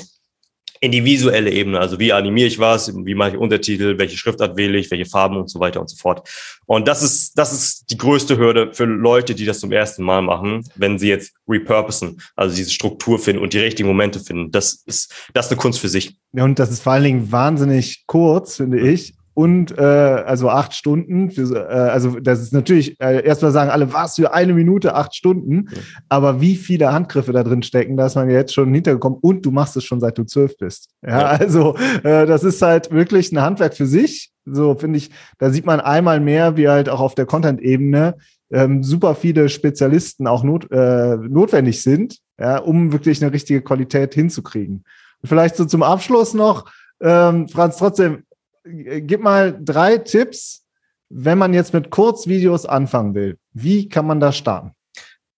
in 0.85 0.93
die 0.93 1.05
visuelle 1.05 1.51
Ebene. 1.51 1.81
Also 1.81 1.99
wie 1.99 2.13
animiere 2.13 2.47
ich 2.47 2.59
was, 2.59 2.95
wie 2.95 3.15
mache 3.15 3.31
ich 3.31 3.37
Untertitel, 3.39 3.97
welche 3.99 4.19
Schriftart 4.19 4.57
wähle 4.57 4.77
ich, 4.77 4.91
welche 4.91 5.07
Farben 5.07 5.39
und 5.39 5.49
so 5.49 5.59
weiter 5.59 5.81
und 5.81 5.89
so 5.89 5.97
fort. 5.97 6.29
Und 6.67 6.87
das 6.87 7.03
ist, 7.03 7.39
das 7.39 7.55
ist 7.55 7.91
die 7.91 7.97
größte 7.97 8.37
Hürde 8.37 8.75
für 8.75 8.85
Leute, 8.85 9.35
die 9.35 9.47
das 9.47 9.61
zum 9.61 9.73
ersten 9.73 10.03
Mal 10.03 10.21
machen, 10.21 10.63
wenn 10.77 10.99
sie 10.99 11.09
jetzt 11.09 11.33
repurposen, 11.49 12.21
also 12.37 12.55
diese 12.55 12.71
Struktur 12.71 13.19
finden 13.19 13.43
und 13.43 13.55
die 13.55 13.59
richtigen 13.59 13.89
Momente 13.89 14.21
finden. 14.21 14.51
Das 14.51 14.75
ist, 14.85 15.11
das 15.33 15.47
ist 15.47 15.53
eine 15.53 15.61
Kunst 15.61 15.81
für 15.81 15.89
sich. 15.89 16.19
Ja, 16.33 16.45
und 16.45 16.59
das 16.59 16.71
ist 16.71 16.83
vor 16.83 16.93
allen 16.93 17.05
Dingen 17.05 17.33
wahnsinnig 17.33 18.05
kurz, 18.07 18.57
finde 18.57 18.81
ich 18.81 19.15
und 19.35 19.77
äh, 19.77 19.83
also 19.83 20.49
acht 20.49 20.75
Stunden. 20.75 21.31
Für, 21.31 21.69
äh, 21.69 21.91
also 21.91 22.19
das 22.21 22.41
ist 22.41 22.53
natürlich, 22.53 22.99
äh, 23.01 23.25
erstmal 23.25 23.51
sagen 23.51 23.71
alle, 23.71 23.93
was 23.93 24.17
für 24.17 24.33
eine 24.33 24.55
Minute, 24.55 24.95
acht 24.95 25.15
Stunden. 25.15 25.69
Ja. 25.71 25.81
Aber 26.09 26.41
wie 26.41 26.57
viele 26.57 26.93
Handgriffe 26.93 27.33
da 27.33 27.43
drin 27.43 27.63
stecken, 27.63 27.97
da 27.97 28.07
ist 28.07 28.15
man 28.15 28.31
jetzt 28.31 28.55
schon 28.55 28.73
hintergekommen 28.73 29.19
und 29.21 29.45
du 29.45 29.51
machst 29.51 29.77
es 29.77 29.85
schon 29.85 30.01
seit 30.01 30.17
du 30.17 30.25
zwölf 30.25 30.57
bist. 30.57 30.89
Ja, 31.03 31.21
ja. 31.21 31.27
also 31.27 31.77
äh, 32.05 32.27
das 32.27 32.45
ist 32.45 32.63
halt 32.63 32.91
wirklich 32.91 33.33
ein 33.33 33.41
Handwerk 33.41 33.75
für 33.75 33.87
sich. 33.87 34.31
So 34.47 34.75
finde 34.75 34.99
ich, 34.99 35.11
da 35.39 35.51
sieht 35.51 35.67
man 35.67 35.81
einmal 35.81 36.21
mehr, 36.21 36.57
wie 36.57 36.69
halt 36.69 36.89
auch 36.89 37.01
auf 37.01 37.15
der 37.15 37.27
Content-Ebene 37.27 38.17
ähm, 38.53 38.83
super 38.83 39.15
viele 39.15 39.49
Spezialisten 39.49 40.27
auch 40.27 40.45
not, 40.45 40.71
äh, 40.71 41.17
notwendig 41.17 41.83
sind, 41.83 42.19
ja, 42.39 42.59
um 42.59 42.93
wirklich 42.93 43.23
eine 43.23 43.33
richtige 43.33 43.63
Qualität 43.63 44.15
hinzukriegen. 44.15 44.85
Und 45.23 45.29
vielleicht 45.29 45.57
so 45.57 45.65
zum 45.65 45.83
Abschluss 45.83 46.35
noch, 46.35 46.71
ähm, 47.01 47.49
Franz, 47.49 47.79
trotzdem, 47.79 48.25
gib 48.65 49.21
mal 49.21 49.59
drei 49.61 49.99
Tipps, 49.99 50.65
wenn 51.09 51.39
man 51.39 51.55
jetzt 51.55 51.75
mit 51.75 51.91
Kurzvideos 51.91 52.67
anfangen 52.67 53.15
will. 53.15 53.39
Wie 53.53 53.89
kann 53.89 54.07
man 54.07 54.21
da 54.21 54.33
starten? 54.33 54.73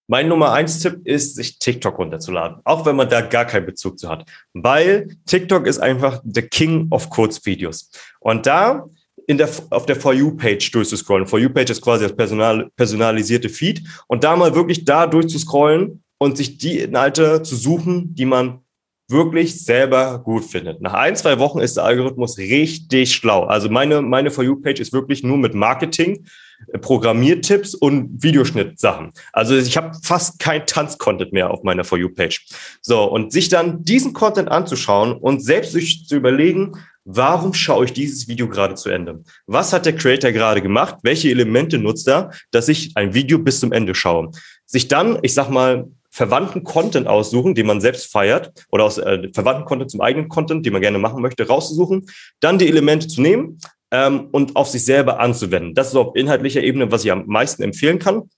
Mein 0.08 0.28
Nummer 0.28 0.52
eins 0.52 0.78
Tipp 0.78 1.00
ist, 1.04 1.34
sich 1.34 1.58
TikTok 1.58 1.98
runterzuladen, 1.98 2.58
auch 2.64 2.86
wenn 2.86 2.94
man 2.94 3.08
da 3.08 3.22
gar 3.22 3.44
keinen 3.44 3.66
Bezug 3.66 3.98
zu 3.98 4.08
hat, 4.08 4.24
weil 4.54 5.08
TikTok 5.26 5.66
ist 5.66 5.78
einfach 5.78 6.22
the 6.24 6.42
King 6.42 6.86
of 6.90 7.10
Kurzvideos. 7.10 7.90
Und 8.20 8.46
da 8.46 8.86
in 9.26 9.38
der, 9.38 9.48
auf 9.70 9.86
der 9.86 9.96
For 9.96 10.14
You-Page 10.14 10.70
durchzuscrollen. 10.70 11.26
For 11.26 11.40
You-Page 11.40 11.70
ist 11.70 11.82
quasi 11.82 12.04
das 12.04 12.14
personal, 12.14 12.70
personalisierte 12.76 13.48
Feed. 13.48 13.82
Und 14.06 14.22
da 14.22 14.36
mal 14.36 14.54
wirklich 14.54 14.84
da 14.84 15.08
durchzuscrollen 15.08 16.04
und 16.18 16.36
sich 16.36 16.58
die 16.58 16.78
Inhalte 16.78 17.42
zu 17.42 17.56
suchen, 17.56 18.14
die 18.14 18.24
man 18.24 18.60
wirklich 19.08 19.62
selber 19.62 20.18
gut 20.18 20.44
findet. 20.44 20.80
Nach 20.80 20.94
ein, 20.94 21.14
zwei 21.14 21.38
Wochen 21.38 21.60
ist 21.60 21.76
der 21.76 21.84
Algorithmus 21.84 22.38
richtig 22.38 23.14
schlau. 23.14 23.44
Also 23.44 23.70
meine, 23.70 24.02
meine 24.02 24.30
For 24.30 24.42
You-Page 24.42 24.80
ist 24.80 24.92
wirklich 24.92 25.22
nur 25.22 25.38
mit 25.38 25.54
Marketing, 25.54 26.26
äh, 26.72 26.78
Programmiertipps 26.78 27.74
und 27.74 28.22
Videoschnitt-Sachen. 28.22 29.12
Also 29.32 29.56
ich 29.56 29.76
habe 29.76 29.96
fast 30.02 30.38
kein 30.40 30.66
Tanz-Content 30.66 31.32
mehr 31.32 31.50
auf 31.50 31.62
meiner 31.62 31.84
For 31.84 31.98
You-Page. 31.98 32.46
So, 32.80 33.04
und 33.04 33.32
sich 33.32 33.48
dann 33.48 33.84
diesen 33.84 34.12
Content 34.12 34.50
anzuschauen 34.50 35.12
und 35.12 35.40
selbst 35.40 35.72
sich 35.72 36.06
zu 36.06 36.16
überlegen, 36.16 36.72
warum 37.04 37.54
schaue 37.54 37.84
ich 37.84 37.92
dieses 37.92 38.26
Video 38.26 38.48
gerade 38.48 38.74
zu 38.74 38.90
Ende? 38.90 39.22
Was 39.46 39.72
hat 39.72 39.86
der 39.86 39.94
Creator 39.94 40.32
gerade 40.32 40.60
gemacht? 40.60 40.96
Welche 41.02 41.30
Elemente 41.30 41.78
nutzt 41.78 42.08
er, 42.08 42.32
dass 42.50 42.68
ich 42.68 42.96
ein 42.96 43.14
Video 43.14 43.38
bis 43.38 43.60
zum 43.60 43.70
Ende 43.70 43.94
schaue? 43.94 44.30
Sich 44.64 44.88
dann, 44.88 45.20
ich 45.22 45.32
sag 45.32 45.48
mal, 45.48 45.86
verwandten 46.16 46.64
Content 46.64 47.06
aussuchen, 47.06 47.54
den 47.54 47.66
man 47.66 47.82
selbst 47.82 48.10
feiert, 48.10 48.50
oder 48.70 48.84
aus 48.84 48.96
äh, 48.96 49.28
verwandten 49.34 49.66
Content 49.66 49.90
zum 49.90 50.00
eigenen 50.00 50.30
Content, 50.30 50.64
den 50.64 50.72
man 50.72 50.80
gerne 50.80 50.98
machen 50.98 51.20
möchte, 51.20 51.46
rauszusuchen, 51.46 52.06
dann 52.40 52.56
die 52.58 52.68
Elemente 52.68 53.06
zu 53.06 53.20
nehmen 53.20 53.58
ähm, 53.90 54.28
und 54.32 54.56
auf 54.56 54.68
sich 54.68 54.82
selber 54.82 55.20
anzuwenden. 55.20 55.74
Das 55.74 55.88
ist 55.88 55.96
auf 55.96 56.16
inhaltlicher 56.16 56.62
Ebene, 56.62 56.90
was 56.90 57.04
ich 57.04 57.12
am 57.12 57.26
meisten 57.26 57.62
empfehlen 57.62 57.98
kann. 57.98 58.30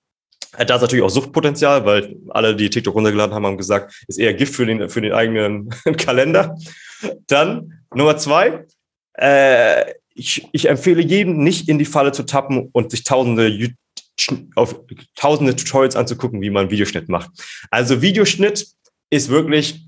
Äh, 0.56 0.66
da 0.66 0.74
ist 0.74 0.80
natürlich 0.82 1.04
auch 1.04 1.10
Suchtpotenzial, 1.10 1.86
weil 1.86 2.16
alle, 2.30 2.56
die 2.56 2.68
TikTok 2.68 2.96
runtergeladen 2.96 3.32
haben, 3.32 3.46
haben 3.46 3.56
gesagt, 3.56 3.94
ist 4.08 4.18
eher 4.18 4.34
Gift 4.34 4.56
für 4.56 4.66
den, 4.66 4.88
für 4.88 5.00
den 5.00 5.12
eigenen 5.12 5.68
Kalender. 5.96 6.56
Dann 7.28 7.84
Nummer 7.94 8.16
zwei, 8.16 8.64
äh, 9.14 9.84
ich, 10.14 10.48
ich 10.50 10.68
empfehle 10.68 11.00
jedem, 11.00 11.44
nicht 11.44 11.68
in 11.68 11.78
die 11.78 11.84
Falle 11.84 12.10
zu 12.10 12.24
tappen 12.24 12.70
und 12.72 12.90
sich 12.90 13.04
tausende 13.04 13.46
auf 14.54 14.80
tausende 15.16 15.54
Tutorials 15.54 15.96
anzugucken, 15.96 16.40
wie 16.40 16.50
man 16.50 16.70
Videoschnitt 16.70 17.08
macht. 17.08 17.30
Also 17.70 18.02
Videoschnitt 18.02 18.66
ist 19.10 19.28
wirklich, 19.28 19.80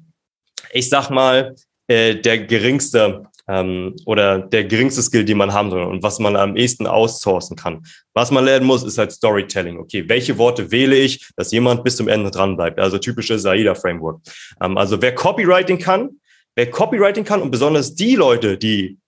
ich 0.72 0.88
sag 0.88 1.10
mal, 1.10 1.54
äh, 1.88 2.16
der 2.16 2.38
geringste 2.38 3.24
ähm, 3.50 3.96
oder 4.06 4.38
der 4.38 4.64
geringste 4.64 5.02
Skill, 5.02 5.24
den 5.24 5.38
man 5.38 5.52
haben 5.52 5.70
soll 5.70 5.82
und 5.82 6.02
was 6.04 6.20
man 6.20 6.36
am 6.36 6.56
ehesten 6.56 6.86
outsourcen 6.86 7.56
kann. 7.56 7.84
Was 8.14 8.30
man 8.30 8.44
lernen 8.44 8.66
muss, 8.66 8.84
ist 8.84 8.96
halt 8.96 9.10
Storytelling. 9.10 9.78
Okay, 9.78 10.08
welche 10.08 10.38
Worte 10.38 10.70
wähle 10.70 10.94
ich, 10.94 11.28
dass 11.36 11.50
jemand 11.50 11.82
bis 11.82 11.96
zum 11.96 12.06
Ende 12.06 12.30
dran? 12.30 12.58
Also 12.76 12.98
typische 12.98 13.38
SAIDA-Framework. 13.38 14.20
Ähm, 14.62 14.78
also 14.78 15.02
wer 15.02 15.14
Copywriting 15.14 15.78
kann, 15.78 16.20
wer 16.54 16.70
Copywriting 16.70 17.24
kann 17.24 17.42
und 17.42 17.50
besonders 17.50 17.94
die 17.94 18.14
Leute, 18.14 18.56
die 18.56 18.99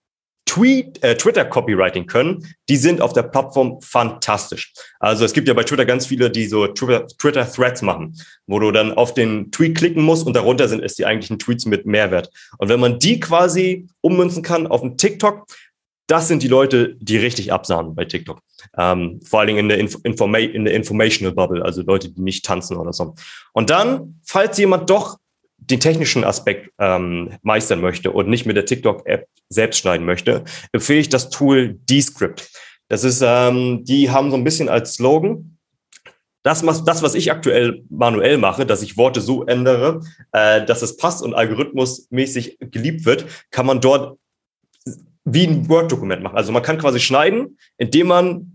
Tweet, 0.53 1.03
äh, 1.03 1.17
Twitter 1.17 1.47
Copywriting 1.47 2.05
können, 2.05 2.47
die 2.69 2.77
sind 2.77 3.01
auf 3.01 3.15
der 3.15 3.23
Plattform 3.23 3.81
fantastisch. 3.81 4.75
Also 5.01 5.25
es 5.25 5.33
gibt 5.33 5.49
ja 5.49 5.55
bei 5.55 5.63
Twitter 5.63 5.87
ganz 5.87 6.05
viele, 6.05 6.31
die 6.31 6.45
so 6.45 6.67
Twitter, 6.67 7.07
Twitter 7.07 7.51
Threads 7.51 7.81
machen, 7.81 8.15
wo 8.47 8.59
du 8.59 8.71
dann 8.71 8.93
auf 8.93 9.15
den 9.15 9.51
Tweet 9.51 9.79
klicken 9.79 10.03
musst 10.03 10.27
und 10.27 10.37
darunter 10.37 10.69
sind 10.69 10.85
es 10.85 10.95
die 10.95 11.07
eigentlichen 11.07 11.39
Tweets 11.39 11.65
mit 11.65 11.87
Mehrwert. 11.87 12.29
Und 12.59 12.69
wenn 12.69 12.81
man 12.81 12.99
die 12.99 13.19
quasi 13.19 13.89
ummünzen 14.03 14.43
kann 14.43 14.67
auf 14.67 14.83
einen 14.83 14.99
TikTok, 14.99 15.47
das 16.07 16.29
sind 16.29 16.43
die 16.43 16.49
Leute, 16.49 16.97
die 17.01 17.17
richtig 17.17 17.51
absahen 17.51 17.95
bei 17.95 18.05
TikTok. 18.05 18.41
Ähm, 18.77 19.23
vor 19.25 19.41
allen 19.41 19.47
Dingen 19.47 19.61
in 19.61 19.69
der, 19.71 19.79
Inf 19.79 19.97
Informa 20.03 20.37
in 20.37 20.67
der 20.67 20.75
Informational 20.75 21.35
Bubble, 21.35 21.65
also 21.65 21.81
Leute, 21.81 22.11
die 22.11 22.21
nicht 22.21 22.45
tanzen 22.45 22.77
oder 22.77 22.93
so. 22.93 23.15
Und 23.55 23.71
dann, 23.71 24.21
falls 24.23 24.59
jemand 24.59 24.91
doch 24.91 25.17
den 25.71 25.81
technischen 25.81 26.25
Aspekt 26.25 26.71
ähm, 26.79 27.37
meistern 27.43 27.81
möchte 27.81 28.11
und 28.11 28.29
nicht 28.29 28.47
mit 28.47 28.57
der 28.57 28.65
TikTok-App 28.65 29.27
selbst 29.49 29.79
schneiden 29.79 30.07
möchte, 30.07 30.45
empfehle 30.73 31.01
ich 31.01 31.09
das 31.09 31.31
Tool 31.31 31.79
Descript. 31.89 32.51
Das 32.89 33.05
ist, 33.05 33.23
ähm, 33.25 33.85
die 33.85 34.11
haben 34.11 34.31
so 34.31 34.37
ein 34.37 34.45
bisschen 34.45 34.69
als 34.69 34.95
Slogan, 34.95 35.59
das, 36.43 36.63
das, 36.85 37.03
was 37.03 37.15
ich 37.15 37.31
aktuell 37.31 37.85
manuell 37.89 38.37
mache, 38.37 38.67
dass 38.67 38.83
ich 38.83 38.97
Worte 38.97 39.21
so 39.21 39.45
ändere, 39.45 40.01
äh, 40.33 40.65
dass 40.65 40.83
es 40.83 40.97
passt 40.97 41.23
und 41.23 41.35
algorithmusmäßig 41.35 42.59
geliebt 42.59 43.05
wird, 43.05 43.27
kann 43.51 43.67
man 43.67 43.81
dort 43.81 44.19
wie 45.25 45.47
ein 45.47 45.69
Word-Dokument 45.69 46.23
machen. 46.23 46.37
Also 46.37 46.51
man 46.51 46.63
kann 46.63 46.79
quasi 46.79 46.99
schneiden, 46.99 47.59
indem 47.79 48.09
man 48.09 48.52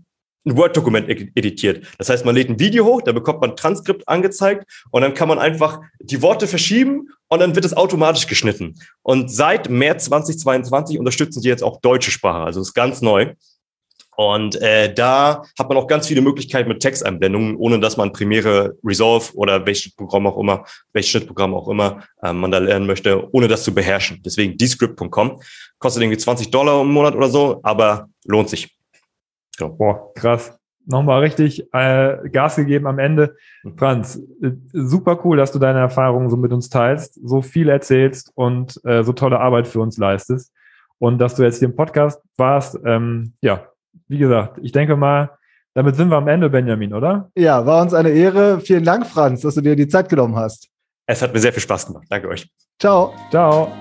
ein 0.48 0.56
Word-Dokument 0.56 1.08
editiert. 1.08 1.86
Das 1.98 2.08
heißt, 2.08 2.24
man 2.24 2.34
lädt 2.34 2.48
ein 2.48 2.58
Video 2.58 2.84
hoch, 2.84 3.02
da 3.02 3.12
bekommt 3.12 3.40
man 3.40 3.50
ein 3.50 3.56
Transkript 3.56 4.08
angezeigt 4.08 4.64
und 4.90 5.02
dann 5.02 5.14
kann 5.14 5.28
man 5.28 5.38
einfach 5.38 5.80
die 6.00 6.22
Worte 6.22 6.46
verschieben 6.46 7.08
und 7.28 7.40
dann 7.40 7.54
wird 7.54 7.64
es 7.64 7.76
automatisch 7.76 8.26
geschnitten. 8.26 8.74
Und 9.02 9.30
seit 9.30 9.68
März 9.68 10.06
2022 10.06 10.98
unterstützen 10.98 11.40
sie 11.40 11.48
jetzt 11.48 11.62
auch 11.62 11.80
deutsche 11.80 12.10
Sprache, 12.10 12.44
also 12.44 12.60
ist 12.60 12.74
ganz 12.74 13.02
neu. 13.02 13.34
Und 14.16 14.60
äh, 14.60 14.92
da 14.92 15.44
hat 15.56 15.68
man 15.68 15.78
auch 15.78 15.86
ganz 15.86 16.08
viele 16.08 16.22
Möglichkeiten 16.22 16.68
mit 16.68 16.80
Texteinblendungen, 16.80 17.54
ohne 17.54 17.78
dass 17.78 17.96
man 17.96 18.12
Premiere 18.12 18.76
Resolve 18.84 19.32
oder 19.34 19.64
welches 19.64 19.94
Programm 19.94 20.26
auch 20.26 20.36
immer, 20.38 20.64
welches 20.92 21.12
Schnittprogramm 21.12 21.54
auch 21.54 21.68
immer 21.68 22.02
äh, 22.20 22.32
man 22.32 22.50
da 22.50 22.58
lernen 22.58 22.86
möchte, 22.86 23.32
ohne 23.32 23.46
das 23.46 23.62
zu 23.62 23.72
beherrschen. 23.72 24.20
Deswegen 24.24 24.56
descript.com 24.58 25.40
kostet 25.78 26.02
irgendwie 26.02 26.18
20 26.18 26.50
Dollar 26.50 26.80
im 26.80 26.90
Monat 26.90 27.14
oder 27.14 27.28
so, 27.28 27.60
aber 27.62 28.08
lohnt 28.24 28.50
sich. 28.50 28.77
Genau. 29.58 29.70
Boah, 29.70 30.12
krass. 30.14 30.58
Nochmal 30.86 31.20
richtig 31.20 31.68
äh, 31.74 32.16
Gas 32.30 32.56
gegeben 32.56 32.86
am 32.86 32.98
Ende. 32.98 33.36
Mhm. 33.62 33.76
Franz, 33.76 34.20
äh, 34.42 34.52
super 34.72 35.20
cool, 35.24 35.36
dass 35.36 35.52
du 35.52 35.58
deine 35.58 35.80
Erfahrungen 35.80 36.30
so 36.30 36.36
mit 36.36 36.52
uns 36.52 36.70
teilst, 36.70 37.20
so 37.22 37.42
viel 37.42 37.68
erzählst 37.68 38.32
und 38.34 38.80
äh, 38.84 39.04
so 39.04 39.12
tolle 39.12 39.38
Arbeit 39.38 39.68
für 39.68 39.80
uns 39.80 39.98
leistest. 39.98 40.52
Und 40.98 41.18
dass 41.18 41.34
du 41.34 41.42
jetzt 41.42 41.58
hier 41.58 41.68
im 41.68 41.76
Podcast 41.76 42.20
warst, 42.36 42.78
ähm, 42.84 43.34
ja, 43.42 43.66
wie 44.08 44.18
gesagt, 44.18 44.58
ich 44.62 44.72
denke 44.72 44.96
mal, 44.96 45.30
damit 45.74 45.94
sind 45.94 46.08
wir 46.08 46.16
am 46.16 46.26
Ende, 46.26 46.50
Benjamin, 46.50 46.94
oder? 46.94 47.30
Ja, 47.36 47.64
war 47.66 47.82
uns 47.82 47.94
eine 47.94 48.10
Ehre. 48.10 48.60
Vielen 48.60 48.84
Dank, 48.84 49.06
Franz, 49.06 49.42
dass 49.42 49.54
du 49.54 49.60
dir 49.60 49.76
die 49.76 49.88
Zeit 49.88 50.08
genommen 50.08 50.34
hast. 50.34 50.68
Es 51.06 51.22
hat 51.22 51.32
mir 51.32 51.38
sehr 51.38 51.52
viel 51.52 51.62
Spaß 51.62 51.86
gemacht. 51.86 52.06
Danke 52.08 52.28
euch. 52.28 52.50
Ciao. 52.80 53.14
Ciao. 53.30 53.72